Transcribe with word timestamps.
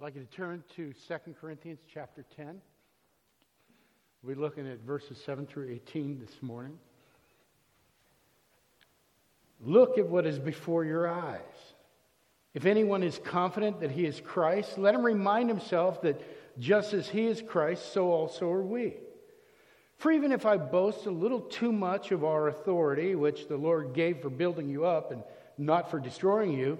I'd 0.00 0.04
like 0.04 0.14
you 0.14 0.22
to 0.22 0.34
turn 0.34 0.64
to 0.76 0.94
2 0.94 1.34
Corinthians 1.38 1.80
chapter 1.92 2.24
10. 2.34 2.58
We'll 4.22 4.34
be 4.34 4.40
looking 4.40 4.66
at 4.66 4.78
verses 4.80 5.22
7 5.26 5.46
through 5.46 5.68
18 5.72 6.18
this 6.18 6.40
morning. 6.40 6.78
Look 9.62 9.98
at 9.98 10.06
what 10.06 10.24
is 10.24 10.38
before 10.38 10.86
your 10.86 11.06
eyes. 11.06 11.42
If 12.54 12.64
anyone 12.64 13.02
is 13.02 13.20
confident 13.22 13.80
that 13.80 13.90
he 13.90 14.06
is 14.06 14.22
Christ, 14.24 14.78
let 14.78 14.94
him 14.94 15.04
remind 15.04 15.50
himself 15.50 16.00
that 16.00 16.18
just 16.58 16.94
as 16.94 17.06
he 17.06 17.26
is 17.26 17.42
Christ, 17.46 17.92
so 17.92 18.10
also 18.10 18.50
are 18.50 18.62
we. 18.62 18.94
For 19.98 20.10
even 20.12 20.32
if 20.32 20.46
I 20.46 20.56
boast 20.56 21.04
a 21.04 21.10
little 21.10 21.42
too 21.42 21.72
much 21.72 22.10
of 22.10 22.24
our 22.24 22.48
authority, 22.48 23.16
which 23.16 23.48
the 23.48 23.58
Lord 23.58 23.92
gave 23.92 24.22
for 24.22 24.30
building 24.30 24.70
you 24.70 24.86
up 24.86 25.12
and 25.12 25.22
not 25.58 25.90
for 25.90 26.00
destroying 26.00 26.52
you, 26.52 26.78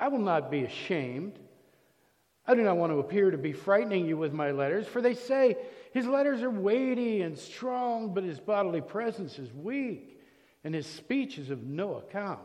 I 0.00 0.08
will 0.08 0.18
not 0.18 0.50
be 0.50 0.64
ashamed 0.64 1.38
I 2.46 2.54
do 2.54 2.62
not 2.62 2.76
want 2.76 2.92
to 2.92 2.98
appear 2.98 3.30
to 3.30 3.38
be 3.38 3.52
frightening 3.52 4.06
you 4.06 4.16
with 4.16 4.32
my 4.32 4.52
letters, 4.52 4.86
for 4.86 5.02
they 5.02 5.14
say 5.14 5.56
his 5.92 6.06
letters 6.06 6.42
are 6.42 6.50
weighty 6.50 7.22
and 7.22 7.36
strong, 7.36 8.14
but 8.14 8.22
his 8.22 8.38
bodily 8.38 8.80
presence 8.80 9.38
is 9.38 9.52
weak, 9.52 10.20
and 10.62 10.74
his 10.74 10.86
speech 10.86 11.38
is 11.38 11.50
of 11.50 11.64
no 11.64 11.96
account. 11.96 12.40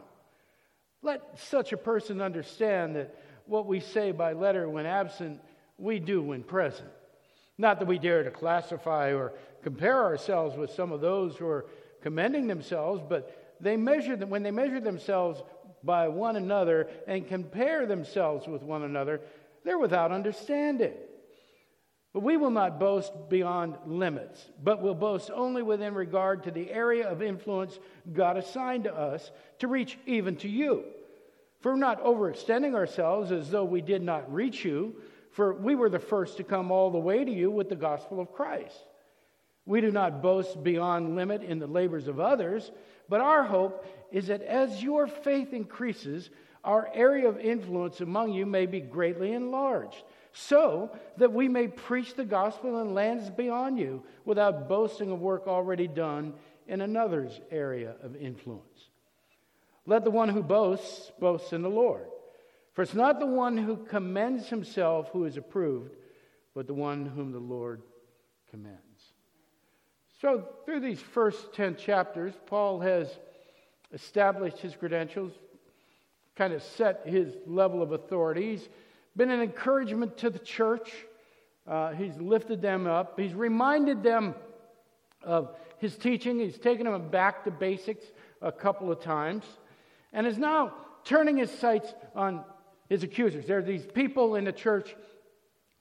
Let 1.03 1.39
such 1.39 1.71
a 1.73 1.77
person 1.77 2.21
understand 2.21 2.95
that 2.95 3.15
what 3.45 3.65
we 3.65 3.79
say 3.79 4.11
by 4.11 4.33
letter 4.33 4.67
when 4.69 4.85
absent, 4.85 5.39
we 5.77 5.99
do 5.99 6.21
when 6.21 6.43
present. 6.43 6.89
Not 7.57 7.79
that 7.79 7.87
we 7.87 7.99
dare 7.99 8.23
to 8.23 8.31
classify 8.31 9.13
or 9.13 9.33
compare 9.63 10.03
ourselves 10.03 10.55
with 10.55 10.71
some 10.71 10.91
of 10.91 11.01
those 11.01 11.35
who 11.35 11.47
are 11.47 11.65
commending 12.01 12.47
themselves, 12.47 13.01
but 13.07 13.55
they 13.59 13.77
measure 13.77 14.15
them, 14.15 14.29
when 14.29 14.43
they 14.43 14.51
measure 14.51 14.79
themselves 14.79 15.43
by 15.83 16.07
one 16.07 16.35
another 16.35 16.87
and 17.07 17.27
compare 17.27 17.85
themselves 17.85 18.47
with 18.47 18.63
one 18.63 18.83
another, 18.83 19.21
they're 19.63 19.79
without 19.79 20.11
understanding. 20.11 20.93
But 22.13 22.23
we 22.23 22.35
will 22.35 22.49
not 22.49 22.79
boast 22.79 23.13
beyond 23.29 23.77
limits, 23.85 24.45
but 24.61 24.81
will 24.81 24.95
boast 24.95 25.31
only 25.33 25.61
within 25.61 25.93
regard 25.93 26.43
to 26.43 26.51
the 26.51 26.69
area 26.69 27.07
of 27.07 27.21
influence 27.21 27.79
God 28.11 28.35
assigned 28.37 28.83
to 28.83 28.93
us 28.93 29.31
to 29.59 29.67
reach 29.67 29.97
even 30.05 30.35
to 30.37 30.49
you. 30.49 30.83
For 31.61 31.77
not 31.77 32.03
overextending 32.03 32.73
ourselves 32.73 33.31
as 33.31 33.49
though 33.49 33.63
we 33.63 33.81
did 33.81 34.01
not 34.01 34.33
reach 34.33 34.65
you, 34.65 34.95
for 35.31 35.53
we 35.53 35.75
were 35.75 35.89
the 35.89 35.99
first 35.99 36.37
to 36.37 36.43
come 36.43 36.71
all 36.71 36.91
the 36.91 36.97
way 36.97 37.23
to 37.23 37.31
you 37.31 37.49
with 37.49 37.69
the 37.69 37.75
gospel 37.75 38.19
of 38.19 38.33
Christ. 38.33 38.75
We 39.65 39.79
do 39.79 39.91
not 39.91 40.21
boast 40.21 40.61
beyond 40.63 41.15
limit 41.15 41.43
in 41.43 41.59
the 41.59 41.67
labors 41.67 42.07
of 42.07 42.19
others, 42.19 42.71
but 43.07 43.21
our 43.21 43.43
hope 43.43 43.85
is 44.11 44.27
that 44.27 44.41
as 44.41 44.83
your 44.83 45.07
faith 45.07 45.53
increases, 45.53 46.29
our 46.63 46.89
area 46.93 47.27
of 47.27 47.39
influence 47.39 48.01
among 48.01 48.33
you 48.33 48.45
may 48.45 48.65
be 48.65 48.79
greatly 48.79 49.33
enlarged, 49.33 50.03
so 50.33 50.95
that 51.17 51.33
we 51.33 51.47
may 51.47 51.67
preach 51.67 52.15
the 52.15 52.25
gospel 52.25 52.81
in 52.81 52.93
lands 52.93 53.29
beyond 53.29 53.77
you 53.77 54.03
without 54.25 54.69
boasting 54.69 55.11
of 55.11 55.19
work 55.19 55.47
already 55.47 55.87
done 55.87 56.33
in 56.67 56.81
another's 56.81 57.39
area 57.49 57.95
of 58.01 58.15
influence. 58.15 58.89
Let 59.85 60.03
the 60.03 60.11
one 60.11 60.29
who 60.29 60.43
boasts 60.43 61.11
boast 61.19 61.53
in 61.53 61.61
the 61.61 61.69
Lord. 61.69 62.05
For 62.73 62.83
it's 62.83 62.93
not 62.93 63.19
the 63.19 63.25
one 63.25 63.57
who 63.57 63.75
commends 63.75 64.47
himself 64.47 65.09
who 65.11 65.25
is 65.25 65.37
approved, 65.37 65.95
but 66.53 66.67
the 66.67 66.73
one 66.73 67.05
whom 67.05 67.31
the 67.31 67.39
Lord 67.39 67.81
commends. 68.49 68.79
So, 70.21 70.47
through 70.65 70.81
these 70.81 71.01
first 71.01 71.53
10 71.53 71.77
chapters, 71.77 72.33
Paul 72.45 72.79
has 72.81 73.09
established 73.91 74.59
his 74.59 74.75
credentials, 74.75 75.33
kind 76.35 76.53
of 76.53 76.63
set 76.63 77.01
his 77.05 77.35
level 77.45 77.81
of 77.81 77.91
authority. 77.91 78.51
He's 78.51 78.69
been 79.15 79.31
an 79.31 79.41
encouragement 79.41 80.17
to 80.17 80.29
the 80.29 80.39
church. 80.39 80.91
Uh, 81.67 81.91
he's 81.91 82.15
lifted 82.17 82.61
them 82.61 82.87
up. 82.87 83.19
He's 83.19 83.33
reminded 83.33 84.03
them 84.03 84.35
of 85.23 85.55
his 85.77 85.97
teaching. 85.97 86.39
He's 86.39 86.57
taken 86.57 86.85
them 86.85 87.09
back 87.09 87.43
to 87.43 87.51
basics 87.51 88.05
a 88.41 88.51
couple 88.51 88.91
of 88.91 89.01
times 89.01 89.45
and 90.13 90.25
is 90.25 90.37
now 90.37 90.73
turning 91.03 91.37
his 91.37 91.51
sights 91.51 91.93
on 92.15 92.43
his 92.89 93.03
accusers. 93.03 93.45
There 93.45 93.59
are 93.59 93.63
these 93.63 93.85
people 93.85 94.35
in 94.35 94.45
the 94.45 94.51
church 94.51 94.95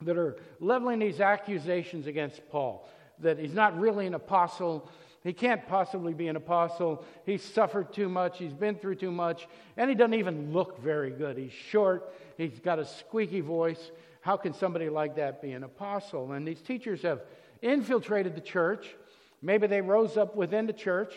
that 0.03 0.17
are 0.17 0.37
leveling 0.61 0.99
these 0.99 1.21
accusations 1.21 2.07
against 2.07 2.41
Paul 2.51 2.89
that 3.19 3.39
he's 3.39 3.53
not 3.53 3.79
really 3.79 4.07
an 4.07 4.15
apostle, 4.15 4.89
he 5.23 5.35
can't 5.35 5.67
possibly 5.67 6.15
be 6.15 6.29
an 6.29 6.37
apostle. 6.37 7.05
He's 7.27 7.43
suffered 7.43 7.93
too 7.93 8.09
much. 8.09 8.39
He's 8.39 8.55
been 8.55 8.77
through 8.77 8.95
too 8.95 9.11
much. 9.11 9.49
And 9.77 9.91
he 9.91 9.95
doesn't 9.95 10.15
even 10.15 10.53
look 10.53 10.81
very 10.81 11.11
good. 11.11 11.37
He's 11.37 11.53
short. 11.53 12.15
He's 12.39 12.59
got 12.59 12.79
a 12.79 12.87
squeaky 12.87 13.41
voice. 13.41 13.91
How 14.23 14.37
can 14.39 14.55
somebody 14.55 14.89
like 14.89 15.17
that 15.17 15.43
be 15.43 15.53
an 15.53 15.63
apostle? 15.63 16.33
And 16.33 16.49
these 16.49 16.63
teachers 16.63 17.03
have 17.03 17.21
infiltrated 17.61 18.35
the 18.35 18.41
church. 18.41 18.95
Maybe 19.43 19.67
they 19.67 19.83
rose 19.83 20.17
up 20.17 20.37
within 20.37 20.67
the 20.67 20.73
church, 20.73 21.13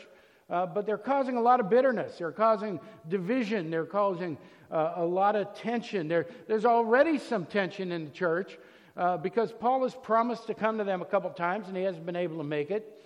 uh, 0.49 0.65
but 0.65 0.85
they're 0.85 0.97
causing 0.97 1.37
a 1.37 1.41
lot 1.41 1.61
of 1.61 1.69
bitterness. 1.69 2.17
They're 2.17 2.31
causing 2.31 2.81
division. 3.07 3.69
They're 3.69 3.85
causing 3.85 4.37
uh, 4.69 4.93
a 4.97 5.05
lot 5.05 5.37
of 5.37 5.53
tension. 5.55 6.09
There, 6.09 6.27
there's 6.47 6.65
already 6.65 7.19
some 7.19 7.45
tension 7.45 7.91
in 7.93 8.05
the 8.05 8.11
church 8.11 8.57
uh, 8.97 9.17
because 9.17 9.53
Paul 9.53 9.83
has 9.83 9.95
promised 9.95 10.47
to 10.47 10.53
come 10.53 10.77
to 10.77 10.83
them 10.83 11.01
a 11.01 11.05
couple 11.05 11.29
times 11.31 11.67
and 11.67 11.77
he 11.77 11.83
hasn't 11.83 12.05
been 12.05 12.15
able 12.17 12.37
to 12.37 12.43
make 12.43 12.69
it. 12.69 12.99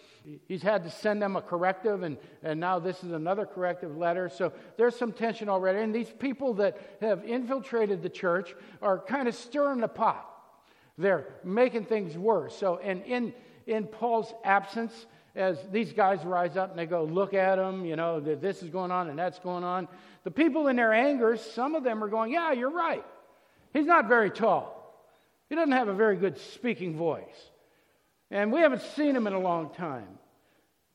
He's 0.48 0.62
had 0.62 0.84
to 0.84 0.90
send 0.90 1.22
them 1.22 1.36
a 1.36 1.42
corrective, 1.42 2.04
and, 2.04 2.18
and 2.44 2.60
now 2.60 2.80
this 2.80 3.04
is 3.04 3.12
another 3.12 3.46
corrective 3.46 3.96
letter. 3.96 4.30
So 4.30 4.52
there's 4.76 4.96
some 4.96 5.14
tension 5.14 5.48
already. 5.48 5.80
And 5.80 5.96
these 5.96 6.10
people 6.10 6.56
that 6.56 6.78
have 7.00 7.24
infiltrated 7.24 8.02
the 8.02 8.10
church 8.10 8.54
are 8.82 9.00
kind 9.00 9.28
of 9.28 9.36
stirring 9.36 9.80
the 9.80 9.88
pot. 9.88 10.28
They're 10.98 11.28
making 11.44 11.86
things 11.86 12.18
worse. 12.18 12.58
So, 12.58 12.78
and 12.78 13.04
in, 13.04 13.34
in 13.68 13.86
Paul's 13.86 14.34
absence, 14.44 15.06
as 15.36 15.60
these 15.72 15.94
guys 15.94 16.26
rise 16.26 16.58
up 16.58 16.72
and 16.72 16.80
they 16.80 16.88
go, 16.88 17.04
look 17.06 17.34
at 17.34 17.60
him, 17.60 17.86
you 17.86 17.96
know, 17.96 18.20
this 18.20 18.64
is 18.64 18.70
going 18.70 18.92
on 18.92 19.10
and 19.10 19.18
that's 19.18 19.40
going 19.40 19.64
on. 19.64 19.88
The 20.24 20.32
people 20.32 20.68
in 20.68 20.76
their 20.76 20.92
anger, 20.92 21.38
some 21.38 21.76
of 21.76 21.84
them 21.84 22.04
are 22.04 22.10
going, 22.10 22.34
yeah, 22.34 22.52
you're 22.52 22.72
right. 22.72 23.06
He's 23.72 23.86
not 23.86 24.08
very 24.08 24.32
tall. 24.32 24.74
He 25.48 25.56
doesn't 25.56 25.72
have 25.72 25.88
a 25.88 25.94
very 25.94 26.18
good 26.18 26.38
speaking 26.38 26.98
voice. 26.98 27.52
And 28.30 28.52
we 28.52 28.60
haven't 28.60 28.82
seen 28.82 29.16
him 29.16 29.28
in 29.28 29.34
a 29.34 29.40
long 29.40 29.74
time. 29.74 30.20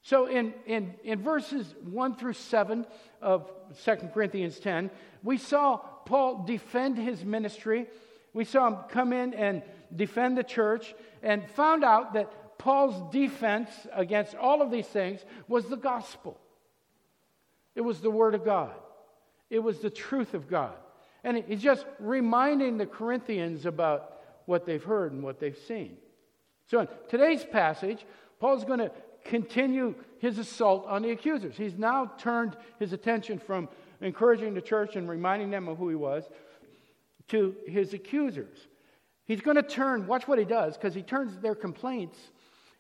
So 0.03 0.26
in, 0.26 0.53
in, 0.66 0.94
in 1.04 1.22
verses 1.22 1.75
1 1.84 2.16
through 2.16 2.32
7 2.32 2.84
of 3.20 3.50
2 3.84 3.97
Corinthians 4.12 4.59
10, 4.59 4.91
we 5.22 5.38
saw 5.38 5.76
Paul 5.76 6.44
defend 6.44 6.98
his 6.98 7.25
ministry. 7.25 7.87
We 8.34 8.44
saw 8.44 8.66
him 8.66 8.76
come 8.88 9.12
in 9.12 9.32
and 9.34 9.62
defend 9.94 10.37
the 10.37 10.43
church 10.43 10.94
and 11.22 11.48
found 11.50 11.84
out 11.84 12.15
that 12.15 12.59
Paul's 12.59 13.12
defense 13.12 13.70
against 13.93 14.34
all 14.34 14.60
of 14.60 14.70
these 14.70 14.87
things 14.87 15.20
was 15.49 15.66
the 15.66 15.76
gospel. 15.76 16.38
It 17.75 17.81
was 17.81 18.00
the 18.00 18.10
Word 18.10 18.34
of 18.34 18.44
God, 18.44 18.75
it 19.50 19.60
was 19.60 19.78
the 19.78 19.91
truth 19.91 20.34
of 20.34 20.49
God. 20.49 20.75
And 21.25 21.37
he's 21.47 21.62
just 21.62 21.87
reminding 22.00 22.78
the 22.78 22.87
Corinthians 22.87 23.64
about 23.64 24.19
what 24.47 24.66
they've 24.66 24.82
heard 24.82 25.12
and 25.12 25.22
what 25.22 25.38
they've 25.38 25.56
seen. 25.69 25.97
So 26.69 26.81
in 26.81 26.89
today's 27.09 27.45
passage, 27.45 28.05
Paul's 28.41 28.65
going 28.65 28.78
to 28.78 28.91
continue 29.25 29.95
his 30.19 30.39
assault 30.39 30.87
on 30.87 31.03
the 31.03 31.11
accusers. 31.11 31.56
He's 31.56 31.77
now 31.77 32.12
turned 32.19 32.56
his 32.78 32.93
attention 32.93 33.39
from 33.39 33.69
encouraging 34.00 34.55
the 34.55 34.61
church 34.61 34.97
and 34.97 35.09
reminding 35.09 35.50
them 35.50 35.69
of 35.69 35.78
who 35.78 35.89
he 35.89 35.95
was 35.95 36.25
to 37.28 37.55
his 37.67 37.95
accusers. 37.95 38.69
He's 39.25 39.41
going 39.41 39.56
to 39.56 39.62
turn, 39.62 40.06
watch 40.06 40.27
what 40.27 40.39
he 40.39 40.45
does, 40.45 40.77
because 40.77 40.95
he 40.95 41.03
turns 41.03 41.39
their 41.39 41.55
complaints 41.55 42.19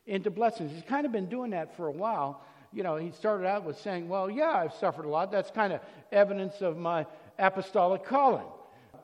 into 0.06 0.30
blessings. 0.30 0.72
He's 0.72 0.82
kind 0.82 1.06
of 1.06 1.12
been 1.12 1.28
doing 1.28 1.50
that 1.50 1.76
for 1.76 1.86
a 1.86 1.92
while. 1.92 2.42
You 2.72 2.82
know, 2.82 2.96
he 2.96 3.10
started 3.12 3.46
out 3.46 3.64
with 3.64 3.78
saying, 3.78 4.08
Well, 4.08 4.30
yeah, 4.30 4.50
I've 4.50 4.74
suffered 4.74 5.04
a 5.04 5.08
lot. 5.08 5.30
That's 5.30 5.50
kind 5.50 5.72
of 5.72 5.80
evidence 6.10 6.60
of 6.60 6.76
my 6.76 7.06
apostolic 7.38 8.04
calling. 8.04 8.46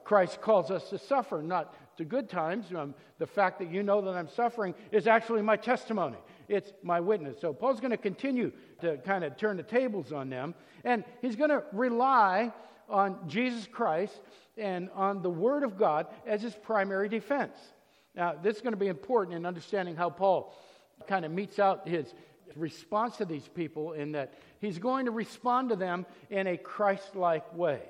Christ 0.04 0.40
calls 0.40 0.70
us 0.70 0.88
to 0.90 0.98
suffer, 0.98 1.42
not 1.42 1.74
to 1.98 2.04
good 2.04 2.28
times. 2.28 2.66
Um, 2.74 2.94
the 3.18 3.26
fact 3.26 3.58
that 3.58 3.70
you 3.70 3.82
know 3.82 4.00
that 4.00 4.14
I'm 4.14 4.28
suffering 4.28 4.74
is 4.90 5.06
actually 5.06 5.42
my 5.42 5.56
testimony, 5.56 6.18
it's 6.48 6.72
my 6.82 7.00
witness. 7.00 7.40
So 7.40 7.52
Paul's 7.52 7.80
going 7.80 7.90
to 7.90 7.96
continue 7.96 8.52
to 8.80 8.96
kind 8.98 9.24
of 9.24 9.36
turn 9.36 9.56
the 9.56 9.62
tables 9.62 10.12
on 10.12 10.30
them, 10.30 10.54
and 10.84 11.04
he's 11.20 11.36
going 11.36 11.50
to 11.50 11.62
rely 11.72 12.52
on 12.88 13.28
Jesus 13.28 13.66
Christ 13.70 14.18
and 14.56 14.88
on 14.94 15.22
the 15.22 15.30
Word 15.30 15.62
of 15.62 15.76
God 15.76 16.06
as 16.26 16.40
his 16.42 16.54
primary 16.54 17.08
defense. 17.08 17.56
Now, 18.14 18.34
this 18.42 18.56
is 18.56 18.62
going 18.62 18.72
to 18.72 18.78
be 18.78 18.88
important 18.88 19.36
in 19.36 19.44
understanding 19.44 19.94
how 19.94 20.10
Paul 20.10 20.54
kind 21.06 21.24
of 21.24 21.30
metes 21.30 21.58
out 21.58 21.86
his 21.86 22.14
response 22.56 23.18
to 23.18 23.24
these 23.24 23.46
people 23.46 23.92
in 23.92 24.12
that 24.12 24.34
he's 24.60 24.78
going 24.78 25.04
to 25.04 25.10
respond 25.12 25.68
to 25.68 25.76
them 25.76 26.06
in 26.30 26.46
a 26.46 26.56
Christ 26.56 27.14
like 27.14 27.54
way. 27.54 27.80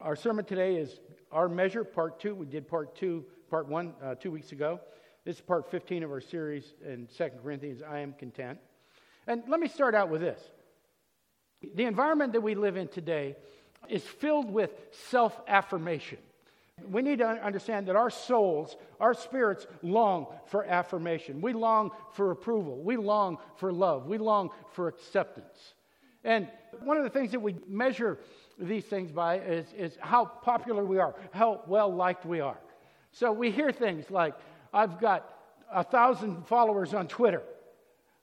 Our 0.00 0.14
sermon 0.14 0.44
today 0.44 0.76
is 0.76 1.00
our 1.32 1.48
measure, 1.48 1.84
part 1.84 2.20
two. 2.20 2.34
We 2.34 2.46
did 2.46 2.68
part 2.68 2.96
two, 2.96 3.24
part 3.50 3.68
one, 3.68 3.94
uh, 4.02 4.14
two 4.14 4.30
weeks 4.30 4.52
ago. 4.52 4.80
This 5.24 5.36
is 5.36 5.42
part 5.42 5.70
15 5.70 6.02
of 6.02 6.10
our 6.10 6.20
series 6.20 6.74
in 6.84 7.08
Second 7.08 7.40
Corinthians, 7.42 7.82
I 7.82 8.00
am 8.00 8.14
content. 8.14 8.58
And 9.26 9.42
let 9.46 9.60
me 9.60 9.68
start 9.68 9.94
out 9.94 10.08
with 10.08 10.20
this. 10.20 10.40
The 11.74 11.84
environment 11.84 12.32
that 12.32 12.40
we 12.40 12.54
live 12.54 12.76
in 12.76 12.88
today 12.88 13.36
is 13.88 14.02
filled 14.02 14.50
with 14.50 14.70
self 15.10 15.38
affirmation. 15.46 16.18
We 16.90 17.02
need 17.02 17.18
to 17.18 17.26
understand 17.26 17.88
that 17.88 17.96
our 17.96 18.10
souls, 18.10 18.76
our 19.00 19.12
spirits 19.12 19.66
long 19.82 20.28
for 20.46 20.64
affirmation. 20.64 21.40
We 21.40 21.52
long 21.52 21.90
for 22.12 22.30
approval. 22.30 22.80
We 22.80 22.96
long 22.96 23.38
for 23.56 23.72
love. 23.72 24.06
We 24.06 24.18
long 24.18 24.50
for 24.72 24.86
acceptance. 24.86 25.74
And 26.22 26.48
one 26.84 26.96
of 26.96 27.04
the 27.04 27.10
things 27.10 27.32
that 27.32 27.40
we 27.40 27.56
measure 27.66 28.18
these 28.58 28.84
things 28.84 29.12
by 29.12 29.38
is, 29.38 29.66
is 29.76 29.96
how 30.00 30.24
popular 30.24 30.84
we 30.84 30.98
are, 30.98 31.14
how 31.32 31.62
well 31.66 31.94
liked 31.94 32.26
we 32.26 32.40
are. 32.40 32.58
So 33.12 33.32
we 33.32 33.50
hear 33.50 33.72
things 33.72 34.10
like, 34.10 34.34
I've 34.72 35.00
got 35.00 35.28
a 35.72 35.84
thousand 35.84 36.46
followers 36.46 36.94
on 36.94 37.08
Twitter. 37.08 37.42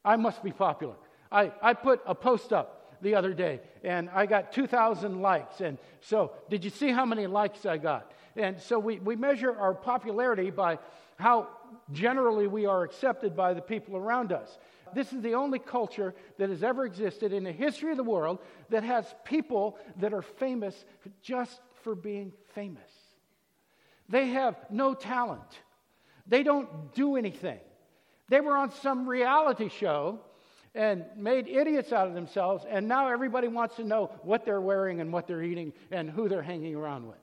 I 0.04 0.16
must 0.16 0.44
be 0.44 0.52
popular. 0.52 0.96
I, 1.32 1.52
I 1.62 1.74
put 1.74 2.02
a 2.06 2.14
post 2.14 2.54
up 2.54 3.02
the 3.02 3.16
other 3.16 3.34
day 3.34 3.62
and 3.84 4.10
I 4.10 4.26
got 4.26 4.52
2,000 4.52 5.22
likes. 5.22 5.62
And 5.62 5.78
so, 6.02 6.32
did 6.50 6.64
you 6.64 6.70
see 6.70 6.92
how 6.92 7.06
many 7.06 7.28
likes 7.28 7.66
I 7.66 7.78
got? 7.78 8.12
And 8.36 8.60
so, 8.60 8.78
we, 8.78 9.00
we 9.00 9.16
measure 9.16 9.58
our 9.58 9.74
popularity 9.74 10.50
by 10.52 10.80
how 11.18 11.48
generally 11.92 12.48
we 12.48 12.66
are 12.66 12.84
accepted 12.84 13.36
by 13.36 13.54
the 13.54 13.62
people 13.62 13.96
around 13.96 14.32
us. 14.32 14.58
This 14.94 15.12
is 15.14 15.22
the 15.22 15.34
only 15.36 15.60
culture 15.60 16.14
that 16.38 16.50
has 16.50 16.64
ever 16.64 16.86
existed 16.86 17.34
in 17.34 17.44
the 17.44 17.52
history 17.52 17.92
of 17.92 17.98
the 17.98 18.04
world 18.04 18.40
that 18.70 18.84
has 18.84 19.06
people 19.24 19.78
that 20.00 20.14
are 20.14 20.22
famous 20.22 20.86
just 21.22 21.60
for 21.84 21.96
being 21.96 22.34
famous. 22.54 22.92
They 24.10 24.28
have 24.30 24.56
no 24.70 24.94
talent, 24.94 25.62
they 26.28 26.44
don't 26.44 26.94
do 26.94 27.16
anything. 27.16 27.60
They 28.28 28.42
were 28.42 28.58
on 28.58 28.72
some 28.72 29.08
reality 29.08 29.70
show 29.70 30.20
and 30.74 31.06
made 31.16 31.48
idiots 31.48 31.94
out 31.94 32.08
of 32.08 32.16
themselves, 32.16 32.66
and 32.68 32.88
now 32.88 33.08
everybody 33.10 33.48
wants 33.48 33.76
to 33.76 33.84
know 33.84 34.12
what 34.24 34.46
they're 34.46 34.60
wearing 34.60 35.00
and 35.00 35.14
what 35.14 35.28
they're 35.28 35.44
eating 35.44 35.74
and 35.92 36.10
who 36.10 36.28
they're 36.28 36.42
hanging 36.42 36.76
around 36.76 37.08
with. 37.08 37.18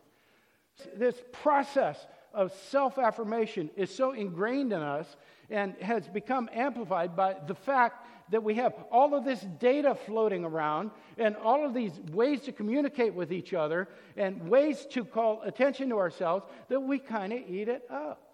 This 0.97 1.17
process 1.33 1.99
of 2.33 2.53
self 2.71 2.99
affirmation 2.99 3.71
is 3.77 3.95
so 3.95 4.13
ingrained 4.13 4.73
in 4.73 4.81
us 4.81 5.17
and 5.51 5.75
has 5.81 6.09
become 6.09 6.49
amplified 6.53 7.15
by 7.17 7.37
the 7.47 7.55
fact 7.55 8.07
that 8.31 8.43
we 8.43 8.55
have 8.55 8.73
all 8.91 9.15
of 9.15 9.25
this 9.25 9.41
data 9.59 9.95
floating 10.07 10.45
around 10.45 10.91
and 11.19 11.37
all 11.37 11.67
of 11.67 11.75
these 11.75 11.93
ways 12.13 12.41
to 12.43 12.53
communicate 12.53 13.15
with 13.15 13.33
each 13.33 13.53
other 13.53 13.89
and 14.17 14.49
ways 14.49 14.87
to 14.91 15.05
call 15.05 15.43
attention 15.43 15.91
to 15.91 15.99
ourselves 15.99 16.47
that 16.69 16.81
we 16.81 16.99
kind 16.99 17.33
of 17.33 17.41
eat 17.47 17.69
it 17.69 17.83
up. 17.91 18.33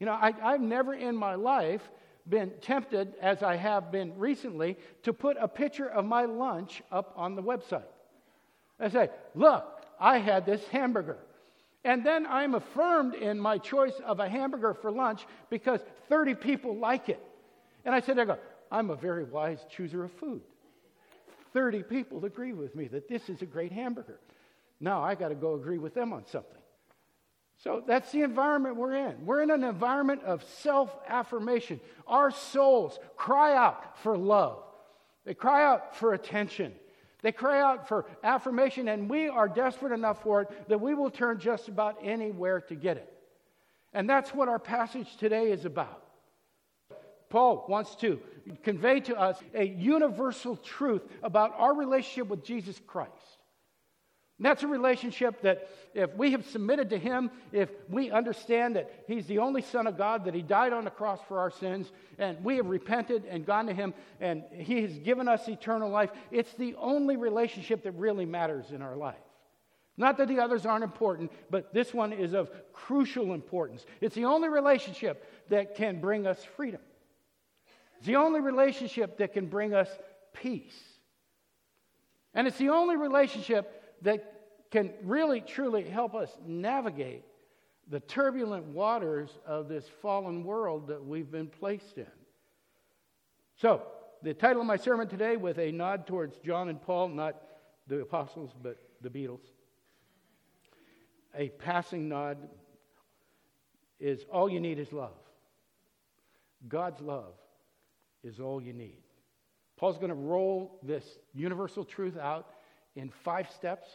You 0.00 0.06
know, 0.06 0.12
I, 0.12 0.32
I've 0.42 0.60
never 0.60 0.94
in 0.94 1.14
my 1.14 1.34
life 1.34 1.82
been 2.28 2.52
tempted, 2.60 3.14
as 3.20 3.42
I 3.42 3.56
have 3.56 3.92
been 3.92 4.18
recently, 4.18 4.76
to 5.02 5.12
put 5.12 5.36
a 5.38 5.48
picture 5.48 5.88
of 5.88 6.04
my 6.04 6.24
lunch 6.24 6.82
up 6.90 7.12
on 7.16 7.34
the 7.34 7.42
website. 7.42 7.84
I 8.80 8.88
say, 8.88 9.10
look, 9.34 9.64
I 10.00 10.18
had 10.18 10.46
this 10.46 10.66
hamburger. 10.68 11.18
And 11.84 12.06
then 12.06 12.26
I'm 12.26 12.54
affirmed 12.54 13.14
in 13.14 13.40
my 13.40 13.58
choice 13.58 14.00
of 14.04 14.20
a 14.20 14.28
hamburger 14.28 14.74
for 14.74 14.90
lunch 14.90 15.26
because 15.50 15.80
30 16.08 16.34
people 16.34 16.76
like 16.76 17.08
it. 17.08 17.20
And 17.84 17.94
I 17.94 18.00
said, 18.00 18.18
I 18.18 18.24
go, 18.24 18.38
I'm 18.70 18.90
a 18.90 18.96
very 18.96 19.24
wise 19.24 19.58
chooser 19.68 20.04
of 20.04 20.12
food. 20.12 20.42
30 21.52 21.82
people 21.82 22.24
agree 22.24 22.52
with 22.52 22.74
me 22.74 22.88
that 22.88 23.08
this 23.08 23.28
is 23.28 23.42
a 23.42 23.46
great 23.46 23.72
hamburger. 23.72 24.20
Now 24.80 25.02
I 25.02 25.14
got 25.14 25.28
to 25.28 25.34
go 25.34 25.54
agree 25.54 25.78
with 25.78 25.94
them 25.94 26.12
on 26.12 26.24
something. 26.26 26.58
So 27.58 27.82
that's 27.86 28.10
the 28.10 28.22
environment 28.22 28.76
we're 28.76 28.94
in. 28.94 29.24
We're 29.24 29.42
in 29.42 29.50
an 29.50 29.62
environment 29.62 30.22
of 30.24 30.42
self 30.42 30.90
affirmation. 31.06 31.80
Our 32.06 32.30
souls 32.32 32.98
cry 33.16 33.54
out 33.54 33.98
for 33.98 34.16
love, 34.16 34.62
they 35.24 35.34
cry 35.34 35.64
out 35.64 35.96
for 35.96 36.14
attention, 36.14 36.72
they 37.22 37.32
cry 37.32 37.60
out 37.60 37.88
for 37.88 38.06
affirmation, 38.22 38.88
and 38.88 39.08
we 39.08 39.28
are 39.28 39.48
desperate 39.48 39.92
enough 39.92 40.22
for 40.22 40.42
it 40.42 40.68
that 40.68 40.80
we 40.80 40.94
will 40.94 41.10
turn 41.10 41.38
just 41.38 41.68
about 41.68 41.98
anywhere 42.02 42.60
to 42.62 42.74
get 42.74 42.96
it. 42.96 43.12
And 43.92 44.08
that's 44.08 44.34
what 44.34 44.48
our 44.48 44.58
passage 44.58 45.16
today 45.16 45.50
is 45.50 45.64
about. 45.64 46.02
Paul 47.30 47.64
wants 47.68 47.94
to 47.96 48.20
convey 48.62 49.00
to 49.00 49.18
us 49.18 49.38
a 49.54 49.64
universal 49.64 50.56
truth 50.56 51.02
about 51.22 51.54
our 51.56 51.74
relationship 51.74 52.28
with 52.28 52.44
Jesus 52.44 52.80
Christ. 52.86 53.12
And 54.38 54.46
that's 54.46 54.62
a 54.62 54.66
relationship 54.66 55.42
that 55.42 55.68
if 55.94 56.14
we 56.16 56.32
have 56.32 56.44
submitted 56.46 56.90
to 56.90 56.98
Him, 56.98 57.30
if 57.52 57.70
we 57.88 58.10
understand 58.10 58.76
that 58.76 58.90
He's 59.06 59.26
the 59.26 59.38
only 59.38 59.62
Son 59.62 59.86
of 59.86 59.96
God, 59.96 60.24
that 60.24 60.34
He 60.34 60.42
died 60.42 60.72
on 60.72 60.84
the 60.84 60.90
cross 60.90 61.20
for 61.28 61.38
our 61.38 61.50
sins, 61.50 61.92
and 62.18 62.42
we 62.42 62.56
have 62.56 62.66
repented 62.66 63.24
and 63.26 63.46
gone 63.46 63.66
to 63.66 63.74
Him, 63.74 63.94
and 64.20 64.42
He 64.52 64.82
has 64.82 64.98
given 64.98 65.28
us 65.28 65.48
eternal 65.48 65.90
life, 65.90 66.10
it's 66.30 66.52
the 66.54 66.74
only 66.76 67.16
relationship 67.16 67.84
that 67.84 67.92
really 67.92 68.26
matters 68.26 68.70
in 68.70 68.82
our 68.82 68.96
life. 68.96 69.16
Not 69.96 70.16
that 70.18 70.28
the 70.28 70.40
others 70.40 70.64
aren't 70.64 70.84
important, 70.84 71.30
but 71.50 71.74
this 71.74 71.92
one 71.92 72.12
is 72.12 72.32
of 72.32 72.50
crucial 72.72 73.34
importance. 73.34 73.84
It's 74.00 74.14
the 74.14 74.24
only 74.24 74.48
relationship 74.48 75.24
that 75.50 75.76
can 75.76 76.00
bring 76.00 76.26
us 76.26 76.42
freedom. 76.56 76.80
It's 77.98 78.06
the 78.06 78.16
only 78.16 78.40
relationship 78.40 79.18
that 79.18 79.34
can 79.34 79.46
bring 79.46 79.74
us 79.74 79.88
peace. 80.32 80.74
And 82.34 82.48
it's 82.48 82.56
the 82.56 82.70
only 82.70 82.96
relationship 82.96 83.81
that 84.02 84.40
can 84.70 84.92
really, 85.02 85.40
truly 85.40 85.84
help 85.84 86.14
us 86.14 86.30
navigate 86.46 87.24
the 87.88 88.00
turbulent 88.00 88.64
waters 88.66 89.30
of 89.46 89.68
this 89.68 89.84
fallen 90.00 90.44
world 90.44 90.88
that 90.88 91.04
we've 91.04 91.30
been 91.30 91.48
placed 91.48 91.98
in. 91.98 92.06
So, 93.56 93.82
the 94.22 94.34
title 94.34 94.62
of 94.62 94.66
my 94.66 94.76
sermon 94.76 95.08
today, 95.08 95.36
with 95.36 95.58
a 95.58 95.72
nod 95.72 96.06
towards 96.06 96.38
John 96.38 96.68
and 96.68 96.80
Paul, 96.80 97.08
not 97.08 97.42
the 97.88 98.00
apostles, 98.00 98.50
but 98.62 98.78
the 99.00 99.10
Beatles, 99.10 99.40
a 101.36 101.48
passing 101.48 102.08
nod, 102.08 102.38
is 103.98 104.24
All 104.32 104.48
You 104.48 104.60
Need 104.60 104.78
Is 104.78 104.92
Love. 104.92 105.16
God's 106.68 107.00
love 107.00 107.34
is 108.22 108.38
all 108.38 108.62
you 108.62 108.72
need. 108.72 108.98
Paul's 109.76 109.96
going 109.96 110.10
to 110.10 110.14
roll 110.14 110.78
this 110.82 111.04
universal 111.34 111.84
truth 111.84 112.16
out 112.16 112.46
in 112.96 113.10
five 113.24 113.50
steps. 113.50 113.86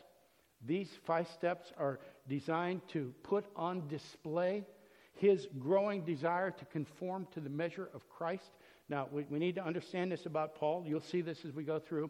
These 0.65 0.89
five 1.05 1.27
steps 1.29 1.71
are 1.77 1.99
designed 2.27 2.81
to 2.89 3.13
put 3.23 3.45
on 3.55 3.87
display 3.87 4.65
his 5.13 5.47
growing 5.59 6.03
desire 6.03 6.51
to 6.51 6.65
conform 6.65 7.27
to 7.33 7.39
the 7.39 7.49
measure 7.49 7.89
of 7.93 8.07
Christ. 8.09 8.51
Now, 8.89 9.07
we, 9.11 9.25
we 9.29 9.39
need 9.39 9.55
to 9.55 9.65
understand 9.65 10.11
this 10.11 10.25
about 10.25 10.55
Paul. 10.55 10.83
You'll 10.85 11.01
see 11.01 11.21
this 11.21 11.43
as 11.45 11.53
we 11.53 11.63
go 11.63 11.79
through. 11.79 12.09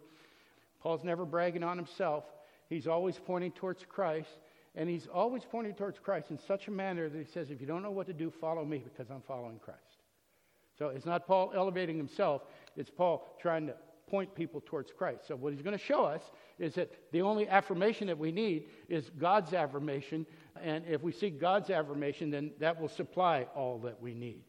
Paul's 0.81 1.03
never 1.03 1.25
bragging 1.25 1.63
on 1.63 1.77
himself, 1.77 2.25
he's 2.69 2.87
always 2.87 3.17
pointing 3.17 3.51
towards 3.51 3.83
Christ. 3.87 4.29
And 4.75 4.87
he's 4.87 5.07
always 5.11 5.41
pointing 5.43 5.73
towards 5.73 5.97
Christ 5.97 6.29
in 6.29 6.37
such 6.37 6.67
a 6.67 6.71
manner 6.71 7.09
that 7.09 7.17
he 7.17 7.25
says, 7.25 7.49
if 7.49 7.59
you 7.59 7.65
don't 7.65 7.81
know 7.81 7.89
what 7.89 8.05
to 8.05 8.13
do, 8.13 8.29
follow 8.29 8.63
me 8.63 8.77
because 8.77 9.09
I'm 9.09 9.23
following 9.23 9.57
Christ. 9.57 9.81
So 10.77 10.89
it's 10.89 11.05
not 11.05 11.25
Paul 11.25 11.51
elevating 11.55 11.97
himself, 11.97 12.43
it's 12.75 12.91
Paul 12.91 13.25
trying 13.41 13.65
to 13.67 13.73
point 14.07 14.33
people 14.33 14.61
towards 14.65 14.91
Christ. 14.91 15.27
So, 15.27 15.35
what 15.35 15.53
he's 15.53 15.61
going 15.61 15.77
to 15.77 15.83
show 15.83 16.03
us 16.05 16.21
is 16.57 16.75
that 16.75 16.91
the 17.11 17.21
only 17.21 17.47
affirmation 17.47 18.07
that 18.07 18.17
we 18.17 18.31
need 18.31 18.69
is 18.89 19.11
God's 19.17 19.53
affirmation. 19.53 20.25
And 20.61 20.85
if 20.87 21.03
we 21.03 21.11
seek 21.11 21.39
God's 21.39 21.69
affirmation, 21.69 22.31
then 22.31 22.51
that 22.59 22.79
will 22.79 22.89
supply 22.89 23.47
all 23.55 23.77
that 23.79 24.01
we 24.01 24.13
need. 24.13 24.41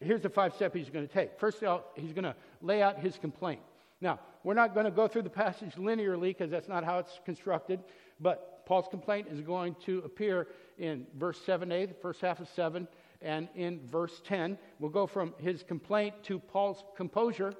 Here's 0.00 0.22
the 0.22 0.30
five 0.30 0.54
steps 0.54 0.74
he's 0.74 0.90
going 0.90 1.06
to 1.06 1.12
take. 1.12 1.38
First 1.38 1.62
of 1.62 1.68
all, 1.68 1.84
he's 1.94 2.12
going 2.12 2.24
to 2.24 2.34
lay 2.62 2.82
out 2.82 2.98
his 2.98 3.18
complaint. 3.18 3.60
Now, 4.00 4.20
we're 4.44 4.54
not 4.54 4.72
going 4.72 4.86
to 4.86 4.90
go 4.90 5.06
through 5.08 5.22
the 5.22 5.30
passage 5.30 5.74
linearly 5.74 6.28
because 6.28 6.50
that's 6.50 6.68
not 6.68 6.84
how 6.84 6.98
it's 6.98 7.20
constructed, 7.24 7.80
but 8.18 8.64
Paul's 8.64 8.88
complaint 8.88 9.28
is 9.30 9.40
going 9.40 9.74
to 9.84 9.98
appear 10.04 10.48
in 10.78 11.06
verse 11.18 11.38
7a, 11.46 11.88
the 11.88 11.94
first 11.94 12.20
half 12.20 12.40
of 12.40 12.48
7, 12.48 12.88
and 13.20 13.48
in 13.54 13.80
verse 13.86 14.22
10. 14.24 14.56
We'll 14.78 14.90
go 14.90 15.06
from 15.06 15.34
his 15.38 15.62
complaint 15.62 16.14
to 16.24 16.38
Paul's 16.38 16.82
composure 16.96 17.54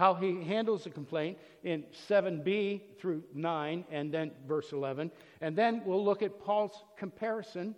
how 0.00 0.14
he 0.14 0.42
handles 0.42 0.84
the 0.84 0.88
complaint 0.88 1.36
in 1.62 1.84
7b 2.08 2.80
through 2.98 3.22
9 3.34 3.84
and 3.90 4.10
then 4.10 4.30
verse 4.48 4.72
11. 4.72 5.10
And 5.42 5.54
then 5.54 5.82
we'll 5.84 6.02
look 6.02 6.22
at 6.22 6.40
Paul's 6.40 6.84
comparison 6.96 7.74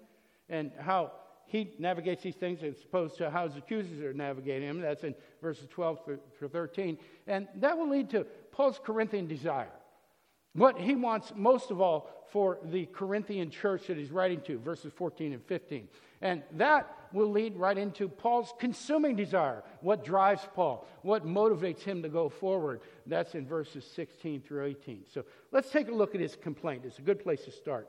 and 0.49 0.71
how 0.79 1.11
he 1.47 1.75
navigates 1.81 2.23
these 2.23 2.37
things 2.37 2.63
as 2.63 2.77
opposed 2.85 3.17
to 3.17 3.29
how 3.29 3.49
his 3.49 3.57
accusers 3.57 4.01
are 4.03 4.13
navigating 4.13 4.69
them. 4.69 4.81
That's 4.81 5.03
in 5.03 5.17
verses 5.43 5.67
12 5.69 5.99
through 6.39 6.49
13. 6.49 6.97
And 7.27 7.49
that 7.57 7.77
will 7.77 7.91
lead 7.91 8.09
to 8.11 8.25
Paul's 8.53 8.79
Corinthian 8.79 9.27
desire. 9.27 9.73
What 10.53 10.79
he 10.79 10.95
wants 10.95 11.33
most 11.35 11.73
of 11.73 11.81
all 11.81 12.22
for 12.33 12.59
the 12.65 12.87
Corinthian 12.87 13.51
church 13.51 13.87
that 13.89 13.99
he's 13.99 14.11
writing 14.11 14.41
to, 14.43 14.59
verses 14.59 14.91
14 14.97 15.35
and 15.35 15.45
15. 15.45 15.87
And 16.23 16.43
that 16.53 16.91
will 17.13 17.31
lead 17.31 17.57
right 17.57 17.77
into 17.77 18.09
Paul's 18.09 18.55
consuming 18.59 19.17
desire. 19.17 19.63
What 19.83 20.03
drives 20.03 20.43
Paul? 20.55 20.87
What 21.03 21.27
motivates 21.27 21.81
him 21.81 22.03
to 22.03 22.09
go 22.09 22.31
forward? 22.31 22.81
That's 23.07 23.35
in 23.35 23.47
verses 23.47 23.85
16 23.95 24.41
through 24.41 24.65
18. 24.65 25.05
So 25.13 25.25
let's 25.51 25.71
take 25.71 25.89
a 25.89 25.95
look 25.95 26.15
at 26.15 26.23
his 26.23 26.37
complaint. 26.37 26.85
It's 26.87 26.99
a 26.99 27.03
good 27.03 27.23
place 27.23 27.45
to 27.45 27.53
start. 27.53 27.89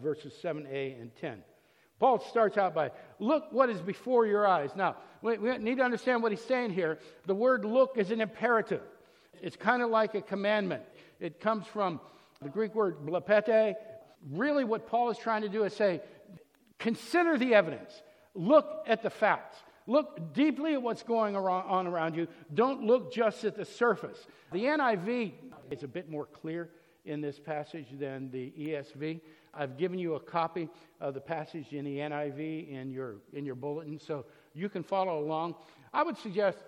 Verses 0.00 0.32
7a 0.42 1.00
and 1.00 1.10
10. 1.16 1.42
Paul 1.98 2.20
starts 2.20 2.56
out 2.56 2.74
by, 2.74 2.90
Look 3.18 3.52
what 3.52 3.70
is 3.70 3.80
before 3.80 4.26
your 4.26 4.46
eyes. 4.46 4.70
Now, 4.76 4.96
we, 5.20 5.38
we 5.38 5.58
need 5.58 5.78
to 5.78 5.84
understand 5.84 6.22
what 6.22 6.32
he's 6.32 6.44
saying 6.44 6.70
here. 6.70 6.98
The 7.26 7.34
word 7.34 7.64
look 7.64 7.96
is 7.96 8.10
an 8.12 8.20
imperative, 8.20 8.82
it's 9.40 9.56
kind 9.56 9.82
of 9.82 9.90
like 9.90 10.14
a 10.14 10.22
commandment. 10.22 10.82
It 11.18 11.40
comes 11.40 11.66
from 11.66 12.00
the 12.42 12.50
Greek 12.50 12.74
word 12.74 12.98
blepete, 13.04 13.74
really 14.30 14.64
what 14.64 14.86
Paul 14.86 15.10
is 15.10 15.18
trying 15.18 15.42
to 15.42 15.48
do 15.48 15.64
is 15.64 15.74
say, 15.74 16.00
consider 16.78 17.38
the 17.38 17.54
evidence, 17.54 18.02
look 18.34 18.84
at 18.86 19.02
the 19.02 19.10
facts. 19.10 19.56
Look 19.86 20.32
deeply 20.32 20.74
at 20.74 20.82
what's 20.82 21.02
going 21.02 21.34
on 21.34 21.86
around 21.86 22.14
you. 22.14 22.28
Don't 22.54 22.84
look 22.84 23.12
just 23.12 23.44
at 23.44 23.56
the 23.56 23.64
surface. 23.64 24.18
The 24.52 24.64
NIV 24.64 25.32
is 25.70 25.82
a 25.82 25.88
bit 25.88 26.08
more 26.08 26.26
clear 26.26 26.70
in 27.04 27.20
this 27.20 27.40
passage 27.40 27.86
than 27.98 28.30
the 28.30 28.52
ESV. 28.56 29.20
I've 29.54 29.76
given 29.76 29.98
you 29.98 30.14
a 30.14 30.20
copy 30.20 30.68
of 31.00 31.14
the 31.14 31.20
passage 31.20 31.72
in 31.72 31.84
the 31.84 31.98
NIV 31.98 32.70
in 32.70 32.90
your, 32.90 33.16
in 33.32 33.44
your 33.44 33.54
bulletin, 33.56 33.98
so 33.98 34.24
you 34.54 34.68
can 34.68 34.82
follow 34.82 35.18
along. 35.18 35.56
I 35.92 36.04
would 36.04 36.16
suggest, 36.16 36.58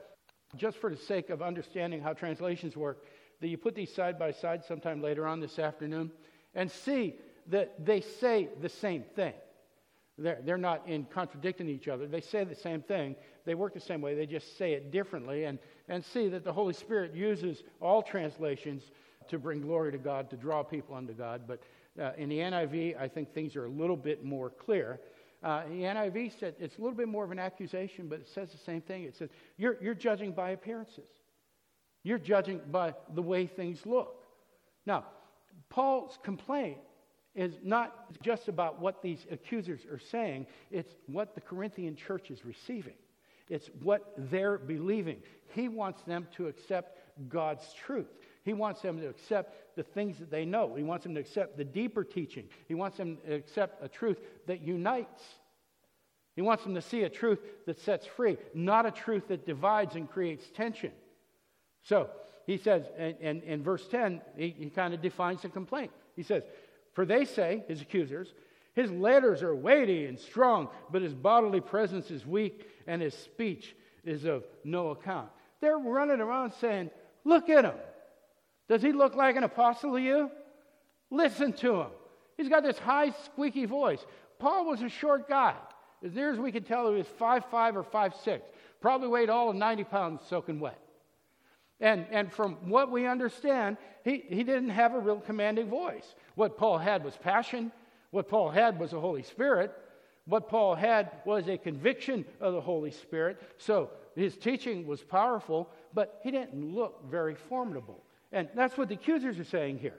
just 0.57 0.77
for 0.79 0.91
the 0.91 0.97
sake 0.97 1.31
of 1.31 1.41
understanding 1.41 2.03
how 2.03 2.13
translations 2.13 2.77
work, 2.77 3.07
that 3.45 3.51
you 3.51 3.59
put 3.59 3.75
these 3.75 3.93
side 3.93 4.19
by 4.19 4.31
side 4.31 4.65
sometime 4.65 5.03
later 5.03 5.27
on 5.27 5.39
this 5.39 5.59
afternoon 5.59 6.11
and 6.55 6.71
see 6.71 7.15
that 7.49 7.85
they 7.85 8.01
say 8.01 8.49
the 8.63 8.71
same 8.71 9.03
thing. 9.15 9.35
They're, 10.17 10.39
they're 10.43 10.57
not 10.57 10.89
in 10.89 11.05
contradicting 11.05 11.69
each 11.69 11.87
other. 11.87 12.07
They 12.07 12.23
say 12.23 12.45
the 12.45 12.55
same 12.55 12.81
thing. 12.81 13.17
They 13.45 13.55
work 13.55 13.75
the 13.75 13.81
same 13.81 14.01
way. 14.01 14.15
They 14.15 14.25
just 14.25 14.57
say 14.57 14.73
it 14.73 14.91
differently. 14.91 15.45
And, 15.45 15.59
and 15.91 16.03
see 16.03 16.29
that 16.29 16.43
the 16.43 16.55
Holy 16.55 16.73
Spirit 16.73 17.15
uses 17.15 17.63
all 17.83 18.03
translations 18.03 18.85
to 19.29 19.39
bring 19.39 19.61
glory 19.61 19.93
to 19.93 19.99
God, 19.99 20.31
to 20.31 20.39
draw 20.39 20.63
people 20.63 20.97
unto 20.97 21.13
God. 21.13 21.43
But 21.47 21.61
uh, 22.01 22.13
in 22.17 22.31
the 22.31 22.39
NIV, 22.39 22.99
I 22.99 23.09
think 23.09 23.35
things 23.35 23.57
are 23.57 23.67
a 23.67 23.71
little 23.71 23.97
bit 23.97 24.25
more 24.25 24.49
clear. 24.49 25.01
Uh, 25.43 25.65
the 25.65 25.83
NIV 25.83 26.41
said 26.41 26.55
it's 26.59 26.79
a 26.79 26.81
little 26.81 26.97
bit 26.97 27.09
more 27.09 27.25
of 27.25 27.31
an 27.31 27.39
accusation, 27.39 28.09
but 28.09 28.21
it 28.21 28.27
says 28.27 28.53
the 28.53 28.57
same 28.57 28.81
thing. 28.81 29.05
It 29.05 29.15
says, 29.15 29.29
you're, 29.59 29.77
you're 29.83 29.93
judging 29.93 30.33
by 30.33 30.53
appearances, 30.53 31.11
you're 32.05 32.19
judging 32.19 32.61
by 32.71 32.95
the 33.15 33.23
way 33.23 33.47
things 33.47 33.85
look. 33.85 34.23
Now, 34.87 35.05
Paul's 35.69 36.19
complaint 36.23 36.79
is 37.35 37.59
not 37.65 38.21
just 38.23 38.47
about 38.47 38.81
what 38.81 39.03
these 39.03 39.27
accusers 39.33 39.81
are 39.91 39.99
saying, 39.99 40.47
it's 40.71 40.95
what 41.07 41.35
the 41.35 41.41
Corinthian 41.41 41.97
church 41.97 42.31
is 42.31 42.45
receiving. 42.45 42.95
It's 43.49 43.69
what 43.83 44.13
they're 44.17 44.59
believing. 44.59 45.21
He 45.49 45.69
wants 45.69 46.03
them 46.03 46.29
to 46.37 46.47
accept 46.47 46.99
God's 47.29 47.73
truth. 47.75 48.09
He 48.45 48.53
wants 48.53 48.83
them 48.83 49.01
to 49.01 49.09
accept 49.09 49.77
the 49.77 49.83
things 49.83 50.19
that 50.19 50.31
they 50.31 50.45
know. 50.45 50.75
He 50.75 50.83
wants 50.83 51.05
them 51.05 51.15
to 51.15 51.21
accept 51.21 51.57
the 51.57 51.65
deeper 51.65 52.05
teaching. 52.05 52.49
He 52.69 52.75
wants 52.75 52.97
them 52.97 53.19
to 53.27 53.35
accept 53.35 53.83
a 53.83 53.89
truth 53.89 54.19
that 54.47 54.63
unites. 54.63 55.23
He 56.37 56.43
wants 56.43 56.65
them 56.65 56.75
to 56.75 56.83
see 56.83 57.03
a 57.03 57.09
truth 57.09 57.41
that 57.67 57.81
sets 57.81 58.07
free, 58.07 58.37
not 58.55 58.87
a 58.87 58.91
truth 58.91 59.29
that 59.29 59.47
divides 59.47 59.95
and 59.95 60.11
creates 60.11 60.51
tension. 60.51 60.93
So 61.85 62.09
he 62.47 62.57
says, 62.57 62.85
and 62.99 63.43
in 63.43 63.63
verse 63.63 63.87
10, 63.89 64.21
he, 64.37 64.55
he 64.59 64.71
kind 64.71 64.93
of 64.93 65.01
defines 65.01 65.43
the 65.43 65.49
complaint. 65.49 65.93
He 66.17 66.23
says, 66.23 66.43
for 66.93 67.07
they 67.07 67.25
say, 67.25 67.65
his 67.69 67.81
accusers, 67.81 68.33
his 68.75 68.91
letters 68.91 69.43
are 69.43 69.55
weighty 69.55 70.07
and 70.07 70.19
strong, 70.19 70.69
but 70.91 71.03
his 71.03 71.15
bodily 71.15 71.61
presence 71.61 72.11
is 72.11 72.27
weak 72.27 72.69
and 72.87 73.01
his 73.01 73.15
speech 73.15 73.75
is 74.05 74.25
of 74.25 74.45
no 74.65 74.91
account. 74.91 75.29
They're 75.61 75.79
running 75.79 76.21
around 76.21 76.53
saying, 76.61 76.91
Look 77.25 77.49
at 77.49 77.65
him. 77.65 77.75
Does 78.69 78.83
he 78.83 78.93
look 78.93 79.15
like 79.15 79.37
an 79.37 79.45
apostle 79.45 79.93
to 79.93 80.01
you? 80.01 80.31
Listen 81.11 81.53
to 81.55 81.81
him. 81.83 81.91
He's 82.37 82.49
got 82.49 82.63
this 82.63 82.79
high, 82.79 83.11
squeaky 83.25 83.65
voice. 83.65 84.05
Paul 84.39 84.67
was 84.67 84.83
a 84.83 84.89
short 84.89 85.29
guy. 85.29 85.55
As 86.05 86.13
near 86.13 86.31
as 86.31 86.39
we 86.39 86.53
can 86.53 86.65
tell, 86.65 86.91
he 86.91 86.97
was 86.97 87.07
five 87.19 87.45
five 87.51 87.77
or 87.77 87.83
five 87.83 88.15
six. 88.23 88.45
Probably 88.81 89.09
weighed 89.09 89.31
all 89.31 89.49
of 89.49 89.57
90 89.57 89.85
pounds 89.85 90.21
soaking 90.29 90.61
wet. 90.61 90.79
And, 91.81 92.07
and 92.11 92.33
from 92.33 92.55
what 92.69 92.91
we 92.91 93.07
understand, 93.07 93.77
he, 94.05 94.25
he 94.29 94.45
didn't 94.45 94.71
have 94.71 94.95
a 94.95 94.99
real 94.99 95.21
commanding 95.21 95.69
voice. 95.69 96.15
What 96.35 96.57
Paul 96.57 96.79
had 96.79 97.05
was 97.05 97.17
passion. 97.17 97.73
What 98.11 98.29
Paul 98.29 98.51
had 98.51 98.79
was 98.79 98.93
the 98.93 99.01
Holy 99.01 99.23
Spirit. 99.23 99.73
What 100.27 100.49
Paul 100.49 100.75
had 100.75 101.11
was 101.25 101.49
a 101.49 101.59
conviction 101.59 102.25
of 102.41 102.55
the 102.55 102.61
Holy 102.61 102.91
Spirit. 102.91 103.41
So 103.59 103.91
his 104.15 104.37
teaching 104.37 104.87
was 104.87 105.03
powerful, 105.03 105.69
but 105.93 106.21
he 106.23 106.31
didn't 106.31 106.75
look 106.75 107.11
very 107.11 107.35
formidable. 107.35 108.03
And 108.33 108.49
that's 108.55 108.79
what 108.79 108.89
the 108.89 108.95
accusers 108.95 109.39
are 109.39 109.45
saying 109.45 109.79
here. 109.79 109.99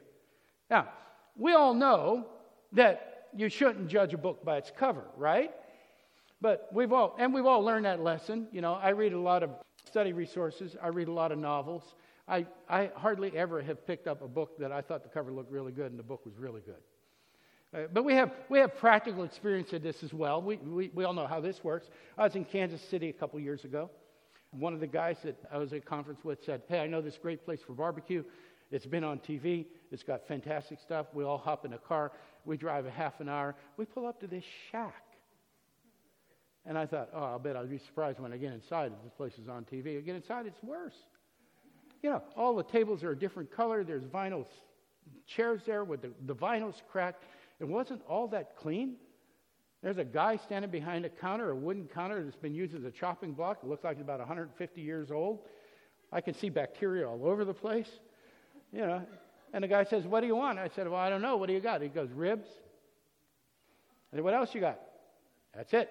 Now, 0.69 0.89
we 1.37 1.53
all 1.53 1.73
know 1.73 2.25
that 2.71 3.27
you 3.35 3.49
shouldn't 3.49 3.89
judge 3.89 4.13
a 4.13 4.17
book 4.17 4.43
by 4.43 4.57
its 4.57 4.71
cover, 4.75 5.03
right? 5.17 5.51
But 6.41 6.69
we've 6.71 6.91
all, 6.91 7.15
and 7.19 7.33
we've 7.33 7.45
all 7.45 7.61
learned 7.61 7.85
that 7.85 8.01
lesson. 8.01 8.47
You 8.51 8.61
know, 8.61 8.73
I 8.73 8.89
read 8.89 9.13
a 9.13 9.19
lot 9.19 9.43
of 9.43 9.49
study 9.95 10.11
resources, 10.11 10.75
I 10.83 10.89
read 10.89 11.07
a 11.07 11.11
lot 11.13 11.31
of 11.31 11.39
novels. 11.39 11.81
I, 12.27 12.45
I 12.67 12.91
hardly 12.97 13.31
ever 13.37 13.61
have 13.61 13.87
picked 13.87 14.07
up 14.07 14.21
a 14.21 14.27
book 14.27 14.59
that 14.59 14.69
I 14.69 14.81
thought 14.81 15.03
the 15.03 15.09
cover 15.09 15.31
looked 15.31 15.49
really 15.49 15.71
good 15.71 15.89
and 15.89 15.97
the 15.97 16.03
book 16.03 16.25
was 16.25 16.35
really 16.37 16.59
good. 16.59 16.83
Uh, 17.73 17.87
but 17.93 18.03
we 18.03 18.13
have, 18.13 18.33
we 18.49 18.59
have 18.59 18.75
practical 18.75 19.23
experience 19.23 19.71
of 19.71 19.83
this 19.83 20.03
as 20.03 20.13
well. 20.13 20.41
We, 20.41 20.57
we, 20.57 20.91
we 20.93 21.05
all 21.05 21.13
know 21.13 21.27
how 21.27 21.39
this 21.39 21.63
works. 21.63 21.87
I 22.17 22.23
was 22.25 22.35
in 22.35 22.43
Kansas 22.43 22.81
City 22.81 23.07
a 23.07 23.13
couple 23.13 23.39
years 23.39 23.63
ago. 23.63 23.89
One 24.51 24.73
of 24.73 24.81
the 24.81 24.87
guys 24.87 25.15
that 25.23 25.37
I 25.49 25.59
was 25.59 25.71
at 25.71 25.77
a 25.77 25.81
conference 25.81 26.25
with 26.25 26.43
said, 26.43 26.63
Hey, 26.67 26.81
I 26.81 26.87
know 26.87 27.01
this 27.01 27.17
great 27.17 27.45
place 27.45 27.61
for 27.65 27.71
barbecue. 27.71 28.25
It's 28.71 28.85
been 28.85 29.05
on 29.05 29.19
TV. 29.19 29.65
It's 29.93 30.03
got 30.03 30.27
fantastic 30.27 30.81
stuff. 30.81 31.05
We 31.13 31.23
all 31.23 31.37
hop 31.37 31.63
in 31.63 31.71
a 31.71 31.77
car. 31.77 32.11
We 32.43 32.57
drive 32.57 32.85
a 32.85 32.91
half 32.91 33.21
an 33.21 33.29
hour. 33.29 33.55
We 33.77 33.85
pull 33.85 34.07
up 34.07 34.19
to 34.19 34.27
this 34.27 34.43
shack. 34.73 35.04
And 36.65 36.77
I 36.77 36.85
thought, 36.85 37.09
oh, 37.13 37.23
I'll 37.23 37.39
bet 37.39 37.55
I'll 37.55 37.67
be 37.67 37.77
surprised 37.77 38.19
when 38.19 38.33
I 38.33 38.37
get 38.37 38.51
inside 38.51 38.91
if 38.91 39.03
this 39.03 39.13
place 39.15 39.33
is 39.41 39.47
on 39.47 39.65
TV. 39.65 39.97
I 39.97 40.01
get 40.01 40.15
inside, 40.15 40.47
it's 40.47 40.63
worse. 40.63 40.95
You 42.01 42.09
know, 42.09 42.23
all 42.35 42.55
the 42.55 42.63
tables 42.63 43.03
are 43.03 43.11
a 43.11 43.17
different 43.17 43.51
color. 43.51 43.83
There's 43.83 44.03
vinyl 44.03 44.45
chairs 45.27 45.61
there 45.65 45.83
with 45.83 46.01
the, 46.01 46.11
the 46.25 46.35
vinyl's 46.35 46.81
cracked. 46.91 47.23
It 47.59 47.67
wasn't 47.67 48.01
all 48.07 48.27
that 48.29 48.55
clean. 48.57 48.95
There's 49.83 49.97
a 49.97 50.03
guy 50.03 50.37
standing 50.37 50.71
behind 50.71 51.05
a 51.05 51.09
counter, 51.09 51.51
a 51.51 51.55
wooden 51.55 51.87
counter 51.87 52.23
that's 52.23 52.35
been 52.35 52.55
used 52.55 52.73
as 52.73 52.83
a 52.83 52.91
chopping 52.91 53.33
block. 53.33 53.59
It 53.61 53.69
looks 53.69 53.83
like 53.83 53.93
it's 53.93 54.01
about 54.01 54.19
150 54.19 54.81
years 54.81 55.11
old. 55.11 55.39
I 56.11 56.21
can 56.21 56.33
see 56.33 56.49
bacteria 56.49 57.07
all 57.07 57.27
over 57.27 57.45
the 57.45 57.53
place. 57.53 57.89
You 58.73 58.81
know, 58.81 59.01
and 59.53 59.63
the 59.63 59.67
guy 59.67 59.83
says, 59.83 60.05
What 60.05 60.21
do 60.21 60.27
you 60.27 60.35
want? 60.35 60.57
I 60.57 60.69
said, 60.69 60.87
Well, 60.87 60.99
I 60.99 61.09
don't 61.09 61.21
know. 61.21 61.37
What 61.37 61.47
do 61.47 61.53
you 61.53 61.59
got? 61.59 61.81
He 61.81 61.87
goes, 61.87 62.09
Ribs. 62.11 62.47
I 64.11 64.17
said, 64.17 64.23
What 64.23 64.33
else 64.33 64.53
you 64.53 64.61
got? 64.61 64.79
That's 65.55 65.71
it. 65.73 65.89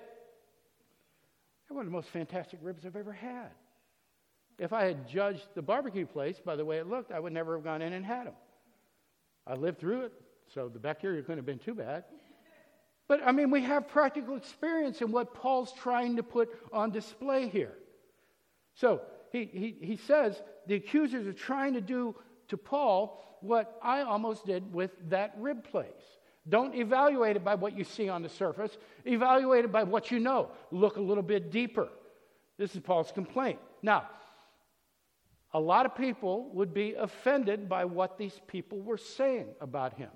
One 1.69 1.81
of 1.81 1.87
the 1.87 1.97
most 1.97 2.11
fantastic 2.11 2.61
ribs 2.63 2.87
I've 2.87 2.97
ever 2.97 3.13
had. 3.13 3.51
If 4.59 4.73
I 4.73 4.85
had 4.85 5.09
judged 5.09 5.47
the 5.55 5.63
barbecue 5.63 6.07
place 6.07 6.41
by 6.45 6.57
the 6.57 6.65
way 6.65 6.79
it 6.79 6.87
looked, 6.87 7.11
I 7.11 7.19
would 7.19 7.33
never 7.33 7.57
have 7.57 7.65
gone 7.65 7.83
in 7.83 7.93
and 7.93 8.05
had 8.05 8.27
them. 8.27 8.35
I 9.47 9.55
lived 9.55 9.81
through 9.81 10.03
it, 10.03 10.13
so 10.55 10.69
the 10.69 10.79
bacteria 10.79 11.23
couldn't 11.23 11.39
have 11.39 11.47
been 11.47 11.59
too 11.59 11.75
bad. 11.75 12.05
But 13.09 13.23
I 13.25 13.33
mean, 13.33 13.51
we 13.51 13.63
have 13.63 13.89
practical 13.89 14.37
experience 14.37 15.03
in 15.03 15.11
what 15.11 15.35
Paul's 15.35 15.73
trying 15.73 16.17
to 16.17 16.23
put 16.23 16.49
on 16.73 16.91
display 16.91 17.49
here. 17.49 17.75
So 18.75 19.03
he, 19.33 19.45
he, 19.45 19.77
he 19.81 19.97
says 19.97 20.41
the 20.67 20.77
accusers 20.77 21.27
are 21.27 21.33
trying 21.33 21.75
to 21.75 21.81
do 21.81 22.15
to 22.49 22.57
Paul 22.57 23.21
what 23.41 23.79
I 23.83 24.03
almost 24.03 24.47
did 24.47 24.73
with 24.73 24.91
that 25.11 25.35
rib 25.39 25.65
place. 25.65 25.89
Don't 26.49 26.75
evaluate 26.75 27.37
it 27.37 27.45
by 27.45 27.55
what 27.55 27.77
you 27.77 27.85
see 27.85 28.09
on 28.09 28.23
the 28.23 28.29
surface, 28.29 28.77
evaluate 29.05 29.65
it 29.65 29.73
by 29.73 29.83
what 29.83 30.11
you 30.11 30.21
know. 30.21 30.51
Look 30.71 30.97
a 30.97 31.01
little 31.01 31.23
bit 31.23 31.51
deeper. 31.51 31.89
This 32.59 32.75
is 32.75 32.81
Paul's 32.81 33.11
complaint. 33.11 33.59
Now, 33.83 34.09
a 35.55 35.61
lot 35.61 35.87
of 35.87 35.95
people 35.97 36.51
would 36.53 36.75
be 36.75 36.95
offended 36.95 37.69
by 37.69 37.85
what 37.85 38.19
these 38.19 38.41
people 38.47 38.81
were 38.81 38.99
saying 38.99 39.47
about 39.61 39.95
him. 39.95 40.11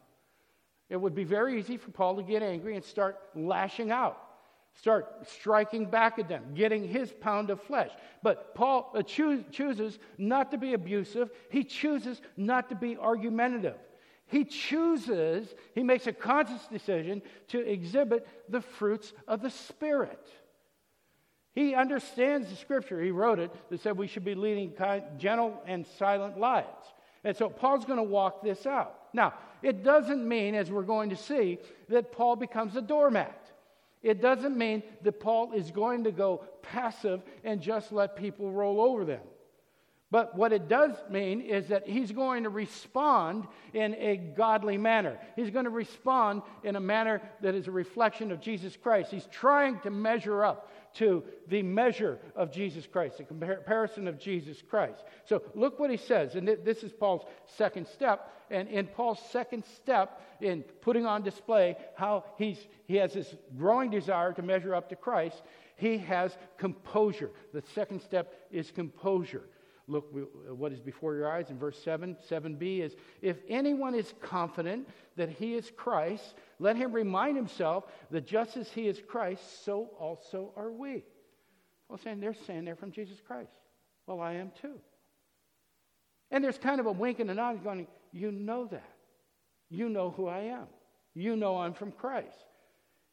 It 0.91 0.97
would 0.97 1.15
be 1.15 1.25
very 1.25 1.59
easy 1.59 1.77
for 1.77 1.91
Paul 1.91 2.17
to 2.17 2.23
get 2.23 2.43
angry 2.43 2.75
and 2.75 2.85
start 2.85 3.19
lashing 3.35 3.91
out, 3.91 4.19
start 4.75 5.29
striking 5.29 5.87
back 5.87 6.19
at 6.19 6.29
them, 6.29 6.55
getting 6.55 6.87
his 6.87 7.13
pound 7.13 7.51
of 7.51 7.63
flesh. 7.63 7.91
But 8.23 8.55
Paul 8.55 8.93
uh, 8.95 9.03
choo- 9.03 9.45
chooses 9.51 9.99
not 10.19 10.51
to 10.51 10.59
be 10.59 10.75
abusive, 10.75 11.31
he 11.51 11.65
chooses 11.65 12.21
not 12.37 12.69
to 12.71 12.75
be 12.75 12.97
argumentative. 12.97 13.77
He 14.29 14.45
chooses, 14.45 15.55
he 15.75 15.83
makes 15.83 16.07
a 16.07 16.13
conscious 16.13 16.67
decision 16.67 17.23
to 17.49 17.61
exhibit 17.61 18.29
the 18.49 18.61
fruits 18.61 19.13
of 19.27 19.43
the 19.43 19.51
Spirit. 19.51 20.29
He 21.55 21.75
understands 21.75 22.49
the 22.49 22.57
scripture. 22.57 23.03
He 23.03 23.11
wrote 23.11 23.41
it 23.41 23.51
that 23.71 23.81
said 23.81 23.97
we 23.97 24.07
should 24.07 24.25
be 24.25 24.37
leading 24.37 24.71
kind, 24.73 25.03
gentle 25.19 25.61
and 25.67 25.85
silent 25.99 26.39
lives. 26.39 26.87
And 27.25 27.37
so 27.37 27.49
Paul's 27.49 27.85
going 27.85 27.97
to 27.97 28.05
walk 28.05 28.43
this 28.43 28.65
out. 28.65 28.95
Now, 29.13 29.35
it 29.63 29.83
doesn't 29.83 30.27
mean, 30.27 30.55
as 30.55 30.71
we're 30.71 30.83
going 30.83 31.11
to 31.11 31.17
see, 31.17 31.59
that 31.89 32.13
Paul 32.13 32.37
becomes 32.37 32.77
a 32.77 32.83
doormat. 32.83 33.51
It 34.03 34.23
doesn't 34.23 34.57
mean 34.57 34.83
that 35.03 35.19
Paul 35.19 35.53
is 35.53 35.71
going 35.71 36.05
to 36.05 36.13
go 36.13 36.45
passive 36.63 37.23
and 37.43 37.61
just 37.61 37.91
let 37.91 38.15
people 38.15 38.53
roll 38.53 38.81
over 38.81 39.05
them. 39.05 39.23
But 40.11 40.35
what 40.35 40.55
it 40.55 40.69
does 40.69 40.93
mean 41.11 41.43
is 41.43 41.69
that 41.69 41.87
he's 41.87 42.13
going 42.13 42.45
to 42.45 42.49
respond 42.49 43.47
in 43.75 43.95
a 43.97 44.17
godly 44.17 44.79
manner. 44.79 45.19
He's 45.37 45.51
going 45.51 45.67
to 45.67 45.71
respond 45.71 46.43
in 46.65 46.77
a 46.77 46.81
manner 46.81 47.21
that 47.43 47.55
is 47.55 47.69
a 47.69 47.71
reflection 47.71 48.33
of 48.33 48.41
Jesus 48.41 48.75
Christ. 48.75 49.11
He's 49.11 49.29
trying 49.31 49.81
to 49.81 49.91
measure 49.91 50.45
up 50.47 50.71
to 50.95 51.23
the 51.49 51.63
measure 51.63 52.19
of 52.35 52.51
Jesus 52.51 52.87
Christ, 52.87 53.19
the 53.19 53.25
comparison 53.25 54.09
of 54.09 54.19
Jesus 54.19 54.63
Christ. 54.63 55.05
So 55.27 55.43
look 55.55 55.79
what 55.79 55.91
he 55.91 55.99
says, 55.99 56.37
and 56.37 56.49
this 56.49 56.83
is 56.83 56.93
Paul's 56.93 57.27
second 57.45 57.87
step. 57.87 58.33
And 58.51 58.67
in 58.69 58.87
Paul's 58.87 59.21
second 59.31 59.65
step 59.77 60.23
in 60.41 60.63
putting 60.81 61.05
on 61.05 61.23
display 61.23 61.77
how 61.97 62.25
he's, 62.39 62.57
he 62.87 62.97
has 62.97 63.13
this 63.13 63.35
growing 63.59 63.91
desire 63.91 64.33
to 64.33 64.43
measure 64.43 64.75
up 64.75 64.89
to 64.89 64.97
Christ, 64.97 65.43
he 65.77 65.99
has 65.99 66.37
composure. 66.57 67.31
The 67.53 67.63
second 67.75 68.01
step 68.01 68.33
is 68.51 68.71
composure. 68.71 69.45
Look 69.89 70.15
what 70.51 70.71
is 70.71 70.81
before 70.81 71.15
your 71.15 71.33
eyes 71.33 71.49
in 71.49 71.59
verse 71.59 71.83
7. 71.83 72.17
7b 72.31 72.81
is 72.81 72.95
If 73.23 73.39
anyone 73.49 73.95
is 73.95 74.13
confident 74.21 74.87
that 75.17 75.31
he 75.31 75.55
is 75.55 75.73
Christ, 75.75 76.35
let 76.59 76.77
him 76.77 76.93
remind 76.93 77.37
himself 77.37 77.85
that 78.11 78.27
just 78.27 78.59
as 78.59 78.69
he 78.69 78.87
is 78.87 79.01
Christ, 79.09 79.65
so 79.65 79.91
also 79.99 80.53
are 80.57 80.71
we. 80.71 81.05
Well, 81.89 81.99
saying 81.99 82.21
they're 82.21 82.35
saying 82.35 82.67
they're 82.67 82.77
from 82.77 82.93
Jesus 82.93 83.19
Christ. 83.27 83.51
Well, 84.07 84.21
I 84.21 84.35
am 84.35 84.53
too. 84.61 84.75
And 86.31 86.45
there's 86.45 86.59
kind 86.59 86.81
of 86.81 86.87
a 86.87 86.93
wink 86.93 87.19
and 87.19 87.31
a 87.31 87.35
nod 87.35 87.65
going, 87.65 87.87
You 88.13 88.31
know 88.31 88.67
that. 88.67 88.93
You 89.71 89.89
know 89.89 90.11
who 90.11 90.27
I 90.27 90.41
am. 90.41 90.67
You 91.15 91.35
know 91.35 91.59
I'm 91.59 91.73
from 91.73 91.93
Christ. 91.93 92.45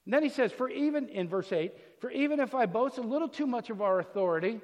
And 0.03 0.13
then 0.13 0.24
he 0.24 0.29
says, 0.29 0.51
For 0.51 0.70
even, 0.70 1.08
in 1.08 1.29
verse 1.29 1.53
8, 1.53 1.74
for 2.00 2.12
even 2.12 2.41
if 2.41 2.53
I 2.53 2.65
boast 2.65 2.98
a 2.98 3.01
little 3.01 3.29
too 3.29 3.48
much 3.48 3.70
of 3.70 3.82
our 3.82 4.00
authority, 4.00 4.60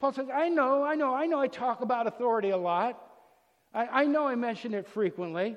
Paul 0.00 0.12
says, 0.12 0.28
I 0.32 0.48
know, 0.48 0.82
I 0.82 0.94
know, 0.94 1.14
I 1.14 1.26
know 1.26 1.38
I 1.38 1.46
talk 1.46 1.82
about 1.82 2.06
authority 2.06 2.50
a 2.50 2.56
lot. 2.56 3.00
I, 3.74 3.86
I 3.86 4.04
know 4.06 4.26
I 4.26 4.34
mention 4.34 4.72
it 4.72 4.88
frequently. 4.88 5.56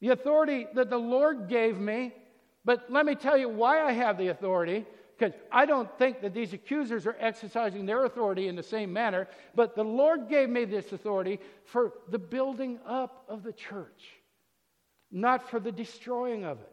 The 0.00 0.10
authority 0.10 0.68
that 0.74 0.88
the 0.88 0.98
Lord 0.98 1.48
gave 1.48 1.78
me, 1.78 2.14
but 2.64 2.90
let 2.90 3.04
me 3.04 3.16
tell 3.16 3.36
you 3.36 3.48
why 3.48 3.82
I 3.82 3.92
have 3.92 4.16
the 4.16 4.28
authority. 4.28 4.86
Because 5.18 5.34
I 5.50 5.66
don't 5.66 5.90
think 5.98 6.20
that 6.20 6.32
these 6.32 6.52
accusers 6.52 7.04
are 7.04 7.16
exercising 7.18 7.86
their 7.86 8.04
authority 8.04 8.46
in 8.46 8.54
the 8.54 8.62
same 8.62 8.92
manner, 8.92 9.26
but 9.56 9.74
the 9.74 9.82
Lord 9.82 10.28
gave 10.28 10.48
me 10.48 10.64
this 10.64 10.92
authority 10.92 11.40
for 11.64 11.94
the 12.08 12.20
building 12.20 12.78
up 12.86 13.24
of 13.28 13.42
the 13.42 13.52
church, 13.52 14.04
not 15.10 15.50
for 15.50 15.58
the 15.58 15.72
destroying 15.72 16.44
of 16.44 16.60
it. 16.60 16.70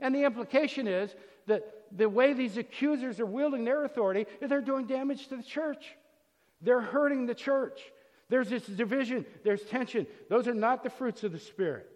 And 0.00 0.14
the 0.14 0.24
implication 0.24 0.86
is 0.86 1.14
that 1.46 1.81
the 1.94 2.08
way 2.08 2.32
these 2.32 2.56
accusers 2.56 3.20
are 3.20 3.26
wielding 3.26 3.64
their 3.64 3.84
authority 3.84 4.26
is 4.40 4.48
they're 4.48 4.60
doing 4.60 4.86
damage 4.86 5.28
to 5.28 5.36
the 5.36 5.42
church. 5.42 5.94
They're 6.60 6.80
hurting 6.80 7.26
the 7.26 7.34
church. 7.34 7.80
There's 8.28 8.48
this 8.48 8.64
division, 8.64 9.26
there's 9.44 9.62
tension. 9.62 10.06
Those 10.30 10.48
are 10.48 10.54
not 10.54 10.82
the 10.82 10.90
fruits 10.90 11.22
of 11.22 11.32
the 11.32 11.38
Spirit. 11.38 11.86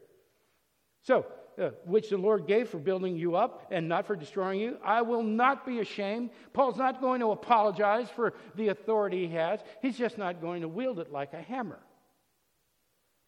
So, 1.02 1.24
uh, 1.58 1.70
which 1.86 2.10
the 2.10 2.18
Lord 2.18 2.46
gave 2.46 2.68
for 2.68 2.78
building 2.78 3.16
you 3.16 3.36
up 3.36 3.68
and 3.70 3.88
not 3.88 4.06
for 4.06 4.14
destroying 4.14 4.60
you. 4.60 4.76
I 4.84 5.00
will 5.00 5.22
not 5.22 5.64
be 5.64 5.80
ashamed. 5.80 6.30
Paul's 6.52 6.76
not 6.76 7.00
going 7.00 7.20
to 7.20 7.30
apologize 7.30 8.10
for 8.10 8.34
the 8.56 8.68
authority 8.68 9.26
he 9.26 9.34
has, 9.34 9.60
he's 9.80 9.96
just 9.96 10.18
not 10.18 10.40
going 10.40 10.60
to 10.60 10.68
wield 10.68 10.98
it 10.98 11.10
like 11.10 11.32
a 11.32 11.40
hammer. 11.40 11.78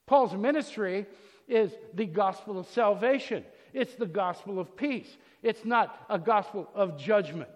Paul's 0.06 0.34
ministry 0.34 1.06
is 1.46 1.72
the 1.94 2.06
gospel 2.06 2.58
of 2.58 2.66
salvation, 2.66 3.44
it's 3.72 3.94
the 3.94 4.06
gospel 4.06 4.58
of 4.58 4.76
peace. 4.76 5.08
It's 5.42 5.64
not 5.64 6.04
a 6.08 6.18
gospel 6.18 6.68
of 6.74 6.98
judgment. 6.98 7.50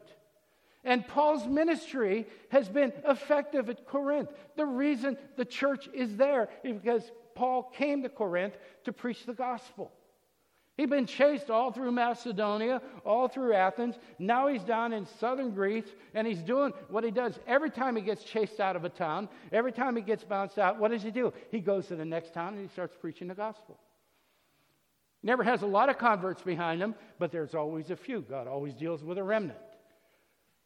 And 0.85 1.07
Paul's 1.07 1.47
ministry 1.47 2.27
has 2.49 2.69
been 2.69 2.93
effective 3.07 3.71
at 3.71 3.87
Corinth. 3.87 4.31
The 4.57 4.67
reason 4.67 5.17
the 5.37 5.45
church 5.45 5.89
is 5.95 6.17
there 6.17 6.49
is 6.65 6.73
because 6.75 7.11
Paul 7.35 7.63
came 7.77 8.03
to 8.03 8.09
Corinth 8.09 8.57
to 8.85 8.93
preach 8.93 9.25
the 9.25 9.35
gospel. 9.35 9.93
He'd 10.77 10.89
been 10.89 11.07
chased 11.07 11.51
all 11.51 11.71
through 11.71 11.93
Macedonia, 11.93 12.81
all 13.05 13.29
through 13.29 13.53
Athens. 13.53 13.95
Now 14.19 14.49
he's 14.49 14.65
down 14.65 14.93
in 14.95 15.07
southern 15.21 15.51
Greece, 15.51 15.85
and 16.15 16.27
he's 16.27 16.43
doing 16.43 16.73
what 16.89 17.05
he 17.05 17.11
does 17.11 17.39
every 17.47 17.71
time 17.71 17.95
he 17.95 18.03
gets 18.03 18.25
chased 18.25 18.59
out 18.59 18.75
of 18.75 18.85
a 18.85 18.89
town, 18.89 19.29
every 19.53 19.71
time 19.71 19.95
he 19.97 20.03
gets 20.03 20.25
bounced 20.25 20.59
out. 20.59 20.79
What 20.79 20.91
does 20.91 21.03
he 21.03 21.11
do? 21.11 21.33
He 21.51 21.61
goes 21.61 21.89
to 21.89 21.97
the 21.97 22.05
next 22.05 22.33
town 22.33 22.55
and 22.55 22.63
he 22.63 22.69
starts 22.69 22.97
preaching 22.99 23.29
the 23.29 23.35
gospel. 23.35 23.79
Never 25.23 25.45
has 25.45 25.63
a 25.63 25.67
lot 25.67 25.89
of 25.89 25.99
converts 25.99 26.43
behind 26.43 26.83
him, 26.83 26.95
but 27.19 27.31
there's 27.31 27.55
always 27.55 27.91
a 27.91 27.97
few. 27.97 28.23
God 28.23 28.49
always 28.49 28.75
deals 28.75 29.05
with 29.05 29.19
a 29.19 29.23
remnant. 29.23 29.59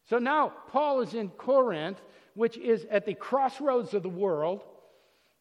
So 0.08 0.18
now 0.18 0.52
Paul 0.68 1.00
is 1.00 1.14
in 1.14 1.28
Corinth, 1.30 2.00
which 2.34 2.56
is 2.56 2.86
at 2.90 3.06
the 3.06 3.14
crossroads 3.14 3.92
of 3.92 4.02
the 4.02 4.08
world. 4.08 4.62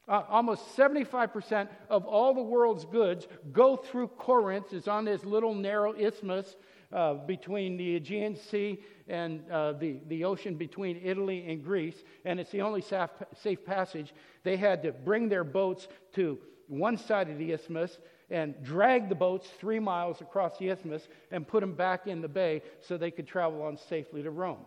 Uh, 0.08 0.22
almost 0.30 0.76
75% 0.76 1.68
of 1.90 2.06
all 2.06 2.34
the 2.34 2.42
world's 2.42 2.86
goods 2.86 3.28
go 3.52 3.76
through 3.76 4.08
Corinth. 4.10 4.68
It's 4.72 4.88
on 4.88 5.06
this 5.06 5.24
little 5.24 5.56
narrow 5.56 5.94
isthmus 5.94 6.56
uh, 6.92 7.16
between 7.16 7.78
the 7.78 7.96
Aegean 7.96 8.36
Sea 8.36 8.84
and 9.08 9.50
uh, 9.50 9.74
the, 9.74 10.00
the 10.08 10.24
ocean 10.24 10.56
between 10.56 11.02
Italy 11.04 11.46
and 11.48 11.64
Greece, 11.64 12.04
and 12.24 12.40
it's 12.40 12.52
the 12.52 12.62
only 12.62 12.82
safe, 12.82 13.10
safe 13.42 13.66
passage. 13.66 14.14
They 14.44 14.58
had 14.58 14.84
to 14.84 14.92
bring 14.92 15.28
their 15.28 15.44
boats 15.44 15.88
to 16.14 16.38
one 16.68 16.98
side 16.98 17.30
of 17.30 17.38
the 17.38 17.52
isthmus 17.52 17.98
and 18.30 18.56
drag 18.64 19.10
the 19.10 19.16
boats 19.16 19.48
three 19.60 19.80
miles 19.80 20.22
across 20.22 20.58
the 20.58 20.70
isthmus 20.70 21.08
and 21.32 21.48
put 21.48 21.62
them 21.62 21.74
back 21.74 22.08
in 22.08 22.22
the 22.22 22.28
bay 22.28 22.62
so 22.82 22.98
they 22.98 23.12
could 23.12 23.28
travel 23.28 23.62
on 23.62 23.78
safely 23.78 24.24
to 24.24 24.32
Rome. 24.32 24.66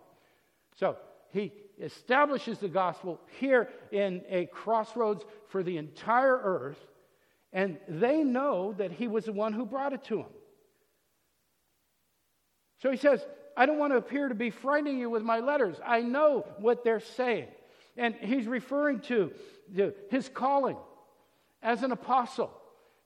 So 0.76 0.96
he 1.32 1.52
establishes 1.80 2.58
the 2.58 2.68
gospel 2.68 3.20
here 3.38 3.68
in 3.90 4.22
a 4.28 4.46
crossroads 4.46 5.24
for 5.48 5.62
the 5.62 5.76
entire 5.76 6.36
earth, 6.36 6.78
and 7.52 7.78
they 7.88 8.22
know 8.22 8.74
that 8.74 8.92
he 8.92 9.08
was 9.08 9.24
the 9.24 9.32
one 9.32 9.52
who 9.52 9.66
brought 9.66 9.92
it 9.92 10.04
to 10.04 10.16
them. 10.16 10.32
So 12.80 12.90
he 12.90 12.96
says, 12.96 13.24
I 13.56 13.66
don't 13.66 13.78
want 13.78 13.92
to 13.92 13.96
appear 13.96 14.28
to 14.28 14.34
be 14.34 14.50
frightening 14.50 14.98
you 14.98 15.10
with 15.10 15.24
my 15.24 15.40
letters. 15.40 15.76
I 15.84 16.00
know 16.00 16.46
what 16.58 16.84
they're 16.84 17.00
saying. 17.00 17.48
And 17.96 18.14
he's 18.14 18.46
referring 18.46 19.00
to 19.02 19.32
his 20.10 20.28
calling 20.28 20.76
as 21.60 21.82
an 21.82 21.90
apostle. 21.90 22.52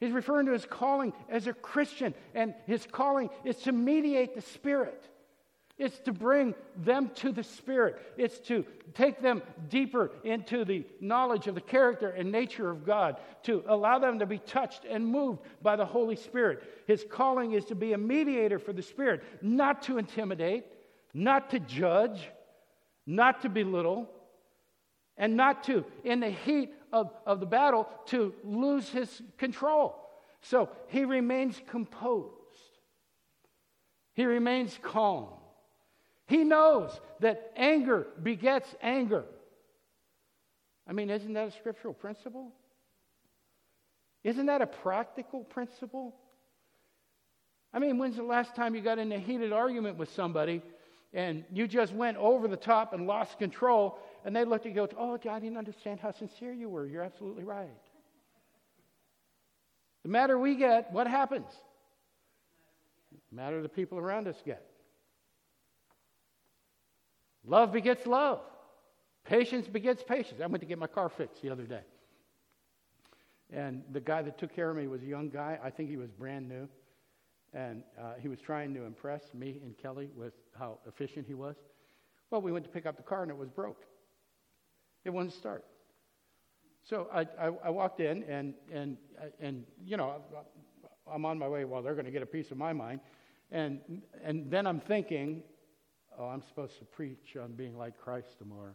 He's 0.03 0.11
referring 0.11 0.47
to 0.47 0.53
his 0.53 0.67
calling 0.67 1.13
as 1.29 1.47
a 1.47 1.53
Christian, 1.53 2.13
and 2.35 2.55
his 2.67 2.85
calling 2.91 3.31
is 3.45 3.57
to 3.59 3.71
mediate 3.71 4.35
the 4.35 4.41
Spirit. 4.41 5.09
It's 5.79 6.01
to 6.01 6.13
bring 6.13 6.57
them 6.77 7.13
to 7.17 7.31
the 7.31 7.45
Spirit. 7.45 8.03
It's 8.17 8.41
to 8.49 8.65
take 8.95 9.23
them 9.23 9.43
deeper 9.69 10.11
into 10.25 10.65
the 10.65 10.85
knowledge 11.01 11.47
of 11.47 11.55
the 11.55 11.61
character 11.61 12.09
and 12.09 12.33
nature 12.33 12.69
of 12.69 12.85
God, 12.85 13.21
to 13.45 13.63
allow 13.69 14.01
them 14.01 14.19
to 14.19 14.27
be 14.27 14.39
touched 14.39 14.85
and 14.85 15.07
moved 15.07 15.43
by 15.63 15.77
the 15.77 15.87
Holy 15.87 16.17
Spirit. 16.17 16.65
His 16.89 17.07
calling 17.09 17.53
is 17.53 17.67
to 17.67 17.77
be 17.77 17.93
a 17.93 17.99
mediator 17.99 18.59
for 18.59 18.73
the 18.73 18.83
Spirit, 18.83 19.23
not 19.41 19.83
to 19.83 19.99
intimidate, 19.99 20.65
not 21.15 21.51
to 21.51 21.61
judge, 21.61 22.29
not 23.07 23.43
to 23.43 23.49
belittle, 23.49 24.11
and 25.17 25.37
not 25.37 25.63
to, 25.63 25.85
in 26.03 26.19
the 26.19 26.31
heat 26.31 26.75
of, 26.93 27.11
of 27.27 27.41
the 27.41 27.47
battle 27.47 27.89
to 28.07 28.35
lose 28.45 28.89
his 28.89 29.23
control. 29.39 29.99
So 30.43 30.69
he 30.89 31.05
remains 31.05 31.61
composed, 31.69 32.33
he 34.15 34.25
remains 34.25 34.79
calm. 34.83 35.29
He 36.27 36.45
knows 36.45 36.99
that 37.21 37.53
anger 37.57 38.07
begets 38.23 38.75
anger. 38.81 39.25
I 40.89 40.93
mean, 40.93 41.11
isn't 41.11 41.33
that 41.35 41.49
a 41.49 41.51
scriptural 41.51 41.93
principle? 41.93 42.53
Isn't 44.25 44.47
that 44.47 44.63
a 44.63 44.67
practical 44.67 45.45
principle? 45.45 46.15
I 47.75 47.81
mean, 47.81 47.99
when's 47.99 48.17
the 48.17 48.23
last 48.23 48.55
time 48.55 48.75
you 48.75 48.81
got 48.81 48.99
in 48.99 49.11
a 49.13 49.19
heated 49.19 49.53
argument 49.53 49.99
with 49.99 50.13
somebody 50.13 50.63
and 51.13 51.45
you 51.53 51.67
just 51.67 51.93
went 51.93 52.17
over 52.17 52.49
the 52.49 52.57
top 52.57 52.93
and 52.93 53.07
lost 53.07 53.39
control 53.39 53.99
and 54.25 54.35
they 54.35 54.45
looked 54.45 54.67
at 54.67 54.75
you 54.75 54.83
and 54.83 54.91
go, 54.91 54.97
Oh, 54.99 55.17
God, 55.17 55.35
I 55.35 55.41
didn't 55.41 55.59
understand 55.59 56.01
how 56.01 56.13
sincere 56.13 56.53
you 56.53 56.69
were. 56.69 56.87
You're 56.87 57.03
absolutely 57.03 57.45
right. 57.45 57.69
The 60.03 60.09
madder 60.09 60.39
we 60.39 60.57
get, 60.57 60.93
what 60.93 61.07
happens? 61.07 61.47
The 63.31 63.37
madder 63.37 63.63
the 63.63 63.69
people 63.69 63.99
around 63.99 64.27
us 64.29 64.37
get. 64.45 64.65
Love 67.47 67.73
begets 67.73 68.07
love. 68.07 68.41
Patience 69.25 69.69
begets 69.69 70.03
patience. 70.03 70.41
I 70.43 70.47
went 70.47 70.61
to 70.61 70.67
get 70.67 70.79
my 70.79 70.87
car 70.87 71.09
fixed 71.09 71.43
the 71.43 71.51
other 71.51 71.65
day. 71.65 71.83
And 73.53 73.83
the 73.93 74.01
guy 74.01 74.23
that 74.23 74.39
took 74.39 74.55
care 74.55 74.71
of 74.71 74.77
me 74.77 74.87
was 74.87 75.03
a 75.03 75.07
young 75.07 75.29
guy. 75.29 75.59
I 75.63 75.71
think 75.71 75.91
he 75.91 75.97
was 75.97 76.11
brand 76.11 76.49
new. 76.49 76.69
And 77.53 77.83
uh, 78.01 78.15
he 78.19 78.29
was 78.29 78.41
trying 78.41 78.73
to 78.75 78.85
impress 78.85 79.23
me 79.35 79.61
and 79.63 79.77
Kelly 79.77 80.09
with 80.17 80.33
how 80.59 80.79
efficient 80.87 81.27
he 81.27 81.35
was. 81.35 81.57
Well, 82.31 82.41
we 82.41 82.51
went 82.51 82.65
to 82.65 82.71
pick 82.71 82.87
up 82.87 82.97
the 82.97 83.03
car 83.03 83.23
and 83.23 83.31
it 83.31 83.37
was 83.37 83.51
broke. 83.51 83.85
It 85.05 85.11
wouldn't 85.11 85.33
start. 85.33 85.65
So 86.89 87.09
I, 87.13 87.21
I, 87.21 87.51
I 87.65 87.71
walked 87.71 88.01
in, 88.01 88.25
and, 88.25 88.55
and, 88.73 88.97
and, 89.41 89.65
you 89.85 89.97
know, 89.97 90.17
I'm 91.11 91.25
on 91.25 91.39
my 91.39 91.49
way. 91.49 91.65
Well, 91.65 91.83
they're 91.83 91.95
going 91.95 92.07
to 92.07 92.11
get 92.11 92.23
a 92.23 92.27
piece 92.27 92.51
of 92.51 92.57
my 92.57 92.73
mind. 92.73 93.01
And, 93.51 93.81
and 94.25 94.51
then 94.51 94.67
I'm 94.67 94.81
thinking, 94.81 95.43
oh, 96.19 96.27
I'm 96.27 96.43
supposed 96.43 96.79
to 96.79 96.85
preach 96.85 97.37
on 97.41 97.53
being 97.53 97.77
like 97.77 97.99
Christ 97.99 98.39
tomorrow. 98.39 98.75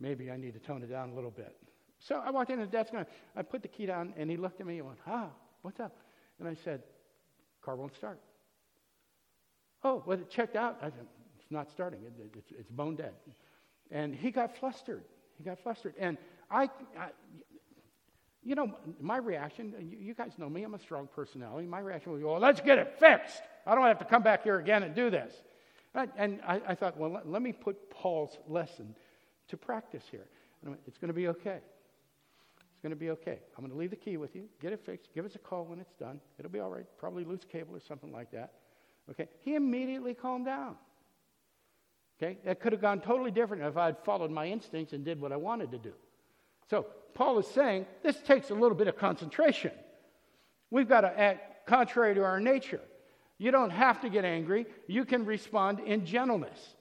maybe 0.00 0.30
I 0.30 0.36
need 0.36 0.54
to 0.54 0.60
tone 0.60 0.82
it 0.82 0.90
down 0.90 1.10
a 1.10 1.14
little 1.14 1.30
bit. 1.30 1.56
So 2.00 2.20
I 2.24 2.30
walked 2.30 2.50
in 2.50 2.58
the 2.58 2.66
desk 2.66 2.92
and 2.92 3.06
I 3.36 3.42
put 3.42 3.62
the 3.62 3.68
key 3.68 3.86
down, 3.86 4.12
and 4.16 4.28
he 4.28 4.36
looked 4.36 4.60
at 4.60 4.66
me 4.66 4.78
and 4.78 4.88
went, 4.88 4.98
Ah, 5.06 5.28
what's 5.62 5.78
up? 5.78 5.96
And 6.40 6.48
I 6.48 6.54
said, 6.64 6.82
Car 7.64 7.76
won't 7.76 7.94
start. 7.94 8.20
Oh, 9.84 10.02
well, 10.06 10.18
it 10.18 10.28
checked 10.28 10.56
out. 10.56 10.78
I 10.80 10.86
said, 10.86 11.06
It's 11.38 11.50
not 11.50 11.70
starting, 11.70 12.00
it, 12.02 12.12
it, 12.18 12.34
it's, 12.36 12.52
it's 12.58 12.70
bone 12.70 12.96
dead. 12.96 13.12
And 13.92 14.14
he 14.14 14.32
got 14.32 14.56
flustered. 14.56 15.04
He 15.38 15.44
got 15.44 15.58
flustered. 15.62 15.94
And 15.98 16.18
I, 16.50 16.64
I 16.98 17.10
you 18.44 18.54
know, 18.54 18.74
my 19.00 19.18
reaction, 19.18 19.74
you 20.00 20.14
guys 20.14 20.32
know 20.36 20.48
me, 20.48 20.64
I'm 20.64 20.74
a 20.74 20.78
strong 20.78 21.08
personality. 21.14 21.66
My 21.66 21.78
reaction 21.78 22.12
was, 22.12 22.22
well, 22.22 22.40
let's 22.40 22.60
get 22.60 22.78
it 22.78 22.96
fixed. 22.98 23.42
I 23.66 23.74
don't 23.74 23.84
have 23.84 24.00
to 24.00 24.04
come 24.04 24.22
back 24.22 24.42
here 24.42 24.58
again 24.58 24.82
and 24.82 24.94
do 24.94 25.10
this. 25.10 25.32
And 26.16 26.40
I, 26.46 26.60
I 26.68 26.74
thought, 26.74 26.96
well, 26.96 27.10
let, 27.10 27.28
let, 27.28 27.42
me 27.42 27.52
put 27.52 27.90
Paul's 27.90 28.38
lesson 28.48 28.94
to 29.48 29.56
practice 29.56 30.02
here. 30.10 30.26
Went, 30.64 30.80
it's 30.86 30.98
going 30.98 31.08
to 31.08 31.14
be 31.14 31.28
okay. 31.28 31.58
It's 31.58 32.82
going 32.82 32.90
to 32.90 32.96
be 32.96 33.10
okay. 33.10 33.38
I'm 33.56 33.62
going 33.62 33.70
to 33.70 33.78
leave 33.78 33.90
the 33.90 33.96
key 33.96 34.16
with 34.16 34.34
you. 34.34 34.44
Get 34.60 34.72
it 34.72 34.80
fixed. 34.84 35.10
Give 35.14 35.24
us 35.24 35.34
a 35.34 35.38
call 35.38 35.64
when 35.64 35.78
it's 35.78 35.94
done. 35.94 36.20
It'll 36.38 36.50
be 36.50 36.60
all 36.60 36.70
right. 36.70 36.86
Probably 36.98 37.24
loose 37.24 37.44
cable 37.50 37.76
or 37.76 37.80
something 37.80 38.10
like 38.10 38.32
that. 38.32 38.54
Okay. 39.10 39.28
He 39.40 39.54
immediately 39.54 40.14
calmed 40.14 40.46
down. 40.46 40.76
Okay. 42.22 42.38
That 42.44 42.60
could 42.60 42.72
have 42.72 42.80
gone 42.80 43.00
totally 43.00 43.32
different 43.32 43.64
if 43.64 43.76
I'd 43.76 43.98
followed 44.04 44.30
my 44.30 44.46
instincts 44.46 44.92
and 44.92 45.04
did 45.04 45.20
what 45.20 45.32
I 45.32 45.36
wanted 45.36 45.72
to 45.72 45.78
do. 45.78 45.92
So 46.70 46.86
Paul 47.14 47.38
is 47.40 47.48
saying 47.48 47.86
this 48.02 48.16
takes 48.20 48.50
a 48.50 48.54
little 48.54 48.76
bit 48.76 48.86
of 48.86 48.96
concentration. 48.96 49.72
We've 50.70 50.88
got 50.88 51.00
to 51.00 51.18
act 51.18 51.66
contrary 51.66 52.14
to 52.14 52.22
our 52.22 52.38
nature. 52.38 52.80
You 53.38 53.50
don't 53.50 53.70
have 53.70 54.00
to 54.02 54.08
get 54.08 54.24
angry. 54.24 54.66
You 54.86 55.04
can 55.04 55.24
respond 55.24 55.80
in 55.80 56.06
gentleness. 56.06 56.76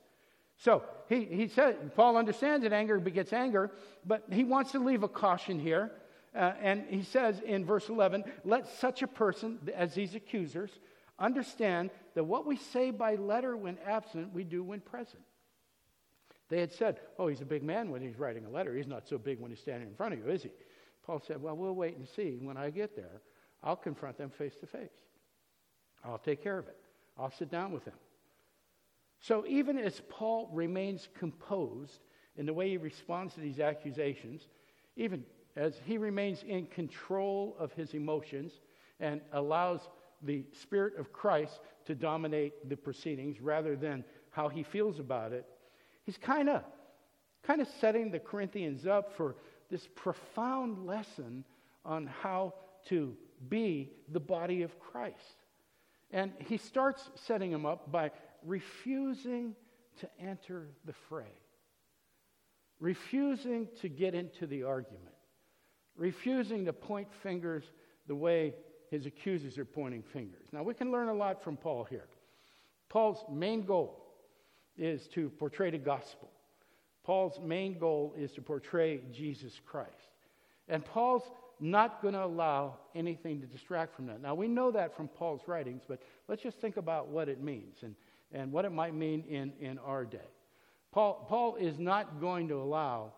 So 0.58 0.84
he, 1.10 1.26
he 1.26 1.48
said, 1.48 1.96
Paul 1.96 2.18
understands 2.18 2.64
that 2.64 2.72
anger 2.72 3.00
begets 3.00 3.34
anger, 3.34 3.72
but 4.06 4.26
he 4.32 4.44
wants 4.44 4.74
to 4.74 4.80
leave 4.80 5.02
a 5.02 5.08
caution 5.08 5.60
here. 5.60 5.92
Uh, 6.36 6.54
and 6.62 6.86
he 6.88 7.02
says 7.02 7.42
in 7.44 7.66
verse 7.66 7.90
11, 7.90 8.26
let 8.46 8.68
such 8.68 9.02
a 9.02 9.08
person 9.08 9.58
as 9.76 9.96
these 9.96 10.14
accusers 10.14 10.70
understand 11.18 11.90
that 12.14 12.24
what 12.24 12.46
we 12.46 12.58
say 12.58 12.92
by 12.92 13.16
letter 13.16 13.58
when 13.58 13.80
absent, 13.88 14.32
we 14.34 14.44
do 14.44 14.64
when 14.64 14.82
present. 14.82 15.24
They 16.52 16.60
had 16.60 16.74
said, 16.74 17.00
Oh, 17.18 17.30
he's 17.30 17.40
a 17.40 17.46
big 17.46 17.64
man 17.64 17.90
when 17.90 18.02
he's 18.02 18.20
writing 18.20 18.46
a 18.46 18.50
letter. 18.50 18.76
He's 18.76 18.86
not 18.86 19.08
so 19.08 19.18
big 19.18 19.40
when 19.40 19.52
he's 19.52 19.62
standing 19.62 19.88
in 19.88 19.96
front 19.96 20.14
of 20.14 20.20
you, 20.20 20.30
is 20.30 20.44
he? 20.44 20.52
Paul 21.06 21.22
said, 21.26 21.42
Well, 21.42 21.56
we'll 21.56 21.74
wait 21.74 21.96
and 21.96 22.06
see. 22.06 22.38
When 22.42 22.58
I 22.58 22.70
get 22.70 22.94
there, 22.94 23.22
I'll 23.64 23.78
confront 23.78 24.18
them 24.18 24.30
face 24.30 24.56
to 24.58 24.68
face. 24.68 24.90
I'll 26.04 26.18
take 26.18 26.44
care 26.44 26.60
of 26.60 26.68
it. 26.68 26.76
I'll 27.18 27.32
sit 27.32 27.50
down 27.50 27.72
with 27.72 27.86
them. 27.86 27.96
So 29.22 29.46
even 29.48 29.78
as 29.78 30.02
Paul 30.10 30.50
remains 30.52 31.08
composed 31.18 32.02
in 32.36 32.46
the 32.46 32.54
way 32.54 32.70
he 32.70 32.78
responds 32.78 33.34
to 33.36 33.40
these 33.40 33.62
accusations, 33.62 34.50
even 34.98 35.24
as 35.56 35.80
he 35.86 35.98
remains 35.98 36.44
in 36.44 36.66
control 36.66 37.56
of 37.60 37.72
his 37.74 37.94
emotions 37.94 38.60
and 39.00 39.22
allows 39.32 39.88
the 40.22 40.44
Spirit 40.52 40.98
of 40.98 41.14
Christ 41.14 41.62
to 41.86 41.96
dominate 41.96 42.68
the 42.68 42.76
proceedings 42.76 43.40
rather 43.40 43.78
than 43.78 44.04
how 44.32 44.50
he 44.50 44.64
feels 44.64 45.00
about 45.00 45.32
it, 45.32 45.46
He's 46.06 46.18
kind 46.18 46.50
of 46.50 46.64
kind 47.44 47.62
of 47.62 47.68
setting 47.80 48.12
the 48.12 48.20
Corinthians 48.20 48.86
up 48.86 49.14
for 49.16 49.36
this 49.70 49.88
profound 49.96 50.86
lesson 50.86 51.44
on 51.84 52.08
how 52.08 52.54
to 52.88 53.16
be 53.50 53.92
the 54.10 54.20
body 54.20 54.62
of 54.62 54.80
Christ. 54.80 55.46
And 56.12 56.34
he 56.40 56.58
starts 56.58 57.10
setting 57.16 57.52
them 57.52 57.66
up 57.66 57.92
by 57.92 58.12
refusing 58.46 59.56
to 60.00 60.10
enter 60.20 60.68
the 60.86 60.94
fray, 61.10 61.34
refusing 62.80 63.68
to 63.82 63.90
get 63.90 64.14
into 64.14 64.46
the 64.46 64.64
argument, 64.64 65.16
refusing 65.96 66.66
to 66.66 66.74
point 66.74 67.08
fingers 67.24 67.64
the 68.08 68.16
way 68.16 68.54
his 68.90 69.06
accusers 69.06 69.58
are 69.58 69.66
pointing 69.66 70.04
fingers. 70.04 70.48
Now, 70.52 70.64
we 70.64 70.74
can 70.74 70.92
learn 70.92 71.08
a 71.08 71.14
lot 71.14 71.42
from 71.42 71.56
Paul 71.56 71.86
here. 71.86 72.08
Paul's 72.90 73.24
main 73.32 73.64
goal 73.64 74.01
is 74.78 75.08
to 75.10 75.30
portray 75.30 75.70
the 75.70 75.78
gospel. 75.78 76.30
Paul's 77.04 77.40
main 77.44 77.78
goal 77.78 78.14
is 78.18 78.32
to 78.34 78.42
portray 78.42 79.02
Jesus 79.12 79.60
Christ. 79.66 79.90
And 80.68 80.86
Paul's 80.86 81.24
not 81.60 82.02
going 82.02 82.14
to 82.14 82.24
allow 82.24 82.78
anything 82.96 83.40
to 83.42 83.48
distract 83.48 83.96
from 83.96 84.08
that. 84.08 84.22
Now, 84.22 84.34
we 84.34 84.48
know 84.48 84.72
that 84.72 84.96
from 84.96 85.08
Paul's 85.08 85.42
writings, 85.48 85.84
but 85.88 86.02
let's 86.28 86.42
just 86.42 86.58
think 86.60 86.78
about 86.78 87.08
what 87.08 87.30
it 87.30 87.42
means 87.42 87.78
and, 87.84 87.96
and 88.32 88.52
what 88.52 88.66
it 88.66 88.72
might 88.72 88.96
mean 88.96 89.24
in, 89.30 89.54
in 89.60 89.78
our 89.80 90.06
day. 90.06 90.18
Paul, 90.92 91.26
Paul 91.28 91.56
is 91.56 91.80
not 91.80 92.20
going 92.20 92.48
to 92.50 92.56
allow 92.56 93.14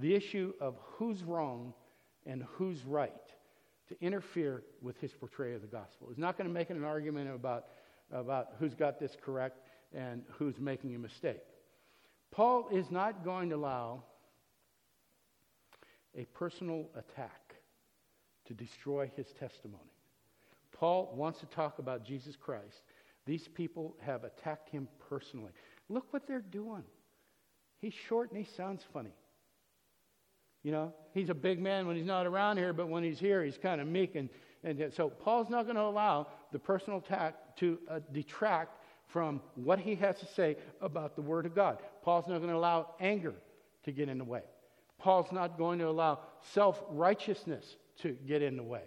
the 0.00 0.14
issue 0.14 0.52
of 0.60 0.76
who's 0.80 1.22
wrong 1.22 1.74
and 2.24 2.44
who's 2.54 2.84
right 2.84 3.12
to 3.88 3.96
interfere 4.00 4.62
with 4.80 4.98
his 5.00 5.12
portrayal 5.12 5.56
of 5.56 5.62
the 5.62 5.66
gospel. 5.66 6.08
He's 6.08 6.18
not 6.18 6.36
going 6.36 6.48
to 6.48 6.54
make 6.54 6.70
an 6.70 6.84
argument 6.84 7.34
about, 7.34 7.66
about 8.12 8.48
who's 8.58 8.74
got 8.74 9.00
this 9.00 9.16
correct 9.20 9.58
and 9.94 10.22
who's 10.30 10.58
making 10.58 10.94
a 10.94 10.98
mistake. 10.98 11.42
Paul 12.30 12.68
is 12.72 12.90
not 12.90 13.24
going 13.24 13.50
to 13.50 13.56
allow 13.56 14.04
a 16.16 16.24
personal 16.26 16.88
attack 16.94 17.54
to 18.46 18.54
destroy 18.54 19.10
his 19.16 19.26
testimony. 19.38 19.92
Paul 20.72 21.12
wants 21.14 21.40
to 21.40 21.46
talk 21.46 21.78
about 21.78 22.04
Jesus 22.04 22.36
Christ. 22.36 22.82
These 23.26 23.48
people 23.48 23.96
have 24.00 24.24
attacked 24.24 24.70
him 24.70 24.88
personally. 25.08 25.52
Look 25.88 26.12
what 26.12 26.26
they're 26.26 26.40
doing. 26.40 26.84
He's 27.80 27.94
short 28.08 28.30
and 28.30 28.44
he 28.44 28.50
sounds 28.56 28.82
funny. 28.92 29.14
You 30.62 30.72
know, 30.72 30.92
he's 31.14 31.30
a 31.30 31.34
big 31.34 31.60
man 31.60 31.86
when 31.86 31.96
he's 31.96 32.06
not 32.06 32.26
around 32.26 32.56
here, 32.56 32.72
but 32.72 32.88
when 32.88 33.04
he's 33.04 33.18
here, 33.18 33.44
he's 33.44 33.58
kind 33.58 33.80
of 33.80 33.86
meek. 33.86 34.16
And, 34.16 34.28
and 34.64 34.92
so 34.94 35.08
Paul's 35.08 35.48
not 35.48 35.64
going 35.64 35.76
to 35.76 35.82
allow 35.82 36.26
the 36.52 36.58
personal 36.58 36.98
attack 36.98 37.56
to 37.58 37.78
uh, 37.88 38.00
detract 38.12 38.77
from 39.08 39.40
what 39.54 39.78
he 39.78 39.94
has 39.96 40.18
to 40.20 40.26
say 40.26 40.56
about 40.80 41.16
the 41.16 41.22
Word 41.22 41.46
of 41.46 41.54
God. 41.54 41.78
Paul's 42.02 42.28
not 42.28 42.38
going 42.38 42.50
to 42.50 42.56
allow 42.56 42.94
anger 43.00 43.34
to 43.84 43.92
get 43.92 44.08
in 44.08 44.18
the 44.18 44.24
way. 44.24 44.42
Paul's 44.98 45.32
not 45.32 45.58
going 45.58 45.78
to 45.78 45.88
allow 45.88 46.20
self 46.52 46.82
righteousness 46.90 47.76
to 48.02 48.16
get 48.26 48.42
in 48.42 48.56
the 48.56 48.62
way. 48.62 48.82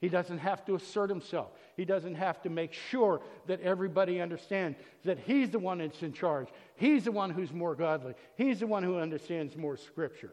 He 0.00 0.08
doesn't 0.08 0.38
have 0.38 0.64
to 0.66 0.74
assert 0.74 1.08
himself. 1.08 1.48
He 1.76 1.84
doesn't 1.84 2.16
have 2.16 2.42
to 2.42 2.50
make 2.50 2.72
sure 2.72 3.22
that 3.46 3.60
everybody 3.60 4.20
understands 4.20 4.76
that 5.04 5.18
he's 5.18 5.50
the 5.50 5.58
one 5.58 5.78
that's 5.78 6.02
in 6.02 6.12
charge. 6.12 6.48
He's 6.76 7.04
the 7.04 7.12
one 7.12 7.30
who's 7.30 7.52
more 7.52 7.74
godly. 7.74 8.14
He's 8.36 8.60
the 8.60 8.66
one 8.66 8.82
who 8.82 8.98
understands 8.98 9.56
more 9.56 9.76
Scripture. 9.76 10.32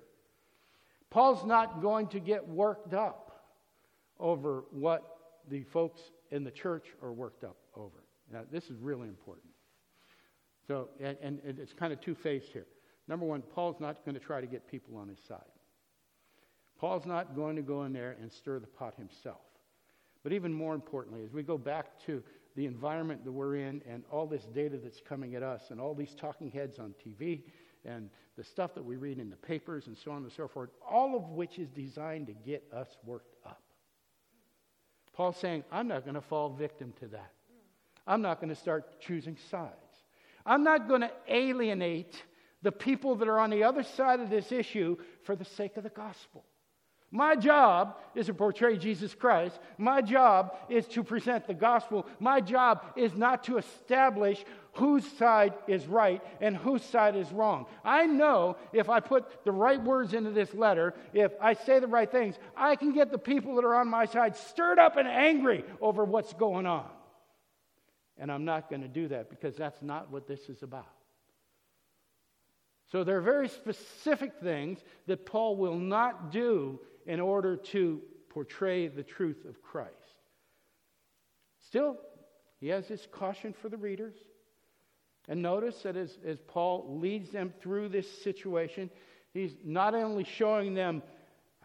Paul's 1.09 1.45
not 1.45 1.81
going 1.81 2.07
to 2.07 2.19
get 2.19 2.47
worked 2.47 2.93
up 2.93 3.51
over 4.19 4.65
what 4.71 5.17
the 5.49 5.63
folks 5.63 6.01
in 6.31 6.43
the 6.43 6.51
church 6.51 6.87
are 7.01 7.13
worked 7.13 7.43
up 7.43 7.57
over. 7.75 8.02
Now, 8.33 8.41
this 8.51 8.65
is 8.65 8.79
really 8.81 9.07
important. 9.07 9.47
So, 10.67 10.89
and, 10.99 11.17
and 11.21 11.59
it's 11.59 11.73
kind 11.73 11.93
of 11.93 12.01
two 12.01 12.15
faced 12.15 12.47
here. 12.51 12.65
Number 13.07 13.25
one, 13.25 13.41
Paul's 13.41 13.79
not 13.79 14.03
going 14.05 14.15
to 14.15 14.19
try 14.19 14.41
to 14.41 14.47
get 14.47 14.67
people 14.67 14.97
on 14.97 15.07
his 15.07 15.19
side. 15.27 15.39
Paul's 16.79 17.05
not 17.05 17.35
going 17.35 17.55
to 17.57 17.61
go 17.61 17.83
in 17.83 17.93
there 17.93 18.17
and 18.19 18.31
stir 18.31 18.59
the 18.59 18.67
pot 18.67 18.95
himself. 18.95 19.41
But 20.23 20.33
even 20.33 20.51
more 20.51 20.73
importantly, 20.73 21.21
as 21.23 21.31
we 21.31 21.43
go 21.43 21.57
back 21.57 21.87
to 22.07 22.23
the 22.55 22.65
environment 22.65 23.23
that 23.23 23.31
we're 23.31 23.57
in 23.57 23.81
and 23.87 24.03
all 24.09 24.25
this 24.25 24.45
data 24.53 24.77
that's 24.81 25.01
coming 25.01 25.35
at 25.35 25.43
us 25.43 25.63
and 25.69 25.79
all 25.79 25.93
these 25.93 26.15
talking 26.15 26.49
heads 26.49 26.79
on 26.79 26.95
TV 27.05 27.41
and 27.85 28.09
the 28.37 28.43
stuff 28.43 28.73
that 28.73 28.83
we 28.83 28.95
read 28.95 29.19
in 29.19 29.29
the 29.29 29.35
papers 29.35 29.87
and 29.87 29.97
so 29.97 30.11
on 30.11 30.23
and 30.23 30.31
so 30.31 30.47
forth, 30.47 30.69
all 30.89 31.15
of 31.15 31.29
which 31.29 31.59
is 31.59 31.69
designed 31.69 32.27
to 32.27 32.33
get 32.33 32.63
us 32.73 32.87
worked 33.05 33.35
up. 33.45 33.61
Paul's 35.13 35.37
saying, 35.37 35.63
I'm 35.71 35.87
not 35.87 36.03
going 36.03 36.15
to 36.15 36.21
fall 36.21 36.49
victim 36.49 36.93
to 36.99 37.07
that. 37.09 37.31
I'm 38.05 38.21
not 38.21 38.39
going 38.39 38.49
to 38.49 38.55
start 38.55 38.99
choosing 38.99 39.37
sides. 39.49 39.73
I'm 40.45 40.63
not 40.63 40.87
going 40.87 41.01
to 41.01 41.11
alienate 41.27 42.21
the 42.61 42.71
people 42.71 43.15
that 43.15 43.27
are 43.27 43.39
on 43.39 43.49
the 43.49 43.63
other 43.63 43.83
side 43.83 44.19
of 44.19 44.29
this 44.29 44.51
issue 44.51 44.97
for 45.23 45.35
the 45.35 45.45
sake 45.45 45.77
of 45.77 45.83
the 45.83 45.89
gospel. 45.89 46.43
My 47.13 47.35
job 47.35 47.97
is 48.15 48.25
to 48.25 48.33
portray 48.33 48.75
Jesus 48.75 49.13
Christ. 49.13 49.59
My 49.77 50.01
job 50.01 50.55
is 50.67 50.87
to 50.87 51.03
present 51.03 51.45
the 51.45 51.53
gospel. 51.53 52.07
My 52.19 52.41
job 52.41 52.83
is 52.95 53.13
not 53.13 53.43
to 53.43 53.57
establish 53.57 54.43
whose 54.73 55.05
side 55.19 55.53
is 55.67 55.85
right 55.85 56.23
and 56.41 56.57
whose 56.57 56.83
side 56.83 57.15
is 57.15 57.31
wrong. 57.31 57.67
I 57.85 58.07
know 58.07 58.57
if 58.73 58.89
I 58.89 58.99
put 58.99 59.45
the 59.45 59.51
right 59.51 59.79
words 59.79 60.15
into 60.15 60.31
this 60.31 60.55
letter, 60.55 60.95
if 61.13 61.33
I 61.39 61.53
say 61.53 61.79
the 61.79 61.85
right 61.85 62.11
things, 62.11 62.35
I 62.57 62.75
can 62.75 62.93
get 62.93 63.11
the 63.11 63.19
people 63.19 63.57
that 63.57 63.65
are 63.65 63.75
on 63.75 63.89
my 63.89 64.05
side 64.05 64.35
stirred 64.35 64.79
up 64.79 64.97
and 64.97 65.07
angry 65.07 65.63
over 65.81 66.05
what's 66.05 66.33
going 66.33 66.65
on. 66.65 66.89
And 68.17 68.31
I'm 68.31 68.45
not 68.45 68.69
going 68.69 68.81
to 68.81 68.87
do 68.87 69.07
that 69.09 69.29
because 69.29 69.55
that's 69.55 69.81
not 69.81 70.11
what 70.11 70.27
this 70.27 70.49
is 70.49 70.63
about. 70.63 70.87
So 72.91 73.03
there 73.03 73.17
are 73.17 73.21
very 73.21 73.49
specific 73.49 74.33
things 74.41 74.79
that 75.07 75.25
Paul 75.25 75.55
will 75.55 75.79
not 75.79 76.31
do 76.31 76.79
in 77.07 77.19
order 77.19 77.55
to 77.55 78.01
portray 78.29 78.87
the 78.87 79.03
truth 79.03 79.45
of 79.45 79.61
Christ. 79.61 79.91
Still, 81.65 81.97
he 82.59 82.67
has 82.67 82.87
this 82.87 83.07
caution 83.11 83.53
for 83.53 83.69
the 83.69 83.77
readers. 83.77 84.15
And 85.27 85.41
notice 85.41 85.81
that 85.83 85.95
as, 85.95 86.19
as 86.25 86.37
Paul 86.47 86.99
leads 86.99 87.29
them 87.29 87.53
through 87.61 87.89
this 87.89 88.23
situation, 88.23 88.89
He's 89.33 89.55
not 89.63 89.95
only 89.95 90.23
showing 90.23 90.75
them 90.75 91.01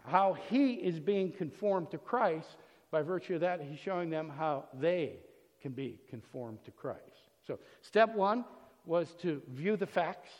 how 0.06 0.36
he 0.48 0.72
is 0.72 0.98
being 0.98 1.30
conformed 1.32 1.90
to 1.90 1.98
Christ, 1.98 2.56
by 2.90 3.02
virtue 3.02 3.34
of 3.34 3.42
that, 3.42 3.60
he's 3.60 3.78
showing 3.78 4.08
them 4.08 4.30
how 4.30 4.64
they 4.72 5.18
can 5.60 5.72
be 5.72 5.98
conformed 6.08 6.58
to 6.64 6.70
Christ. 6.70 7.30
So, 7.46 7.58
step 7.82 8.14
one 8.14 8.44
was 8.86 9.14
to 9.22 9.42
view 9.50 9.76
the 9.76 9.86
facts, 9.86 10.30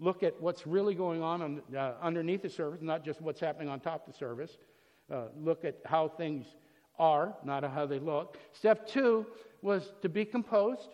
look 0.00 0.22
at 0.22 0.40
what's 0.40 0.66
really 0.66 0.94
going 0.94 1.22
on, 1.22 1.42
on 1.42 1.62
uh, 1.76 1.94
underneath 2.02 2.42
the 2.42 2.50
surface, 2.50 2.82
not 2.82 3.04
just 3.04 3.20
what's 3.20 3.40
happening 3.40 3.68
on 3.68 3.80
top 3.80 4.06
of 4.06 4.12
the 4.12 4.18
surface. 4.18 4.58
Uh, 5.12 5.26
look 5.38 5.64
at 5.64 5.76
how 5.84 6.08
things 6.08 6.46
are, 6.98 7.34
not 7.44 7.62
how 7.64 7.86
they 7.86 7.98
look. 7.98 8.38
Step 8.52 8.88
two 8.88 9.26
was 9.62 9.92
to 10.02 10.08
be 10.08 10.24
composed, 10.24 10.88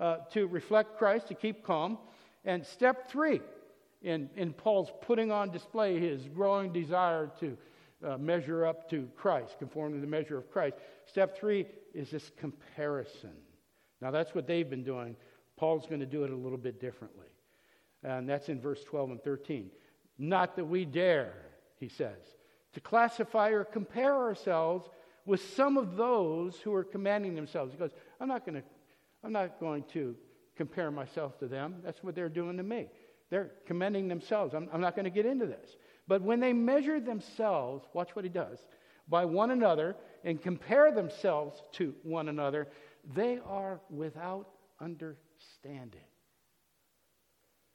uh, 0.00 0.18
to 0.32 0.46
reflect 0.46 0.98
Christ, 0.98 1.28
to 1.28 1.34
keep 1.34 1.64
calm. 1.64 1.98
And 2.44 2.64
step 2.66 3.08
three, 3.08 3.40
in, 4.02 4.28
in 4.36 4.52
Paul's 4.52 4.90
putting 5.00 5.32
on 5.32 5.50
display 5.50 5.98
his 5.98 6.28
growing 6.28 6.72
desire 6.72 7.30
to 7.40 7.56
uh, 8.04 8.18
measure 8.18 8.66
up 8.66 8.88
to 8.90 9.08
Christ, 9.16 9.58
conform 9.58 9.94
to 9.94 10.00
the 10.00 10.06
measure 10.06 10.36
of 10.36 10.50
Christ. 10.50 10.76
Step 11.06 11.36
three 11.36 11.66
is 11.94 12.10
this 12.10 12.30
comparison. 12.38 13.32
Now, 14.00 14.10
that's 14.10 14.34
what 14.34 14.46
they've 14.46 14.68
been 14.68 14.84
doing. 14.84 15.16
Paul's 15.56 15.86
going 15.86 16.00
to 16.00 16.06
do 16.06 16.24
it 16.24 16.30
a 16.30 16.36
little 16.36 16.58
bit 16.58 16.80
differently. 16.80 17.26
And 18.02 18.28
that's 18.28 18.48
in 18.48 18.60
verse 18.60 18.84
12 18.84 19.10
and 19.12 19.22
13. 19.22 19.70
Not 20.18 20.56
that 20.56 20.64
we 20.64 20.84
dare, 20.84 21.34
he 21.78 21.88
says, 21.88 22.18
to 22.74 22.80
classify 22.80 23.50
or 23.50 23.64
compare 23.64 24.14
ourselves 24.14 24.88
with 25.24 25.54
some 25.54 25.78
of 25.78 25.96
those 25.96 26.56
who 26.56 26.74
are 26.74 26.84
commanding 26.84 27.34
themselves. 27.34 27.72
He 27.72 27.78
goes, 27.78 27.92
I'm 28.20 28.28
not 28.28 28.44
going 28.44 28.56
to, 28.56 28.62
I'm 29.22 29.32
not 29.32 29.58
going 29.58 29.84
to 29.94 30.14
compare 30.56 30.90
myself 30.90 31.38
to 31.38 31.46
them. 31.46 31.76
That's 31.82 32.02
what 32.02 32.14
they're 32.14 32.28
doing 32.28 32.58
to 32.58 32.62
me. 32.62 32.88
They're 33.30 33.52
commending 33.66 34.08
themselves. 34.08 34.54
I'm, 34.54 34.68
I'm 34.72 34.80
not 34.80 34.94
going 34.94 35.04
to 35.04 35.10
get 35.10 35.26
into 35.26 35.46
this. 35.46 35.76
But 36.06 36.22
when 36.22 36.40
they 36.40 36.52
measure 36.52 37.00
themselves, 37.00 37.86
watch 37.92 38.14
what 38.14 38.24
he 38.24 38.28
does, 38.28 38.58
by 39.08 39.24
one 39.24 39.50
another 39.50 39.96
and 40.24 40.40
compare 40.40 40.92
themselves 40.92 41.62
to 41.72 41.94
one 42.02 42.28
another, 42.28 42.68
they 43.14 43.38
are 43.46 43.80
without 43.90 44.48
understanding. 44.80 46.00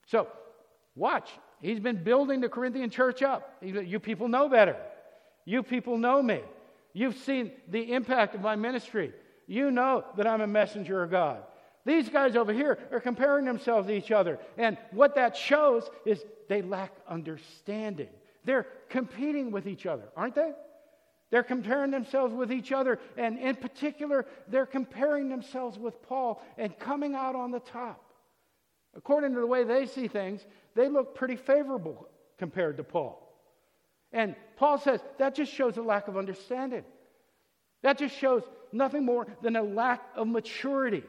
So, 0.08 0.28
watch. 0.96 1.30
He's 1.62 1.80
been 1.80 2.04
building 2.04 2.42
the 2.42 2.50
Corinthian 2.50 2.90
church 2.90 3.22
up. 3.22 3.58
You 3.62 4.00
people 4.00 4.28
know 4.28 4.50
better. 4.50 4.76
You 5.46 5.62
people 5.62 5.98
know 5.98 6.22
me. 6.22 6.42
You've 6.94 7.18
seen 7.18 7.52
the 7.68 7.94
impact 7.94 8.34
of 8.34 8.42
my 8.42 8.56
ministry. 8.56 9.14
You 9.46 9.72
know 9.72 10.04
that 10.18 10.26
I'm 10.26 10.42
a 10.42 10.48
messenger 10.48 11.04
of 11.04 11.12
God. 11.12 11.44
These 11.86 12.10
guys 12.10 12.36
over 12.36 12.54
here 12.54 12.78
are 12.92 13.00
comparing 13.00 13.46
themselves 13.46 13.88
to 13.88 13.94
each 13.94 14.12
other. 14.12 14.40
And 14.58 14.78
what 14.92 15.16
that 15.16 15.36
shows 15.36 15.90
is 16.06 16.24
they 16.48 16.62
lack 16.62 16.92
understanding. 17.08 18.10
They're 18.50 18.66
competing 18.90 19.52
with 19.52 19.68
each 19.68 19.86
other, 19.86 20.06
aren't 20.18 20.34
they? 20.34 20.54
They're 21.30 21.44
comparing 21.44 21.92
themselves 21.92 22.34
with 22.34 22.52
each 22.52 22.72
other. 22.72 22.98
And 23.16 23.38
in 23.38 23.56
particular, 23.56 24.26
they're 24.48 24.66
comparing 24.66 25.30
themselves 25.30 25.78
with 25.78 26.02
Paul 26.02 26.42
and 26.58 26.76
coming 26.80 27.14
out 27.14 27.36
on 27.36 27.52
the 27.52 27.60
top. 27.60 28.04
According 28.96 29.36
to 29.36 29.40
the 29.40 29.46
way 29.46 29.66
they 29.66 29.86
see 29.86 30.08
things, 30.08 30.44
they 30.74 30.90
look 30.90 31.14
pretty 31.14 31.36
favorable 31.36 32.10
compared 32.40 32.78
to 32.78 32.84
Paul. 32.84 33.22
And 34.12 34.36
Paul 34.56 34.80
says 34.80 35.00
that 35.20 35.36
just 35.36 35.54
shows 35.54 35.78
a 35.78 35.84
lack 35.84 36.08
of 36.08 36.18
understanding. 36.18 36.86
That 37.84 38.00
just 38.00 38.18
shows 38.18 38.42
nothing 38.72 39.06
more 39.06 39.28
than 39.44 39.58
a 39.58 39.62
lack 39.62 40.02
of 40.16 40.28
maturity. 40.28 41.04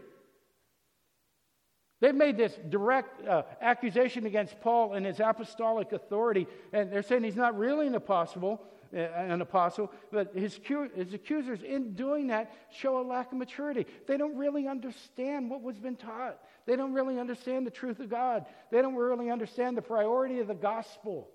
They've 2.01 2.15
made 2.15 2.39
this 2.39 2.59
direct 2.69 3.27
uh, 3.27 3.43
accusation 3.61 4.25
against 4.25 4.59
Paul 4.61 4.95
and 4.95 5.05
his 5.05 5.21
apostolic 5.21 5.93
authority, 5.93 6.47
and 6.73 6.91
they're 6.91 7.03
saying 7.03 7.25
he's 7.25 7.37
not 7.37 7.59
really 7.59 7.87
an 7.87 7.95
apostle, 7.95 8.63
uh, 8.95 9.01
an 9.01 9.43
apostle, 9.43 9.93
but 10.11 10.35
his, 10.35 10.59
his 10.95 11.13
accusers, 11.13 11.63
in 11.63 11.93
doing 11.93 12.29
that, 12.29 12.53
show 12.73 13.01
a 13.01 13.05
lack 13.07 13.33
of 13.33 13.39
maturity. 13.39 13.87
They 14.07 14.17
don't 14.17 14.37
really 14.37 14.67
understand 14.67 15.51
what 15.51 15.61
was 15.61 15.79
been 15.79 15.97
taught. 15.97 16.41
They 16.65 16.75
don't 16.75 16.95
really 16.95 17.19
understand 17.19 17.67
the 17.67 17.71
truth 17.71 18.01
of 18.01 18.09
God. 18.09 18.47
They 18.71 18.81
don't 18.81 18.97
really 18.97 19.31
understand 19.31 19.77
the 19.77 19.83
priority 19.83 20.41
of 20.41 20.47
the 20.47 20.55
gospel. 20.55 21.29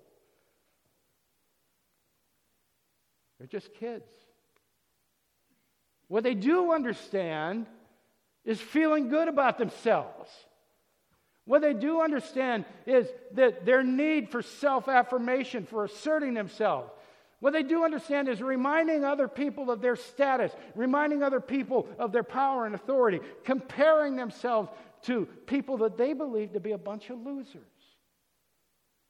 They're 3.38 3.46
just 3.46 3.72
kids. 3.74 4.10
What 6.08 6.24
they 6.24 6.34
do 6.34 6.72
understand 6.72 7.66
is 8.44 8.60
feeling 8.60 9.08
good 9.08 9.28
about 9.28 9.58
themselves. 9.58 10.30
What 11.46 11.62
they 11.62 11.74
do 11.74 12.02
understand 12.02 12.64
is 12.86 13.06
that 13.32 13.64
their 13.64 13.82
need 13.82 14.30
for 14.30 14.42
self 14.42 14.88
affirmation, 14.88 15.64
for 15.64 15.84
asserting 15.84 16.34
themselves. 16.34 16.90
What 17.38 17.52
they 17.52 17.62
do 17.62 17.84
understand 17.84 18.28
is 18.28 18.42
reminding 18.42 19.04
other 19.04 19.28
people 19.28 19.70
of 19.70 19.80
their 19.80 19.94
status, 19.94 20.52
reminding 20.74 21.22
other 21.22 21.40
people 21.40 21.86
of 21.98 22.10
their 22.10 22.24
power 22.24 22.66
and 22.66 22.74
authority, 22.74 23.20
comparing 23.44 24.16
themselves 24.16 24.70
to 25.02 25.26
people 25.46 25.78
that 25.78 25.96
they 25.96 26.14
believe 26.14 26.54
to 26.54 26.60
be 26.60 26.72
a 26.72 26.78
bunch 26.78 27.10
of 27.10 27.20
losers. 27.24 27.62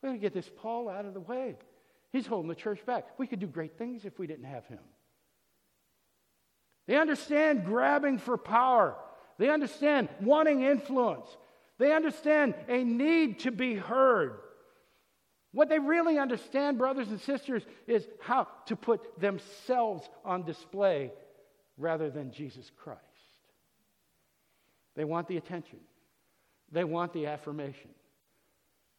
We're 0.03 0.11
going 0.11 0.21
to 0.21 0.23
get 0.23 0.35
this 0.35 0.51
Paul 0.59 0.89
out 0.89 1.07
of 1.07 1.15
the 1.15 1.21
way. 1.21 1.57
He's 2.13 2.27
holding 2.27 2.49
the 2.49 2.55
church 2.55 2.85
back. 2.85 3.07
We 3.19 3.27
could 3.27 3.41
do 3.41 3.47
great 3.47 3.79
things 3.79 4.05
if 4.05 4.19
we 4.19 4.27
didn't 4.27 4.45
have 4.45 4.67
him. 4.67 4.81
They 6.87 6.97
understand 6.97 7.65
grabbing 7.65 8.19
for 8.19 8.37
power, 8.37 8.97
they 9.39 9.49
understand 9.49 10.09
wanting 10.21 10.63
influence. 10.63 11.29
They 11.79 11.93
understand 11.93 12.55
a 12.69 12.85
need 12.85 13.41
to 13.41 13.51
be 13.51 13.75
heard. 13.75 14.39
What 15.53 15.69
they 15.69 15.79
really 15.79 16.19
understand, 16.19 16.79
brothers 16.79 17.09
and 17.09 17.21
sisters, 17.21 17.63
is 17.87 18.07
how 18.21 18.49
to 18.67 18.77
put 18.77 19.21
themselves 19.21 20.09
on 20.25 20.45
display 20.45 21.13
rather 21.79 22.11
than 22.11 22.31
Jesus 22.31 22.71
Christ. 22.77 23.01
They 24.95 25.05
want 25.05 25.29
the 25.29 25.37
attention, 25.37 25.79
they 26.73 26.85
want 26.85 27.13
the 27.13 27.27
affirmation, 27.27 27.91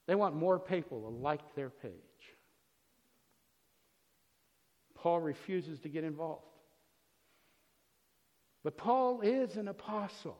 they 0.05 0.15
want 0.15 0.35
more 0.35 0.59
people 0.59 1.01
to 1.01 1.07
like 1.07 1.55
their 1.55 1.69
page. 1.69 1.91
Paul 4.95 5.19
refuses 5.19 5.79
to 5.81 5.89
get 5.89 6.03
involved. 6.03 6.43
But 8.63 8.77
Paul 8.77 9.21
is 9.21 9.55
an 9.55 9.67
apostle. 9.67 10.37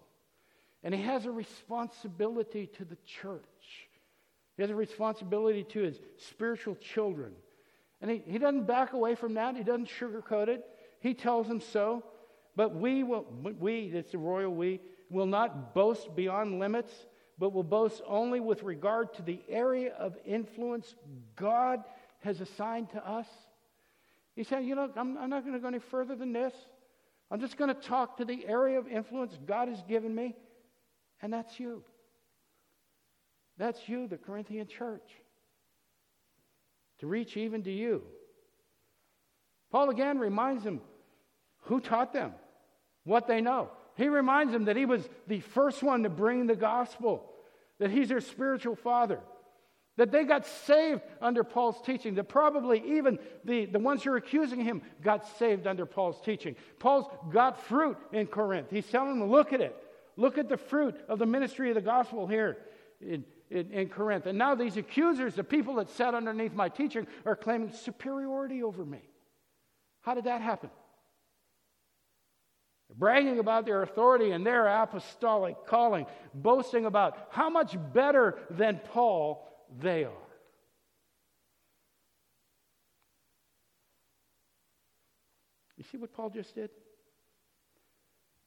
And 0.84 0.94
he 0.94 1.02
has 1.04 1.26
a 1.26 1.32
responsibility 1.32 2.68
to 2.78 2.86
the 2.86 2.98
church. 3.06 3.44
He 4.56 4.64
has 4.64 4.70
a 4.70 4.76
responsibility 4.76 5.64
to 5.66 5.82
his 5.82 6.00
spiritual 6.18 6.76
children. 6.76 7.34
And 8.02 8.12
he, 8.12 8.24
he 8.26 8.38
doesn't 8.38 8.66
back 8.66 8.94
away 8.94 9.16
from 9.16 9.36
that. 9.36 9.56
He 9.56 9.64
doesn't 9.64 9.90
sugarcoat 9.90 10.48
it. 10.48 10.66
He 11.00 11.14
tells 11.14 11.48
them 11.48 11.62
so. 11.62 12.04
But 12.56 12.76
we 12.76 13.04
will, 13.04 13.26
we, 13.60 13.92
it's 13.94 14.12
the 14.12 14.18
royal 14.18 14.54
we, 14.54 14.82
will 15.10 15.26
not 15.26 15.74
boast 15.74 16.16
beyond 16.16 16.60
limits, 16.60 16.92
but 17.38 17.54
will 17.54 17.64
boast 17.64 18.02
only 18.08 18.40
with 18.40 18.64
regard 18.64 19.14
to 19.16 19.22
the 19.22 19.42
area 19.48 19.94
of 19.94 20.18
influence 20.26 20.96
God 21.36 21.84
has 22.20 22.42
assigned 22.42 22.90
to 22.92 23.08
us. 23.08 23.28
He 24.36 24.44
said, 24.44 24.66
You 24.66 24.76
know, 24.76 24.90
I'm, 24.96 25.18
I'm 25.18 25.30
not 25.30 25.44
going 25.44 25.54
to 25.54 25.60
go 25.60 25.68
any 25.68 25.80
further 25.80 26.16
than 26.16 26.34
this. 26.34 26.54
I'm 27.30 27.40
just 27.40 27.58
going 27.58 27.74
to 27.74 27.80
talk 27.80 28.18
to 28.18 28.26
the 28.26 28.46
area 28.48 28.80
of 28.80 28.88
influence 28.88 29.38
God 29.46 29.68
has 29.68 29.82
given 29.84 30.16
me. 30.16 30.36
And 31.22 31.34
that's 31.34 31.60
you. 31.60 31.84
That's 33.58 33.88
you, 33.90 34.08
the 34.08 34.18
Corinthian 34.18 34.68
church. 34.68 35.10
To 37.00 37.08
reach 37.08 37.38
even 37.38 37.64
to 37.64 37.72
you. 37.72 38.04
Paul 39.72 39.90
again 39.90 40.20
reminds 40.20 40.64
them 40.64 40.82
who 41.64 41.80
taught 41.80 42.14
them, 42.14 42.34
what 43.04 43.28
they 43.28 43.42
know. 43.42 43.70
He 43.96 44.08
reminds 44.08 44.54
them 44.54 44.66
that 44.66 44.76
he 44.76 44.86
was 44.86 45.08
the 45.28 45.40
first 45.40 45.84
one 45.84 46.04
to 46.04 46.10
bring 46.10 46.48
the 46.48 46.56
gospel, 46.56 47.30
that 47.80 47.90
he's 47.90 48.10
their 48.10 48.22
spiritual 48.22 48.76
father, 48.76 49.20
that 49.98 50.12
they 50.12 50.24
got 50.24 50.46
saved 50.46 51.02
under 51.20 51.44
Paul's 51.44 51.82
teaching, 51.84 52.16
that 52.16 52.26
probably 52.26 52.98
even 52.98 53.18
the, 53.44 53.66
the 53.66 53.80
ones 53.80 54.04
who 54.04 54.12
are 54.12 54.18
accusing 54.18 54.62
him 54.62 54.84
got 55.02 55.28
saved 55.40 55.66
under 55.66 55.86
Paul's 55.86 56.22
teaching. 56.22 56.56
Paul's 56.80 57.08
got 57.32 57.60
fruit 57.64 57.98
in 58.14 58.28
Corinth. 58.28 58.68
He's 58.70 58.88
telling 58.88 59.20
them, 59.20 59.32
look 59.32 59.52
at 59.52 59.62
it. 59.62 59.76
Look 60.18 60.40
at 60.40 60.50
the 60.50 60.58
fruit 60.58 60.96
of 61.08 61.20
the 61.20 61.28
ministry 61.28 61.70
of 61.70 61.76
the 61.76 61.82
gospel 61.82 62.28
here 62.28 62.58
in, 63.00 63.24
in, 63.52 63.72
in, 63.72 63.88
Corinth. 63.88 64.26
And 64.26 64.38
now 64.38 64.56
these 64.56 64.76
accusers, 64.76 65.36
the 65.36 65.44
people 65.44 65.76
that 65.76 65.90
sat 65.92 66.16
underneath 66.16 66.54
my 66.54 66.70
teaching, 66.70 67.06
are 67.24 67.36
claiming 67.36 67.72
superiority 67.72 68.64
over 68.64 68.84
me. 68.84 69.02
How 70.02 70.16
did 70.16 70.24
that 70.24 70.42
happen? 70.42 70.72
Bragging 72.96 73.38
about 73.38 73.66
their 73.66 73.84
authority 73.84 74.32
and 74.32 74.46
their 74.46 74.66
apostolic 74.66 75.68
calling, 75.68 76.08
boasting 76.34 76.86
about 76.86 77.28
how 77.30 77.50
much 77.50 77.78
better 77.94 78.40
than 78.50 78.80
Paul 78.86 79.48
they 79.80 80.06
are. 80.06 80.12
You 85.78 85.84
see 85.84 85.98
what 85.98 86.12
Paul 86.12 86.32
just 86.32 86.56
did? 86.56 86.72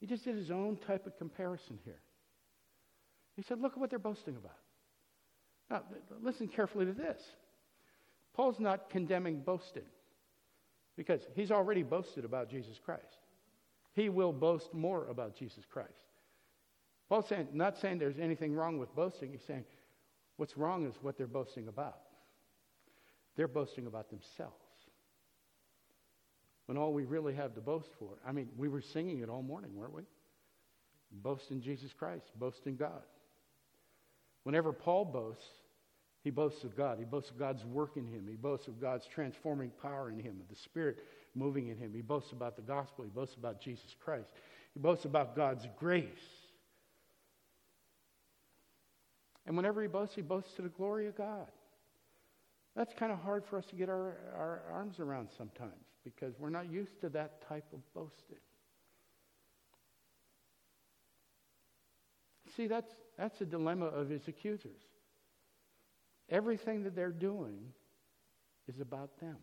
He 0.00 0.06
just 0.06 0.24
did 0.24 0.36
his 0.36 0.50
own 0.50 0.78
type 0.86 1.06
of 1.06 1.16
comparison 1.18 1.78
here. 1.84 2.00
He 3.36 3.42
said, 3.42 3.60
Look 3.60 3.72
at 3.72 3.78
what 3.78 3.90
they're 3.90 3.98
boasting 3.98 4.36
about. 4.36 4.56
Now, 5.70 5.82
listen 6.20 6.48
carefully 6.48 6.86
to 6.86 6.92
this. 6.92 7.20
Paul's 8.34 8.58
not 8.58 8.90
condemning 8.90 9.40
boasting 9.40 9.84
because 10.96 11.20
he's 11.34 11.50
already 11.50 11.82
boasted 11.82 12.24
about 12.24 12.50
Jesus 12.50 12.78
Christ. 12.84 13.18
He 13.92 14.08
will 14.08 14.32
boast 14.32 14.72
more 14.72 15.06
about 15.08 15.36
Jesus 15.36 15.64
Christ. 15.70 15.90
Paul's 17.08 17.28
saying, 17.28 17.48
not 17.52 17.76
saying 17.78 17.98
there's 17.98 18.18
anything 18.18 18.54
wrong 18.54 18.78
with 18.78 18.94
boasting. 18.94 19.32
He's 19.32 19.44
saying 19.46 19.64
what's 20.36 20.56
wrong 20.56 20.86
is 20.86 20.94
what 21.02 21.18
they're 21.18 21.26
boasting 21.26 21.68
about. 21.68 21.98
They're 23.36 23.48
boasting 23.48 23.86
about 23.86 24.10
themselves. 24.10 24.64
When 26.70 26.78
all 26.78 26.92
we 26.92 27.02
really 27.02 27.34
have 27.34 27.52
to 27.54 27.60
boast 27.60 27.90
for, 27.98 28.10
I 28.24 28.30
mean, 28.30 28.48
we 28.56 28.68
were 28.68 28.80
singing 28.80 29.18
it 29.18 29.28
all 29.28 29.42
morning, 29.42 29.74
weren't 29.74 29.92
we? 29.92 30.02
Boast 31.10 31.50
in 31.50 31.60
Jesus 31.60 31.92
Christ, 31.92 32.30
boast 32.36 32.64
in 32.64 32.76
God. 32.76 33.02
Whenever 34.44 34.72
Paul 34.72 35.04
boasts, 35.06 35.48
he 36.22 36.30
boasts 36.30 36.62
of 36.62 36.76
God. 36.76 37.00
He 37.00 37.04
boasts 37.04 37.28
of 37.28 37.40
God's 37.40 37.64
work 37.64 37.96
in 37.96 38.06
him. 38.06 38.24
He 38.30 38.36
boasts 38.36 38.68
of 38.68 38.80
God's 38.80 39.04
transforming 39.08 39.72
power 39.82 40.10
in 40.10 40.20
him, 40.20 40.36
of 40.40 40.48
the 40.48 40.54
Spirit 40.54 41.00
moving 41.34 41.66
in 41.66 41.76
him. 41.76 41.92
He 41.92 42.02
boasts 42.02 42.30
about 42.30 42.54
the 42.54 42.62
gospel. 42.62 43.02
He 43.02 43.10
boasts 43.10 43.34
about 43.34 43.60
Jesus 43.60 43.96
Christ. 43.98 44.30
He 44.72 44.78
boasts 44.78 45.06
about 45.06 45.34
God's 45.34 45.66
grace. 45.76 46.06
And 49.44 49.56
whenever 49.56 49.82
he 49.82 49.88
boasts, 49.88 50.14
he 50.14 50.22
boasts 50.22 50.54
to 50.54 50.62
the 50.62 50.68
glory 50.68 51.08
of 51.08 51.16
God. 51.16 51.48
That's 52.76 52.94
kind 52.94 53.10
of 53.10 53.18
hard 53.18 53.44
for 53.44 53.58
us 53.58 53.66
to 53.70 53.74
get 53.74 53.88
our, 53.88 54.14
our 54.36 54.62
arms 54.72 55.00
around 55.00 55.30
sometimes 55.36 55.89
because 56.04 56.34
we're 56.38 56.50
not 56.50 56.70
used 56.70 57.00
to 57.00 57.08
that 57.10 57.46
type 57.48 57.66
of 57.72 57.80
boasting. 57.94 58.38
See, 62.56 62.66
that's, 62.66 62.92
that's 63.16 63.40
a 63.40 63.44
dilemma 63.44 63.86
of 63.86 64.08
his 64.08 64.26
accusers. 64.28 64.80
Everything 66.28 66.82
that 66.84 66.94
they're 66.94 67.10
doing 67.10 67.58
is 68.68 68.80
about 68.80 69.18
them. 69.20 69.36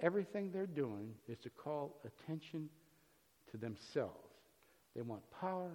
Everything 0.00 0.50
they're 0.52 0.66
doing 0.66 1.14
is 1.28 1.38
to 1.38 1.50
call 1.50 2.00
attention 2.04 2.68
to 3.50 3.56
themselves. 3.56 4.12
They 4.94 5.02
want 5.02 5.22
power, 5.40 5.70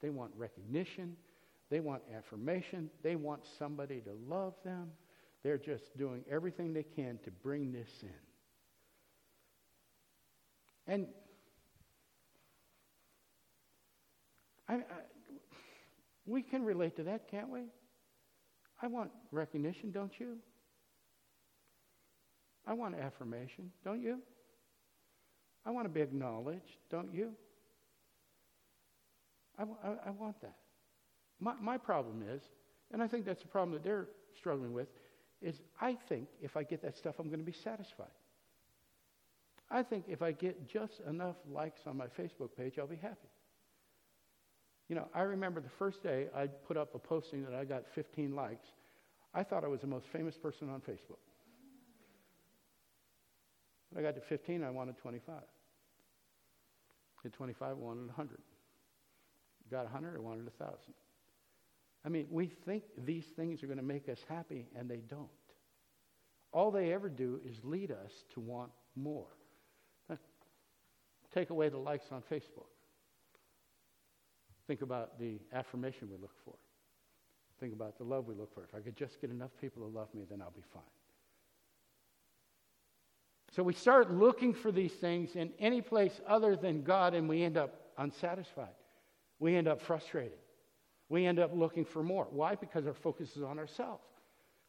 they 0.00 0.10
want 0.10 0.32
recognition, 0.36 1.16
they 1.70 1.80
want 1.80 2.02
affirmation, 2.16 2.90
they 3.02 3.16
want 3.16 3.42
somebody 3.58 4.00
to 4.00 4.12
love 4.28 4.54
them. 4.64 4.90
They're 5.42 5.58
just 5.58 5.96
doing 5.96 6.24
everything 6.30 6.72
they 6.72 6.82
can 6.82 7.18
to 7.24 7.30
bring 7.30 7.72
this 7.72 7.88
in. 8.02 8.27
And 10.88 11.06
I, 14.66 14.74
I, 14.74 14.80
we 16.26 16.42
can 16.42 16.64
relate 16.64 16.96
to 16.96 17.04
that, 17.04 17.30
can't 17.30 17.50
we? 17.50 17.60
I 18.82 18.86
want 18.86 19.10
recognition, 19.30 19.90
don't 19.90 20.18
you? 20.18 20.38
I 22.66 22.72
want 22.72 22.94
affirmation, 22.94 23.70
don't 23.84 24.02
you? 24.02 24.18
I 25.64 25.70
want 25.70 25.86
to 25.86 25.90
be 25.90 26.00
acknowledged, 26.00 26.78
don't 26.90 27.12
you? 27.12 27.32
I, 29.58 29.62
I, 29.62 29.94
I 30.06 30.10
want 30.10 30.40
that. 30.40 30.56
My, 31.40 31.54
my 31.60 31.76
problem 31.76 32.22
is, 32.28 32.42
and 32.92 33.02
I 33.02 33.08
think 33.08 33.26
that's 33.26 33.42
the 33.42 33.48
problem 33.48 33.72
that 33.72 33.84
they're 33.84 34.06
struggling 34.36 34.72
with, 34.72 34.88
is 35.42 35.60
I 35.80 35.96
think 36.08 36.28
if 36.40 36.56
I 36.56 36.62
get 36.62 36.82
that 36.82 36.96
stuff, 36.96 37.16
I'm 37.18 37.28
going 37.28 37.40
to 37.40 37.44
be 37.44 37.52
satisfied. 37.52 38.06
I 39.70 39.82
think 39.82 40.04
if 40.08 40.22
I 40.22 40.32
get 40.32 40.68
just 40.68 41.00
enough 41.08 41.36
likes 41.50 41.82
on 41.86 41.96
my 41.96 42.06
Facebook 42.06 42.50
page, 42.56 42.78
I'll 42.78 42.86
be 42.86 42.96
happy. 42.96 43.28
You 44.88 44.96
know, 44.96 45.08
I 45.14 45.20
remember 45.22 45.60
the 45.60 45.68
first 45.78 46.02
day 46.02 46.28
I 46.34 46.46
put 46.46 46.78
up 46.78 46.94
a 46.94 46.98
posting 46.98 47.44
that 47.44 47.54
I 47.54 47.64
got 47.64 47.84
15 47.94 48.34
likes. 48.34 48.66
I 49.34 49.42
thought 49.42 49.64
I 49.64 49.68
was 49.68 49.82
the 49.82 49.86
most 49.86 50.06
famous 50.10 50.36
person 50.36 50.70
on 50.70 50.80
Facebook. 50.80 51.18
When 53.90 54.04
I 54.04 54.08
got 54.08 54.14
to 54.14 54.22
15, 54.22 54.64
I 54.64 54.70
wanted 54.70 54.96
25. 54.98 55.34
At 57.24 57.32
25, 57.32 57.68
I 57.68 57.72
wanted 57.74 58.06
100. 58.06 58.38
Got 59.70 59.84
100, 59.84 60.16
I 60.16 60.20
wanted 60.20 60.44
1,000. 60.44 60.76
I 62.04 62.08
mean, 62.08 62.26
we 62.30 62.46
think 62.64 62.84
these 63.04 63.26
things 63.36 63.62
are 63.62 63.66
going 63.66 63.78
to 63.78 63.84
make 63.84 64.08
us 64.08 64.20
happy, 64.28 64.66
and 64.74 64.88
they 64.88 65.02
don't. 65.08 65.28
All 66.52 66.70
they 66.70 66.92
ever 66.92 67.10
do 67.10 67.40
is 67.44 67.58
lead 67.64 67.90
us 67.90 68.12
to 68.32 68.40
want 68.40 68.70
more. 68.96 69.26
Take 71.34 71.50
away 71.50 71.68
the 71.68 71.78
likes 71.78 72.06
on 72.10 72.22
Facebook. 72.30 72.68
Think 74.66 74.82
about 74.82 75.18
the 75.18 75.38
affirmation 75.52 76.08
we 76.10 76.16
look 76.16 76.34
for. 76.44 76.54
Think 77.60 77.72
about 77.72 77.98
the 77.98 78.04
love 78.04 78.26
we 78.26 78.34
look 78.34 78.54
for. 78.54 78.62
If 78.62 78.74
I 78.74 78.80
could 78.80 78.96
just 78.96 79.20
get 79.20 79.30
enough 79.30 79.50
people 79.60 79.82
to 79.82 79.88
love 79.88 80.08
me, 80.14 80.24
then 80.28 80.40
I'll 80.40 80.50
be 80.50 80.64
fine. 80.72 80.82
So 83.54 83.62
we 83.62 83.72
start 83.72 84.12
looking 84.12 84.52
for 84.52 84.70
these 84.70 84.92
things 84.92 85.34
in 85.34 85.50
any 85.58 85.80
place 85.80 86.20
other 86.28 86.54
than 86.54 86.82
God, 86.82 87.14
and 87.14 87.28
we 87.28 87.42
end 87.42 87.56
up 87.56 87.74
unsatisfied. 87.96 88.68
We 89.38 89.56
end 89.56 89.68
up 89.68 89.80
frustrated. 89.80 90.38
We 91.08 91.26
end 91.26 91.38
up 91.38 91.52
looking 91.54 91.84
for 91.84 92.02
more. 92.02 92.26
Why? 92.30 92.54
Because 92.54 92.86
our 92.86 92.94
focus 92.94 93.36
is 93.36 93.42
on 93.42 93.58
ourselves. 93.58 94.04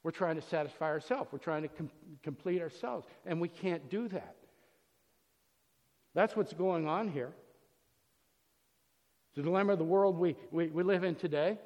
We're 0.02 0.12
trying 0.12 0.36
to 0.36 0.42
satisfy 0.42 0.86
ourselves, 0.86 1.30
we're 1.32 1.40
trying 1.40 1.64
to 1.64 1.68
com- 1.68 1.92
complete 2.24 2.62
ourselves, 2.62 3.06
and 3.26 3.42
we 3.42 3.50
can't 3.50 3.90
do 3.90 4.08
that. 4.08 4.38
That's 6.14 6.36
what's 6.36 6.54
going 6.54 6.88
on 6.88 7.10
here. 7.10 7.32
The 9.36 9.44
dilemma 9.44 9.74
of 9.74 9.80
the 9.80 9.86
world 9.86 10.18
we, 10.18 10.36
we, 10.52 10.68
we 10.68 10.84
live 10.84 11.04
in 11.04 11.16
today. 11.16 11.58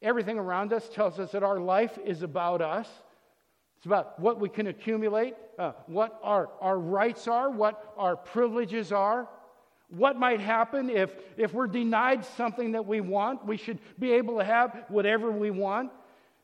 Everything 0.00 0.38
around 0.38 0.72
us 0.72 0.88
tells 0.88 1.18
us 1.18 1.30
that 1.32 1.42
our 1.42 1.60
life 1.60 1.96
is 2.04 2.22
about 2.22 2.60
us. 2.60 2.88
It's 3.76 3.86
about 3.86 4.18
what 4.18 4.40
we 4.40 4.48
can 4.48 4.68
accumulate, 4.68 5.34
uh, 5.58 5.72
what 5.86 6.18
our, 6.22 6.50
our 6.60 6.78
rights 6.78 7.28
are, 7.28 7.50
what 7.50 7.92
our 7.96 8.16
privileges 8.16 8.92
are, 8.92 9.28
what 9.88 10.16
might 10.16 10.40
happen 10.40 10.88
if, 10.88 11.10
if 11.36 11.52
we're 11.52 11.66
denied 11.66 12.24
something 12.24 12.72
that 12.72 12.86
we 12.86 13.00
want. 13.00 13.44
We 13.44 13.56
should 13.56 13.78
be 13.98 14.12
able 14.12 14.38
to 14.38 14.44
have 14.44 14.84
whatever 14.88 15.30
we 15.30 15.50
want. 15.50 15.90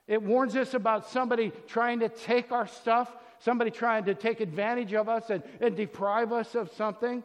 It 0.07 0.23
warns 0.23 0.57
us 0.57 0.75
about 0.75 1.09
somebody 1.09 1.53
trying 1.67 2.01
to 2.01 2.09
take 2.09 2.53
our 2.53 2.67
stuff, 2.67 3.15
somebody 3.41 3.71
trying 3.71 4.05
to 4.05 4.15
take 4.15 4.41
advantage 4.41 4.93
of 4.95 5.09
us 5.09 5.31
and, 5.31 5.43
and 5.61 5.77
deprive 5.77 6.33
us 6.33 6.55
of 6.55 6.73
something 6.73 7.23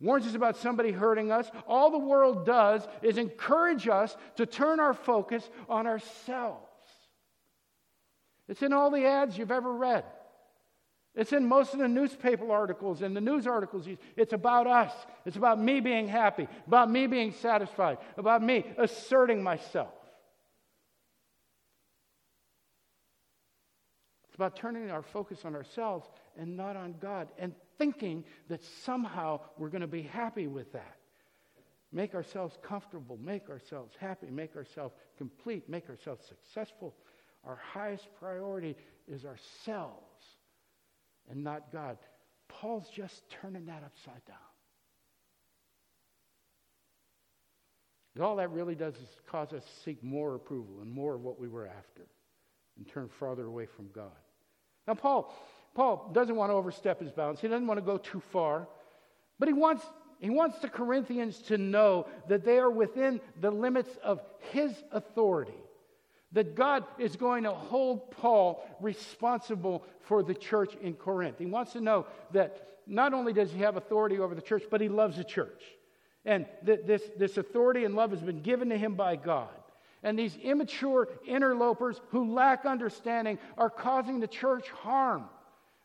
warns 0.00 0.26
us 0.26 0.34
about 0.34 0.56
somebody 0.56 0.90
hurting 0.90 1.30
us. 1.30 1.50
All 1.66 1.90
the 1.90 1.98
world 1.98 2.46
does 2.46 2.86
is 3.02 3.18
encourage 3.18 3.86
us 3.86 4.16
to 4.36 4.46
turn 4.46 4.80
our 4.80 4.94
focus 4.94 5.48
on 5.68 5.86
ourselves. 5.86 6.66
It's 8.48 8.62
in 8.62 8.72
all 8.72 8.90
the 8.90 9.04
ads 9.04 9.38
you've 9.38 9.52
ever 9.52 9.72
read. 9.72 10.04
It's 11.14 11.32
in 11.32 11.46
most 11.46 11.72
of 11.74 11.80
the 11.80 11.88
newspaper 11.88 12.50
articles 12.50 13.02
and 13.02 13.16
the 13.16 13.20
news 13.20 13.46
articles. 13.46 13.86
It's 14.16 14.32
about 14.32 14.66
us. 14.66 14.92
It's 15.26 15.36
about 15.36 15.60
me 15.60 15.80
being 15.80 16.08
happy, 16.08 16.48
about 16.66 16.90
me 16.90 17.06
being 17.06 17.32
satisfied, 17.32 17.98
about 18.16 18.42
me 18.42 18.64
asserting 18.78 19.42
myself. 19.42 19.92
It's 24.28 24.29
about 24.40 24.56
turning 24.56 24.90
our 24.90 25.02
focus 25.02 25.44
on 25.44 25.54
ourselves 25.54 26.08
and 26.38 26.56
not 26.56 26.74
on 26.74 26.94
God. 26.98 27.28
And 27.38 27.54
thinking 27.76 28.24
that 28.48 28.62
somehow 28.84 29.40
we're 29.58 29.68
going 29.68 29.82
to 29.82 29.86
be 29.86 30.00
happy 30.00 30.46
with 30.46 30.72
that. 30.72 30.96
Make 31.92 32.14
ourselves 32.14 32.56
comfortable, 32.62 33.18
make 33.22 33.50
ourselves 33.50 33.94
happy, 34.00 34.28
make 34.30 34.56
ourselves 34.56 34.94
complete, 35.18 35.68
make 35.68 35.90
ourselves 35.90 36.24
successful. 36.26 36.94
Our 37.44 37.56
highest 37.56 38.08
priority 38.18 38.76
is 39.06 39.26
ourselves 39.26 40.24
and 41.28 41.44
not 41.44 41.70
God. 41.70 41.98
Paul's 42.48 42.88
just 42.88 43.28
turning 43.28 43.66
that 43.66 43.82
upside 43.84 44.24
down. 44.24 44.38
And 48.14 48.24
all 48.24 48.36
that 48.36 48.50
really 48.52 48.74
does 48.74 48.94
is 48.94 49.08
cause 49.30 49.52
us 49.52 49.64
to 49.64 49.82
seek 49.82 50.02
more 50.02 50.34
approval 50.34 50.80
and 50.80 50.90
more 50.90 51.16
of 51.16 51.20
what 51.20 51.38
we 51.38 51.48
were 51.48 51.66
after 51.66 52.06
and 52.78 52.88
turn 52.88 53.10
farther 53.18 53.44
away 53.44 53.66
from 53.66 53.90
God. 53.94 54.10
Now, 54.86 54.94
Paul, 54.94 55.34
Paul 55.74 56.10
doesn't 56.12 56.34
want 56.34 56.50
to 56.50 56.54
overstep 56.54 57.00
his 57.00 57.10
bounds. 57.10 57.40
He 57.40 57.48
doesn't 57.48 57.66
want 57.66 57.78
to 57.78 57.84
go 57.84 57.98
too 57.98 58.20
far. 58.32 58.68
But 59.38 59.48
he 59.48 59.54
wants, 59.54 59.84
he 60.20 60.30
wants 60.30 60.58
the 60.58 60.68
Corinthians 60.68 61.38
to 61.42 61.58
know 61.58 62.06
that 62.28 62.44
they 62.44 62.58
are 62.58 62.70
within 62.70 63.20
the 63.40 63.50
limits 63.50 63.90
of 64.02 64.20
his 64.52 64.72
authority. 64.92 65.54
That 66.32 66.54
God 66.54 66.84
is 66.98 67.16
going 67.16 67.44
to 67.44 67.50
hold 67.50 68.10
Paul 68.12 68.64
responsible 68.80 69.84
for 70.02 70.22
the 70.22 70.34
church 70.34 70.74
in 70.80 70.94
Corinth. 70.94 71.38
He 71.38 71.46
wants 71.46 71.72
to 71.72 71.80
know 71.80 72.06
that 72.32 72.68
not 72.86 73.14
only 73.14 73.32
does 73.32 73.52
he 73.52 73.60
have 73.60 73.76
authority 73.76 74.18
over 74.18 74.34
the 74.34 74.42
church, 74.42 74.64
but 74.70 74.80
he 74.80 74.88
loves 74.88 75.16
the 75.16 75.24
church. 75.24 75.62
And 76.24 76.46
that 76.64 76.86
this, 76.86 77.02
this 77.16 77.36
authority 77.36 77.84
and 77.84 77.94
love 77.94 78.10
has 78.10 78.20
been 78.20 78.42
given 78.42 78.68
to 78.68 78.76
him 78.76 78.94
by 78.94 79.16
God. 79.16 79.48
And 80.02 80.18
these 80.18 80.36
immature 80.36 81.08
interlopers 81.26 82.00
who 82.08 82.32
lack 82.32 82.64
understanding 82.64 83.38
are 83.58 83.70
causing 83.70 84.20
the 84.20 84.26
church 84.26 84.68
harm. 84.70 85.24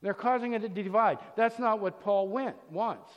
They're 0.01 0.13
causing 0.13 0.53
it 0.53 0.61
to 0.61 0.69
divide. 0.69 1.17
That's 1.35 1.59
not 1.59 1.79
what 1.79 2.01
Paul 2.01 2.27
went, 2.29 2.55
wants. 2.71 3.11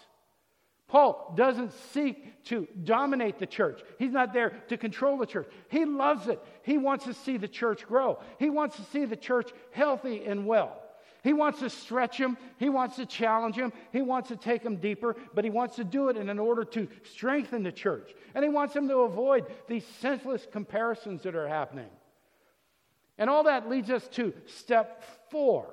Paul 0.88 1.34
doesn't 1.36 1.72
seek 1.92 2.42
to 2.44 2.66
dominate 2.82 3.38
the 3.38 3.46
church. 3.46 3.82
He's 3.98 4.10
not 4.10 4.32
there 4.32 4.50
to 4.68 4.78
control 4.78 5.18
the 5.18 5.26
church. 5.26 5.46
He 5.68 5.84
loves 5.84 6.28
it. 6.28 6.40
He 6.62 6.78
wants 6.78 7.04
to 7.04 7.12
see 7.12 7.36
the 7.36 7.46
church 7.46 7.86
grow. 7.86 8.20
He 8.38 8.48
wants 8.48 8.76
to 8.76 8.82
see 8.84 9.04
the 9.04 9.16
church 9.16 9.50
healthy 9.70 10.24
and 10.24 10.46
well. 10.46 10.80
He 11.28 11.34
wants 11.34 11.58
to 11.58 11.68
stretch 11.68 12.16
them. 12.16 12.38
He 12.56 12.70
wants 12.70 12.96
to 12.96 13.04
challenge 13.04 13.56
them. 13.56 13.70
He 13.92 14.00
wants 14.00 14.28
to 14.30 14.36
take 14.36 14.62
them 14.62 14.76
deeper, 14.76 15.14
but 15.34 15.44
he 15.44 15.50
wants 15.50 15.76
to 15.76 15.84
do 15.84 16.08
it 16.08 16.16
in 16.16 16.38
order 16.38 16.64
to 16.64 16.88
strengthen 17.02 17.62
the 17.62 17.70
church. 17.70 18.14
And 18.34 18.42
he 18.42 18.48
wants 18.48 18.72
them 18.72 18.88
to 18.88 19.00
avoid 19.00 19.44
these 19.66 19.84
senseless 20.00 20.46
comparisons 20.50 21.24
that 21.24 21.36
are 21.36 21.46
happening. 21.46 21.90
And 23.18 23.28
all 23.28 23.42
that 23.42 23.68
leads 23.68 23.90
us 23.90 24.08
to 24.12 24.32
step 24.46 25.04
four, 25.30 25.68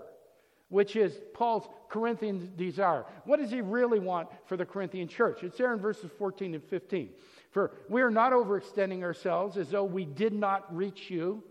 which 0.68 0.98
is 0.98 1.22
Paul's 1.34 1.70
Corinthian 1.88 2.52
desire. 2.58 3.06
What 3.24 3.40
does 3.40 3.50
he 3.50 3.62
really 3.62 4.00
want 4.00 4.28
for 4.48 4.58
the 4.58 4.66
Corinthian 4.66 5.08
church? 5.08 5.42
It's 5.42 5.58
there 5.58 5.74
in 5.74 5.80
verses 5.80 6.12
14 6.18 6.56
and 6.56 6.64
15. 6.66 7.12
For 7.52 7.72
we 7.88 8.02
are 8.02 8.12
not 8.12 8.34
overextending 8.34 9.04
ourselves 9.04 9.56
as 9.56 9.70
though 9.70 9.86
we 9.86 10.04
did 10.04 10.34
not 10.34 10.76
reach 10.76 11.10
you. 11.10 11.46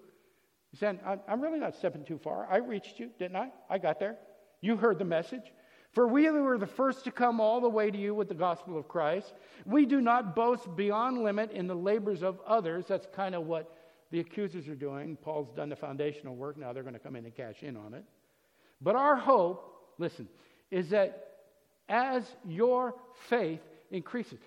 He 0.75 0.79
said, 0.79 0.99
I'm 1.29 1.41
really 1.41 1.61
not 1.61 1.77
stepping 1.77 2.05
too 2.05 2.19
far. 2.19 2.49
I 2.51 2.57
reached 2.57 2.99
you, 2.99 3.09
didn't 3.17 3.37
I? 3.37 3.53
I 3.71 3.79
got 3.79 4.01
there. 4.01 4.17
You 4.61 4.77
heard 4.77 4.99
the 4.99 5.05
message. 5.05 5.53
For 5.93 6.09
we 6.09 6.25
who 6.25 6.43
were 6.43 6.59
the 6.59 6.67
first 6.67 7.05
to 7.05 7.13
come 7.13 7.41
all 7.41 7.61
the 7.61 7.69
way 7.69 7.93
to 7.93 7.97
you 7.97 8.13
with 8.13 8.27
the 8.27 8.35
gospel 8.35 8.77
of 8.77 8.89
Christ. 8.89 9.35
We 9.65 9.87
do 9.87 10.01
not 10.01 10.35
boast 10.35 10.75
beyond 10.75 11.23
limit 11.23 11.53
in 11.53 11.69
the 11.69 11.77
labors 11.77 12.25
of 12.25 12.41
others. 12.45 12.87
That's 12.89 13.07
kind 13.15 13.37
of 13.37 13.47
what 13.47 13.73
the 14.11 14.19
accusers 14.19 14.67
are 14.67 14.75
doing. 14.75 15.15
Paul's 15.15 15.53
done 15.55 15.69
the 15.69 15.77
foundational 15.77 16.35
work. 16.35 16.57
Now 16.57 16.73
they're 16.73 16.83
going 16.83 16.95
to 16.95 16.99
come 16.99 17.15
in 17.15 17.25
and 17.25 17.37
cash 17.37 17.63
in 17.63 17.77
on 17.77 17.95
it. 17.95 18.03
But 18.81 18.97
our 18.97 19.15
hope, 19.15 19.93
listen, 19.99 20.29
is 20.73 20.91
that 20.91 21.37
as 21.89 22.25
your 22.45 22.97
faith 23.29 23.63
increases, 23.93 24.41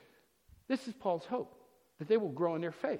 this 0.67 0.89
is 0.89 0.93
Paul's 0.93 1.23
hope, 1.23 1.57
that 1.99 2.09
they 2.09 2.17
will 2.17 2.33
grow 2.33 2.55
in 2.55 2.61
their 2.61 2.73
faith, 2.73 2.99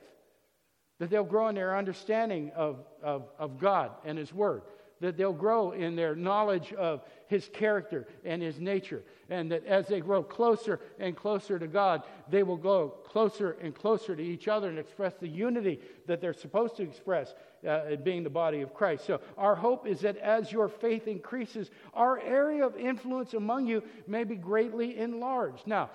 that 1.00 1.10
they'll 1.10 1.24
grow 1.24 1.48
in 1.48 1.56
their 1.56 1.78
understanding 1.78 2.52
of, 2.56 2.80
of, 3.04 3.30
of 3.38 3.60
God 3.60 3.92
and 4.06 4.18
His 4.18 4.34
Word, 4.34 4.62
that 5.00 5.18
they'll 5.18 5.34
grow 5.34 5.72
in 5.72 5.96
their 5.96 6.16
knowledge 6.16 6.74
of 6.74 7.02
his 7.28 7.50
character 7.54 8.08
and 8.24 8.42
his 8.42 8.60
nature. 8.60 9.04
And 9.30 9.52
that 9.52 9.66
as 9.66 9.88
they 9.88 10.00
grow 10.00 10.24
closer 10.24 10.80
and 11.00 11.16
closer 11.16 11.60
to 11.60 11.68
God, 11.68 12.04
they 12.30 12.44
will 12.44 12.58
go 12.58 12.90
closer 13.06 13.58
and 13.62 13.76
closer 13.76 14.16
to 14.16 14.24
each 14.24 14.48
other 14.48 14.70
and 14.70 14.80
express 14.80 15.14
the 15.16 15.28
unity 15.28 15.82
that 16.08 16.22
they're 16.22 16.34
supposed 16.34 16.78
to 16.78 16.84
express, 16.84 17.36
uh, 17.68 17.98
being 17.98 18.24
the 18.24 18.30
body 18.30 18.62
of 18.62 18.74
Christ. 18.74 19.06
So, 19.06 19.20
our 19.38 19.56
hope 19.56 19.86
is 19.86 20.00
that 20.02 20.18
as 20.18 20.52
your 20.52 20.70
faith 20.70 21.08
increases, 21.08 21.70
our 21.94 22.20
area 22.22 22.66
of 22.66 22.78
influence 22.78 23.34
among 23.34 23.68
you 23.68 23.84
may 24.08 24.24
be 24.24 24.36
greatly 24.36 24.98
enlarged. 24.98 25.68
Now, 25.68 25.90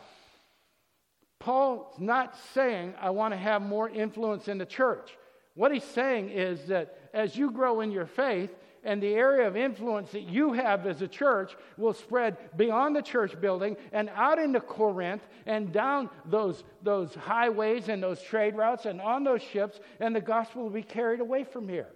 Paul's 1.42 1.98
not 1.98 2.36
saying, 2.54 2.94
I 3.00 3.10
want 3.10 3.34
to 3.34 3.36
have 3.36 3.62
more 3.62 3.90
influence 3.90 4.46
in 4.46 4.58
the 4.58 4.66
church. 4.66 5.18
What 5.54 5.72
he's 5.72 5.82
saying 5.82 6.30
is 6.30 6.66
that 6.68 6.96
as 7.12 7.36
you 7.36 7.50
grow 7.50 7.80
in 7.80 7.90
your 7.90 8.06
faith, 8.06 8.54
and 8.84 9.02
the 9.02 9.14
area 9.14 9.46
of 9.46 9.56
influence 9.56 10.10
that 10.12 10.22
you 10.22 10.52
have 10.52 10.86
as 10.86 11.02
a 11.02 11.08
church 11.08 11.56
will 11.76 11.92
spread 11.92 12.36
beyond 12.56 12.96
the 12.96 13.02
church 13.02 13.40
building 13.40 13.76
and 13.92 14.08
out 14.14 14.38
into 14.38 14.60
Corinth 14.60 15.22
and 15.46 15.72
down 15.72 16.10
those, 16.24 16.64
those 16.82 17.14
highways 17.14 17.88
and 17.88 18.02
those 18.02 18.20
trade 18.22 18.56
routes 18.56 18.86
and 18.86 19.00
on 19.00 19.24
those 19.24 19.42
ships, 19.42 19.80
and 20.00 20.14
the 20.14 20.20
gospel 20.20 20.64
will 20.64 20.70
be 20.70 20.82
carried 20.82 21.20
away 21.20 21.44
from 21.44 21.68
here. 21.68 21.88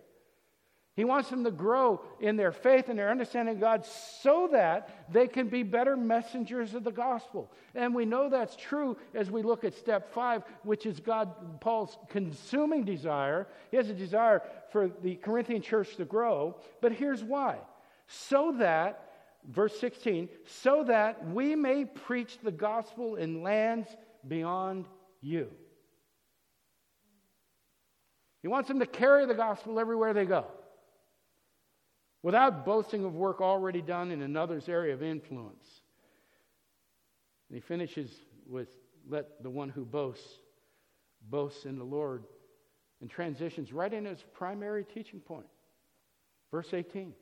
He 0.97 1.05
wants 1.05 1.29
them 1.29 1.45
to 1.45 1.51
grow 1.51 2.01
in 2.21 2.37
their 2.37 2.53
faith 2.53 2.89
and 2.89 2.99
their 2.99 3.11
understanding 3.11 3.57
of 3.57 3.61
God 3.61 3.85
so 3.85 4.49
that 4.53 5.13
they 5.13 5.29
can 5.29 5.49
be 5.49 5.63
better 5.63 5.95
messengers 5.95 6.73
of 6.73 6.85
the 6.85 6.91
gospel. 6.91 7.53
And 7.75 7.95
we 7.95 8.07
know 8.07 8.31
that's 8.31 8.57
true 8.57 8.97
as 9.15 9.31
we 9.31 9.43
look 9.43 9.63
at 9.63 9.75
step 9.75 10.15
five, 10.15 10.43
which 10.63 10.87
is 10.87 10.99
God, 10.99 11.61
Paul's 11.61 11.99
consuming 12.09 12.85
desire. 12.85 13.47
He 13.71 13.77
has 13.77 13.91
a 13.91 13.95
desire 13.95 14.43
for 14.73 14.89
the 15.03 15.17
Corinthian 15.17 15.61
church 15.61 15.97
to 15.97 16.07
grow, 16.07 16.57
but 16.81 16.93
here's 16.93 17.23
why. 17.23 17.59
So 18.07 18.55
that, 18.59 19.11
verse 19.47 19.79
16, 19.79 20.31
so 20.47 20.85
that 20.85 21.29
we 21.29 21.55
may 21.55 21.85
preach 21.85 22.39
the 22.43 22.53
gospel 22.53 23.17
in 23.17 23.43
lands 23.43 23.89
beyond 24.27 24.87
you. 25.21 25.51
He 28.41 28.49
wants 28.49 28.69
them 28.69 28.79
to 28.79 28.87
carry 28.87 29.27
the 29.27 29.35
gospel 29.35 29.79
everywhere 29.79 30.15
they 30.15 30.25
go 30.25 30.47
without 32.27 32.65
boasting 32.65 33.05
of 33.05 33.15
work 33.15 33.41
already 33.41 33.81
done 33.81 34.11
in 34.11 34.21
another's 34.21 34.69
area 34.69 34.93
of 34.93 35.01
influence. 35.01 35.65
And 37.49 37.55
he 37.55 37.61
finishes 37.61 38.11
with, 38.49 38.67
Let 39.09 39.45
the 39.45 39.49
one 39.49 39.69
who 39.69 39.85
boasts 39.85 40.27
boasts 41.31 41.67
in 41.67 41.79
the 41.79 41.85
Lord, 41.85 42.25
and 43.01 43.09
transitions 43.09 43.73
right 43.73 43.95
into 43.95 44.11
his 44.11 44.25
primary 44.35 44.83
teaching 44.83 45.21
point. 45.21 45.47
Verse 46.51 46.75
18 46.75 47.13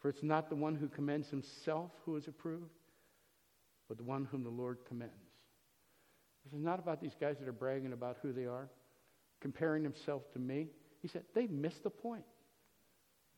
For 0.00 0.08
it's 0.08 0.24
not 0.24 0.48
the 0.48 0.56
one 0.56 0.74
who 0.74 0.88
commends 0.88 1.28
himself 1.28 1.92
who 2.04 2.16
is 2.16 2.26
approved, 2.26 2.74
but 3.86 3.98
the 3.98 4.04
one 4.04 4.24
whom 4.24 4.42
the 4.42 4.50
Lord 4.50 4.78
commends. 4.88 5.14
This 6.44 6.54
is 6.54 6.64
not 6.64 6.80
about 6.80 7.00
these 7.00 7.14
guys 7.20 7.36
that 7.38 7.46
are 7.46 7.52
bragging 7.52 7.92
about 7.92 8.16
who 8.20 8.32
they 8.32 8.46
are, 8.46 8.68
comparing 9.40 9.84
themselves 9.84 10.26
to 10.32 10.40
me. 10.40 10.70
He 11.02 11.06
said, 11.06 11.22
they 11.36 11.46
missed 11.46 11.84
the 11.84 11.90
point 11.90 12.24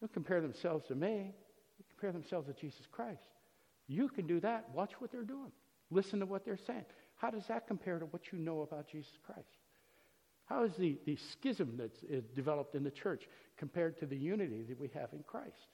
don't 0.01 0.13
compare 0.13 0.41
themselves 0.41 0.87
to 0.89 0.95
me. 0.95 1.35
They 1.79 1.85
compare 1.91 2.13
themselves 2.13 2.47
to 2.49 2.55
Jesus 2.55 2.87
Christ. 2.91 3.21
You 3.87 4.09
can 4.09 4.27
do 4.27 4.41
that. 4.41 4.69
Watch 4.75 4.93
what 4.99 5.13
they're 5.13 5.23
doing. 5.23 5.53
Listen 5.91 6.21
to 6.21 6.27
what 6.27 6.45
they're 6.45 6.59
saying. 6.67 6.85
How 7.17 7.31
does 7.31 7.47
that 7.49 7.67
compare 7.67 7.99
to 7.99 8.07
what 8.07 8.33
you 8.33 8.39
know 8.39 8.63
about 8.63 8.89
Jesus 8.89 9.13
Christ? 9.27 9.49
How 10.47 10.65
is 10.65 10.73
the, 10.79 10.99
the 11.05 11.17
schism 11.33 11.77
that's 11.77 12.01
developed 12.35 12.75
in 12.75 12.83
the 12.83 12.91
church 12.91 13.29
compared 13.57 13.99
to 14.01 14.07
the 14.07 14.17
unity 14.17 14.65
that 14.69 14.81
we 14.81 14.89
have 14.95 15.13
in 15.13 15.23
Christ? 15.23 15.69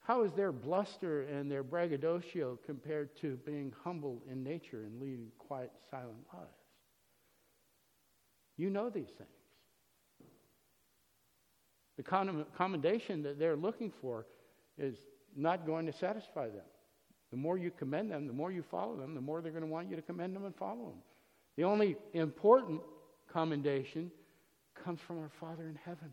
How 0.00 0.24
is 0.24 0.32
their 0.32 0.50
bluster 0.50 1.22
and 1.22 1.50
their 1.50 1.62
braggadocio 1.62 2.58
compared 2.66 3.16
to 3.20 3.36
being 3.46 3.72
humble 3.84 4.22
in 4.30 4.42
nature 4.42 4.82
and 4.82 5.00
leading 5.00 5.28
quiet, 5.38 5.70
silent 5.90 6.26
lives? 6.32 6.48
You 8.56 8.68
know 8.68 8.90
these 8.90 9.10
things. 9.16 9.30
The 12.02 12.46
commendation 12.56 13.22
that 13.22 13.38
they're 13.38 13.56
looking 13.56 13.92
for 14.00 14.26
is 14.78 14.96
not 15.36 15.66
going 15.66 15.86
to 15.86 15.92
satisfy 15.92 16.46
them. 16.46 16.64
The 17.30 17.36
more 17.36 17.56
you 17.56 17.70
commend 17.70 18.10
them, 18.10 18.26
the 18.26 18.32
more 18.32 18.52
you 18.52 18.62
follow 18.62 18.96
them, 18.96 19.14
the 19.14 19.20
more 19.20 19.40
they're 19.40 19.52
going 19.52 19.64
to 19.64 19.70
want 19.70 19.88
you 19.88 19.96
to 19.96 20.02
commend 20.02 20.36
them 20.36 20.44
and 20.44 20.54
follow 20.54 20.90
them. 20.90 21.02
The 21.56 21.64
only 21.64 21.96
important 22.12 22.80
commendation 23.32 24.10
comes 24.84 25.00
from 25.00 25.18
our 25.18 25.30
Father 25.40 25.68
in 25.68 25.78
heaven. 25.84 26.12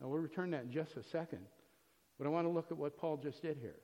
Now, 0.00 0.08
we'll 0.08 0.18
return 0.18 0.50
that 0.50 0.64
in 0.64 0.72
just 0.72 0.96
a 0.96 1.02
second, 1.02 1.40
but 2.18 2.26
I 2.26 2.30
want 2.30 2.46
to 2.46 2.50
look 2.50 2.70
at 2.70 2.76
what 2.76 2.96
Paul 2.96 3.16
just 3.16 3.42
did 3.42 3.56
here 3.60 3.76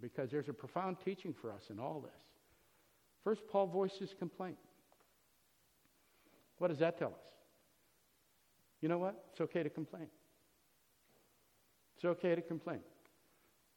because 0.00 0.30
there's 0.30 0.48
a 0.48 0.52
profound 0.52 0.96
teaching 1.04 1.34
for 1.40 1.52
us 1.52 1.62
in 1.70 1.78
all 1.78 2.00
this. 2.00 2.10
First, 3.22 3.42
Paul 3.50 3.66
voices 3.66 4.14
complaint. 4.18 4.56
What 6.58 6.68
does 6.68 6.78
that 6.78 6.98
tell 6.98 7.08
us? 7.08 7.39
You 8.80 8.88
know 8.88 8.98
what? 8.98 9.24
It's 9.32 9.40
okay 9.40 9.62
to 9.62 9.70
complain. 9.70 10.06
It's 11.96 12.04
okay 12.04 12.34
to 12.34 12.42
complain. 12.42 12.80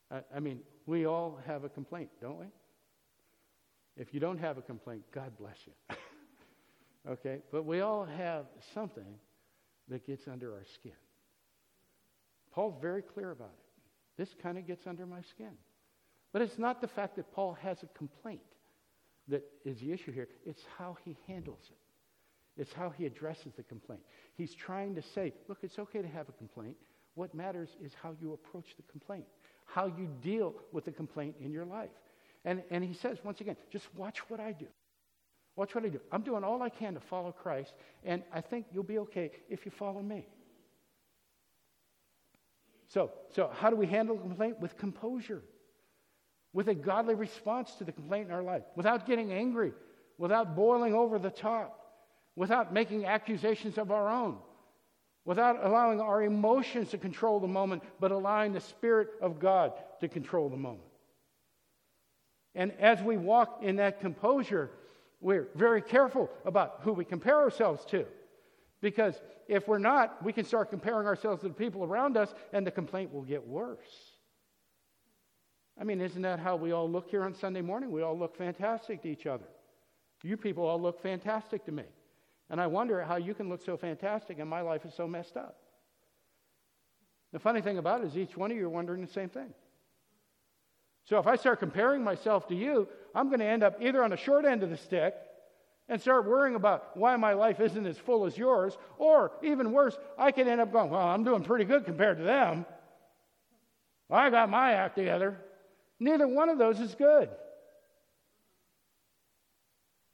I, 0.09 0.21
I 0.35 0.39
mean, 0.39 0.61
we 0.85 1.05
all 1.05 1.39
have 1.45 1.63
a 1.63 1.69
complaint, 1.69 2.09
don't 2.21 2.39
we? 2.39 2.45
If 3.97 4.13
you 4.13 4.19
don't 4.19 4.39
have 4.39 4.57
a 4.57 4.61
complaint, 4.61 5.03
God 5.11 5.31
bless 5.37 5.57
you. 5.65 5.95
okay? 7.11 7.39
But 7.51 7.65
we 7.65 7.81
all 7.81 8.05
have 8.05 8.45
something 8.73 9.19
that 9.89 10.05
gets 10.05 10.27
under 10.27 10.53
our 10.53 10.65
skin. 10.73 10.93
Paul's 12.51 12.75
very 12.81 13.01
clear 13.01 13.31
about 13.31 13.51
it. 13.53 14.21
This 14.21 14.33
kind 14.41 14.57
of 14.57 14.65
gets 14.65 14.87
under 14.87 15.05
my 15.05 15.21
skin. 15.21 15.53
But 16.31 16.41
it's 16.41 16.57
not 16.57 16.81
the 16.81 16.87
fact 16.87 17.15
that 17.17 17.31
Paul 17.33 17.57
has 17.61 17.83
a 17.83 17.87
complaint 17.97 18.41
that 19.27 19.43
is 19.65 19.79
the 19.79 19.91
issue 19.91 20.11
here, 20.11 20.27
it's 20.45 20.63
how 20.77 20.97
he 21.05 21.17
handles 21.27 21.63
it. 21.69 21.77
It's 22.57 22.73
how 22.73 22.91
he 22.91 23.05
addresses 23.05 23.53
the 23.55 23.63
complaint. 23.63 24.01
He's 24.35 24.53
trying 24.53 24.95
to 24.95 25.01
say, 25.01 25.33
look, 25.47 25.59
it's 25.63 25.79
okay 25.79 26.01
to 26.01 26.07
have 26.07 26.29
a 26.29 26.33
complaint. 26.33 26.75
What 27.15 27.33
matters 27.33 27.69
is 27.83 27.93
how 28.01 28.15
you 28.21 28.33
approach 28.33 28.75
the 28.75 28.83
complaint, 28.91 29.25
how 29.65 29.87
you 29.87 30.07
deal 30.21 30.53
with 30.71 30.85
the 30.85 30.91
complaint 30.91 31.35
in 31.39 31.51
your 31.51 31.65
life. 31.65 31.89
And, 32.45 32.61
and 32.69 32.83
he 32.83 32.93
says, 32.93 33.17
once 33.23 33.41
again, 33.41 33.55
just 33.71 33.87
watch 33.95 34.19
what 34.29 34.39
I 34.39 34.51
do. 34.51 34.67
Watch 35.55 35.75
what 35.75 35.85
I 35.85 35.89
do. 35.89 35.99
I'm 36.11 36.21
doing 36.21 36.43
all 36.43 36.61
I 36.61 36.69
can 36.69 36.95
to 36.95 36.99
follow 36.99 37.31
Christ, 37.31 37.73
and 38.03 38.23
I 38.33 38.41
think 38.41 38.65
you'll 38.71 38.83
be 38.83 38.99
okay 38.99 39.31
if 39.49 39.65
you 39.65 39.71
follow 39.71 40.01
me. 40.01 40.27
So, 42.87 43.11
so 43.29 43.49
how 43.53 43.69
do 43.69 43.75
we 43.75 43.87
handle 43.87 44.17
complaint? 44.17 44.59
With 44.59 44.77
composure, 44.77 45.41
with 46.53 46.67
a 46.67 46.75
godly 46.75 47.15
response 47.15 47.75
to 47.75 47.83
the 47.83 47.91
complaint 47.91 48.27
in 48.27 48.33
our 48.33 48.43
life, 48.43 48.63
without 48.75 49.05
getting 49.07 49.31
angry, 49.31 49.73
without 50.17 50.55
boiling 50.55 50.93
over 50.93 51.17
the 51.17 51.31
top 51.31 51.82
without 52.35 52.73
making 52.73 53.05
accusations 53.05 53.77
of 53.77 53.91
our 53.91 54.09
own, 54.09 54.37
without 55.25 55.63
allowing 55.63 56.01
our 56.01 56.23
emotions 56.23 56.89
to 56.89 56.97
control 56.97 57.39
the 57.39 57.47
moment, 57.47 57.83
but 57.99 58.11
allowing 58.11 58.53
the 58.53 58.59
Spirit 58.59 59.09
of 59.21 59.39
God 59.39 59.73
to 59.99 60.07
control 60.07 60.49
the 60.49 60.57
moment. 60.57 60.81
And 62.55 62.71
as 62.79 63.01
we 63.01 63.17
walk 63.17 63.59
in 63.61 63.77
that 63.77 63.99
composure, 63.99 64.71
we're 65.21 65.47
very 65.55 65.81
careful 65.81 66.29
about 66.45 66.79
who 66.81 66.93
we 66.93 67.05
compare 67.05 67.37
ourselves 67.37 67.85
to. 67.85 68.05
Because 68.81 69.15
if 69.47 69.67
we're 69.67 69.77
not, 69.77 70.23
we 70.23 70.33
can 70.33 70.43
start 70.43 70.69
comparing 70.69 71.07
ourselves 71.07 71.41
to 71.41 71.47
the 71.47 71.53
people 71.53 71.83
around 71.83 72.17
us, 72.17 72.33
and 72.51 72.67
the 72.67 72.71
complaint 72.71 73.13
will 73.13 73.21
get 73.21 73.47
worse. 73.47 73.79
I 75.79 75.83
mean, 75.83 76.01
isn't 76.01 76.21
that 76.21 76.39
how 76.39 76.55
we 76.55 76.71
all 76.71 76.89
look 76.89 77.09
here 77.09 77.23
on 77.23 77.33
Sunday 77.33 77.61
morning? 77.61 77.91
We 77.91 78.01
all 78.03 78.17
look 78.17 78.35
fantastic 78.35 79.01
to 79.03 79.09
each 79.09 79.25
other. 79.25 79.45
You 80.21 80.37
people 80.37 80.65
all 80.65 80.81
look 80.81 81.01
fantastic 81.01 81.65
to 81.65 81.71
me. 81.71 81.83
And 82.49 82.61
I 82.61 82.67
wonder 82.67 83.01
how 83.03 83.15
you 83.15 83.33
can 83.33 83.49
look 83.49 83.63
so 83.63 83.77
fantastic 83.77 84.39
and 84.39 84.49
my 84.49 84.61
life 84.61 84.85
is 84.85 84.93
so 84.93 85.07
messed 85.07 85.37
up. 85.37 85.57
The 87.31 87.39
funny 87.39 87.61
thing 87.61 87.79
about 87.79 88.01
it 88.01 88.07
is, 88.07 88.17
each 88.17 88.37
one 88.37 88.51
of 88.51 88.57
you 88.57 88.67
are 88.67 88.69
wondering 88.69 89.01
the 89.01 89.11
same 89.11 89.29
thing. 89.29 89.53
So 91.05 91.19
if 91.19 91.27
I 91.27 91.35
start 91.35 91.59
comparing 91.59 92.03
myself 92.03 92.47
to 92.47 92.55
you, 92.55 92.87
I'm 93.15 93.27
going 93.27 93.39
to 93.39 93.45
end 93.45 93.63
up 93.63 93.81
either 93.81 94.03
on 94.03 94.11
the 94.11 94.17
short 94.17 94.45
end 94.45 94.63
of 94.63 94.69
the 94.69 94.77
stick 94.77 95.15
and 95.89 95.99
start 95.99 96.25
worrying 96.25 96.55
about 96.55 96.95
why 96.95 97.15
my 97.17 97.33
life 97.33 97.59
isn't 97.59 97.85
as 97.85 97.97
full 97.97 98.25
as 98.25 98.37
yours, 98.37 98.77
or 98.97 99.31
even 99.41 99.73
worse, 99.73 99.97
I 100.17 100.31
could 100.31 100.47
end 100.47 100.61
up 100.61 100.71
going, 100.71 100.89
Well, 100.89 101.01
I'm 101.01 101.23
doing 101.23 101.43
pretty 101.43 101.65
good 101.65 101.85
compared 101.85 102.17
to 102.19 102.23
them. 102.23 102.65
I 104.09 104.29
got 104.29 104.49
my 104.49 104.73
act 104.73 104.95
together. 104.95 105.37
Neither 105.99 106.27
one 106.27 106.49
of 106.49 106.57
those 106.57 106.79
is 106.79 106.95
good. 106.95 107.29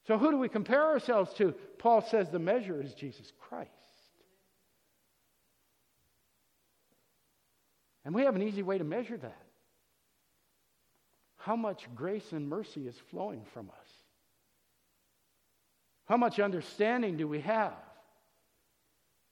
So, 0.09 0.17
who 0.17 0.31
do 0.31 0.39
we 0.39 0.49
compare 0.49 0.83
ourselves 0.87 1.31
to? 1.35 1.53
Paul 1.77 2.01
says 2.01 2.31
the 2.31 2.39
measure 2.39 2.81
is 2.81 2.95
Jesus 2.95 3.31
Christ. 3.47 3.69
And 8.03 8.15
we 8.15 8.23
have 8.23 8.35
an 8.35 8.41
easy 8.41 8.63
way 8.63 8.79
to 8.79 8.83
measure 8.83 9.17
that. 9.17 9.45
How 11.35 11.55
much 11.55 11.87
grace 11.93 12.31
and 12.31 12.49
mercy 12.49 12.87
is 12.87 12.95
flowing 13.11 13.45
from 13.53 13.69
us? 13.69 13.87
How 16.05 16.17
much 16.17 16.39
understanding 16.39 17.15
do 17.15 17.27
we 17.27 17.41
have? 17.41 17.77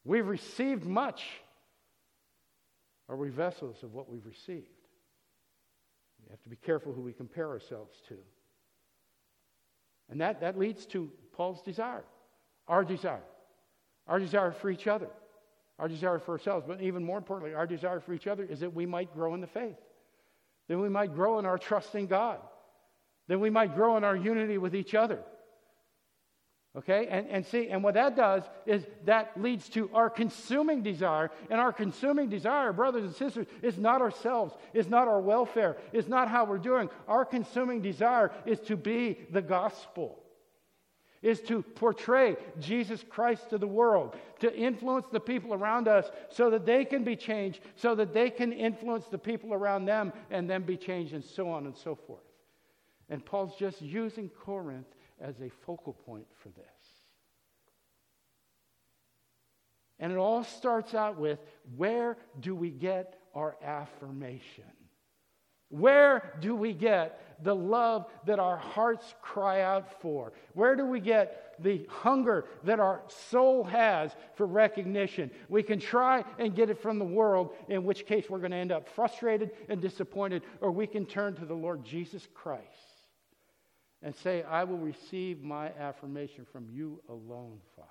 We've 0.06 0.28
received 0.28 0.86
much. 0.86 1.24
Are 3.10 3.16
we 3.16 3.30
vessels 3.30 3.82
of 3.82 3.96
what 3.96 4.12
we've 4.12 4.28
received? 4.28 4.68
We 6.24 6.30
have 6.30 6.44
to 6.44 6.50
be 6.50 6.56
careful 6.56 6.94
who 6.94 7.02
we 7.02 7.14
compare 7.14 7.50
ourselves 7.50 7.98
to. 8.10 8.18
And 10.10 10.22
that, 10.22 10.42
that 10.42 10.58
leads 10.58 10.86
to 10.88 11.12
Paul's 11.34 11.62
desire, 11.62 12.04
our 12.68 12.84
desire, 12.84 13.24
our 14.08 14.20
desire 14.20 14.52
for 14.52 14.70
each 14.70 14.88
other, 14.88 15.10
our 15.80 15.88
desire 15.88 16.20
for 16.20 16.34
ourselves, 16.34 16.66
but 16.68 16.82
even 16.82 17.04
more 17.04 17.18
importantly, 17.18 17.54
our 17.54 17.68
desire 17.68 18.00
for 18.00 18.14
each 18.14 18.28
other 18.28 18.44
is 18.44 18.62
that 18.62 18.74
we 18.74 18.86
might 18.86 19.14
grow 19.14 19.34
in 19.34 19.42
the 19.42 19.48
faith, 19.48 19.78
that 20.68 20.78
we 20.78 20.90
might 20.90 21.14
grow 21.14 21.40
in 21.40 21.46
our 21.46 21.58
trust 21.58 21.94
in 21.96 22.08
God, 22.08 22.40
that 23.28 23.40
we 23.40 23.50
might 23.50 23.76
grow 23.76 23.98
in 23.98 24.04
our 24.04 24.16
unity 24.16 24.58
with 24.58 24.76
each 24.76 24.96
other. 24.96 25.20
Okay? 26.78 27.08
And, 27.08 27.28
and 27.30 27.46
see, 27.46 27.70
and 27.70 27.84
what 27.84 27.96
that 27.96 28.16
does 28.16 28.44
is 28.68 28.86
that 29.06 29.32
leads 29.42 29.68
to 29.70 29.90
our 29.94 30.10
consuming 30.10 30.84
desire. 30.84 31.32
And 31.50 31.60
our 31.60 31.74
consuming 31.74 32.30
desire, 32.30 32.72
brothers 32.72 33.04
and 33.04 33.16
sisters, 33.16 33.48
is 33.64 33.78
not 33.78 34.02
ourselves, 34.02 34.54
is 34.74 34.88
not 34.88 35.08
our 35.08 35.20
welfare, 35.20 35.78
is 35.92 36.08
not 36.08 36.28
how 36.28 36.46
we're 36.46 36.60
doing. 36.60 36.90
Our 37.08 37.26
consuming 37.26 37.82
desire 37.82 38.32
is 38.46 38.60
to 38.62 38.78
be 38.78 39.18
the 39.32 39.42
gospel, 39.42 40.20
is 41.24 41.42
to 41.42 41.64
portray 41.64 42.38
Jesus 42.60 43.04
Christ 43.10 43.50
to 43.50 43.58
the 43.58 43.66
world, 43.66 44.16
to 44.42 44.56
influence 44.56 45.08
the 45.12 45.20
people 45.20 45.56
around 45.56 45.88
us 45.88 46.12
so 46.30 46.52
that 46.52 46.68
they 46.68 46.86
can 46.86 47.04
be 47.04 47.16
changed, 47.16 47.60
so 47.76 47.96
that 47.96 48.14
they 48.14 48.30
can 48.30 48.54
influence 48.54 49.06
the 49.08 49.18
people 49.18 49.52
around 49.52 49.86
them 49.86 50.14
and 50.30 50.48
then 50.48 50.62
be 50.62 50.78
changed, 50.78 51.14
and 51.14 51.26
so 51.26 51.50
on 51.50 51.66
and 51.66 51.76
so 51.76 51.96
forth. 51.96 52.22
And 53.10 53.26
Paul's 53.26 53.56
just 53.56 53.82
using 53.82 54.30
Corinth 54.30 54.86
as 55.22 55.40
a 55.42 55.50
focal 55.66 55.94
point 55.94 56.28
for 56.42 56.50
this. 56.50 56.66
And 60.00 60.12
it 60.12 60.18
all 60.18 60.44
starts 60.44 60.94
out 60.94 61.18
with 61.18 61.40
where 61.76 62.18
do 62.40 62.56
we 62.56 62.70
get 62.70 63.20
our 63.34 63.58
affirmation? 63.64 64.64
Where 65.70 66.38
do 66.40 66.56
we 66.56 66.72
get 66.72 67.44
the 67.44 67.56
love 67.56 68.06
that 68.26 68.40
our 68.40 68.58
hearts 68.58 69.14
cry 69.22 69.62
out 69.62 70.02
for? 70.02 70.32
Where 70.54 70.76
do 70.76 70.86
we 70.86 71.02
get 71.02 71.56
the 71.60 71.86
hunger 71.90 72.46
that 72.64 72.80
our 72.80 73.02
soul 73.30 73.66
has 73.66 74.16
for 74.36 74.46
recognition? 74.46 75.30
We 75.50 75.64
can 75.64 75.80
try 75.80 76.24
and 76.40 76.56
get 76.56 76.70
it 76.70 76.82
from 76.82 77.00
the 77.00 77.06
world, 77.06 77.54
in 77.68 77.84
which 77.84 78.06
case 78.06 78.30
we're 78.30 78.40
going 78.40 78.52
to 78.52 78.58
end 78.58 78.72
up 78.72 78.88
frustrated 78.88 79.52
and 79.68 79.82
disappointed, 79.82 80.44
or 80.62 80.72
we 80.72 80.88
can 80.88 81.06
turn 81.06 81.36
to 81.36 81.46
the 81.46 81.54
Lord 81.54 81.84
Jesus 81.84 82.26
Christ 82.34 82.97
and 84.02 84.16
say, 84.16 84.44
I 84.44 84.64
will 84.64 84.78
receive 84.78 85.42
my 85.42 85.70
affirmation 85.80 86.46
from 86.52 86.68
you 86.72 87.02
alone, 87.10 87.60
Father. 87.76 87.90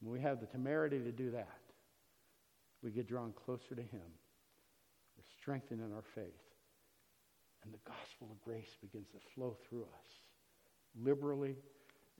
When 0.00 0.12
we 0.12 0.20
have 0.20 0.40
the 0.40 0.46
temerity 0.46 0.98
to 0.98 1.12
do 1.12 1.30
that, 1.32 1.58
we 2.82 2.90
get 2.90 3.08
drawn 3.08 3.32
closer 3.44 3.74
to 3.74 3.82
Him. 3.82 4.06
We're 5.16 5.24
strengthened 5.40 5.80
in 5.80 5.92
our 5.92 6.04
faith. 6.14 6.24
And 7.64 7.74
the 7.74 7.78
gospel 7.84 8.28
of 8.30 8.40
grace 8.44 8.76
begins 8.80 9.08
to 9.08 9.18
flow 9.34 9.56
through 9.68 9.82
us 9.82 10.06
liberally 11.02 11.56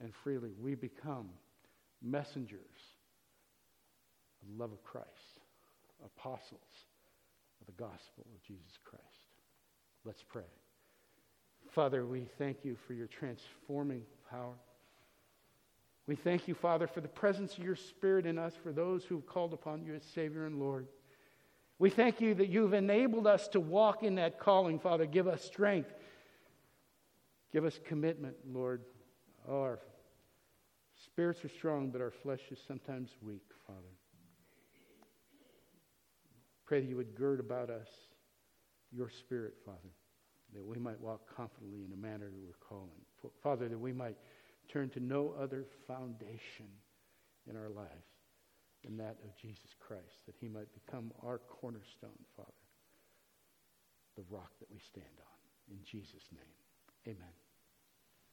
and 0.02 0.12
freely. 0.24 0.50
We 0.60 0.74
become 0.74 1.28
messengers 2.02 2.60
of 4.42 4.48
the 4.48 4.62
love 4.62 4.72
of 4.72 4.82
Christ, 4.82 5.06
apostles 6.04 6.60
of 7.60 7.66
the 7.66 7.82
gospel 7.82 8.26
of 8.34 8.42
Jesus 8.42 8.78
Christ. 8.84 9.04
Let's 10.06 10.22
pray. 10.22 10.44
Father, 11.72 12.06
we 12.06 12.28
thank 12.38 12.64
you 12.64 12.76
for 12.86 12.94
your 12.94 13.08
transforming 13.08 14.02
power. 14.30 14.54
We 16.06 16.14
thank 16.14 16.46
you, 16.46 16.54
Father, 16.54 16.86
for 16.86 17.00
the 17.00 17.08
presence 17.08 17.58
of 17.58 17.64
your 17.64 17.74
Spirit 17.74 18.24
in 18.24 18.38
us 18.38 18.54
for 18.62 18.70
those 18.70 19.02
who've 19.04 19.26
called 19.26 19.52
upon 19.52 19.82
you 19.82 19.96
as 19.96 20.04
Savior 20.04 20.46
and 20.46 20.60
Lord. 20.60 20.86
We 21.80 21.90
thank 21.90 22.20
you 22.20 22.34
that 22.34 22.48
you've 22.48 22.72
enabled 22.72 23.26
us 23.26 23.48
to 23.48 23.58
walk 23.58 24.04
in 24.04 24.14
that 24.14 24.38
calling, 24.38 24.78
Father. 24.78 25.06
Give 25.06 25.26
us 25.26 25.42
strength. 25.42 25.92
Give 27.52 27.64
us 27.64 27.80
commitment, 27.84 28.36
Lord. 28.48 28.82
Oh, 29.48 29.60
our 29.60 29.80
spirits 31.04 31.44
are 31.44 31.48
strong, 31.48 31.90
but 31.90 32.00
our 32.00 32.12
flesh 32.12 32.42
is 32.52 32.60
sometimes 32.68 33.10
weak, 33.20 33.42
Father. 33.66 33.80
Pray 36.64 36.80
that 36.80 36.86
you 36.86 36.96
would 36.96 37.16
gird 37.16 37.40
about 37.40 37.70
us 37.70 37.88
your 38.92 39.10
Spirit, 39.10 39.54
Father, 39.64 39.92
that 40.54 40.64
we 40.64 40.78
might 40.78 41.00
walk 41.00 41.22
confidently 41.34 41.82
in 41.82 41.90
the 41.90 41.96
manner 41.96 42.26
that 42.26 42.40
we're 42.40 42.66
calling. 42.68 43.00
Father, 43.42 43.68
that 43.68 43.78
we 43.78 43.92
might 43.92 44.16
turn 44.68 44.88
to 44.90 45.00
no 45.00 45.34
other 45.40 45.64
foundation 45.86 46.66
in 47.48 47.56
our 47.56 47.68
lives 47.68 47.90
than 48.84 48.96
that 48.96 49.16
of 49.24 49.36
Jesus 49.36 49.74
Christ, 49.80 50.26
that 50.26 50.34
he 50.40 50.48
might 50.48 50.68
become 50.72 51.12
our 51.24 51.38
cornerstone, 51.38 52.18
Father, 52.36 52.50
the 54.16 54.24
rock 54.30 54.52
that 54.60 54.70
we 54.70 54.78
stand 54.78 55.06
on. 55.18 55.76
In 55.76 55.78
Jesus' 55.84 56.28
name, 56.32 57.14
amen. 57.16 57.45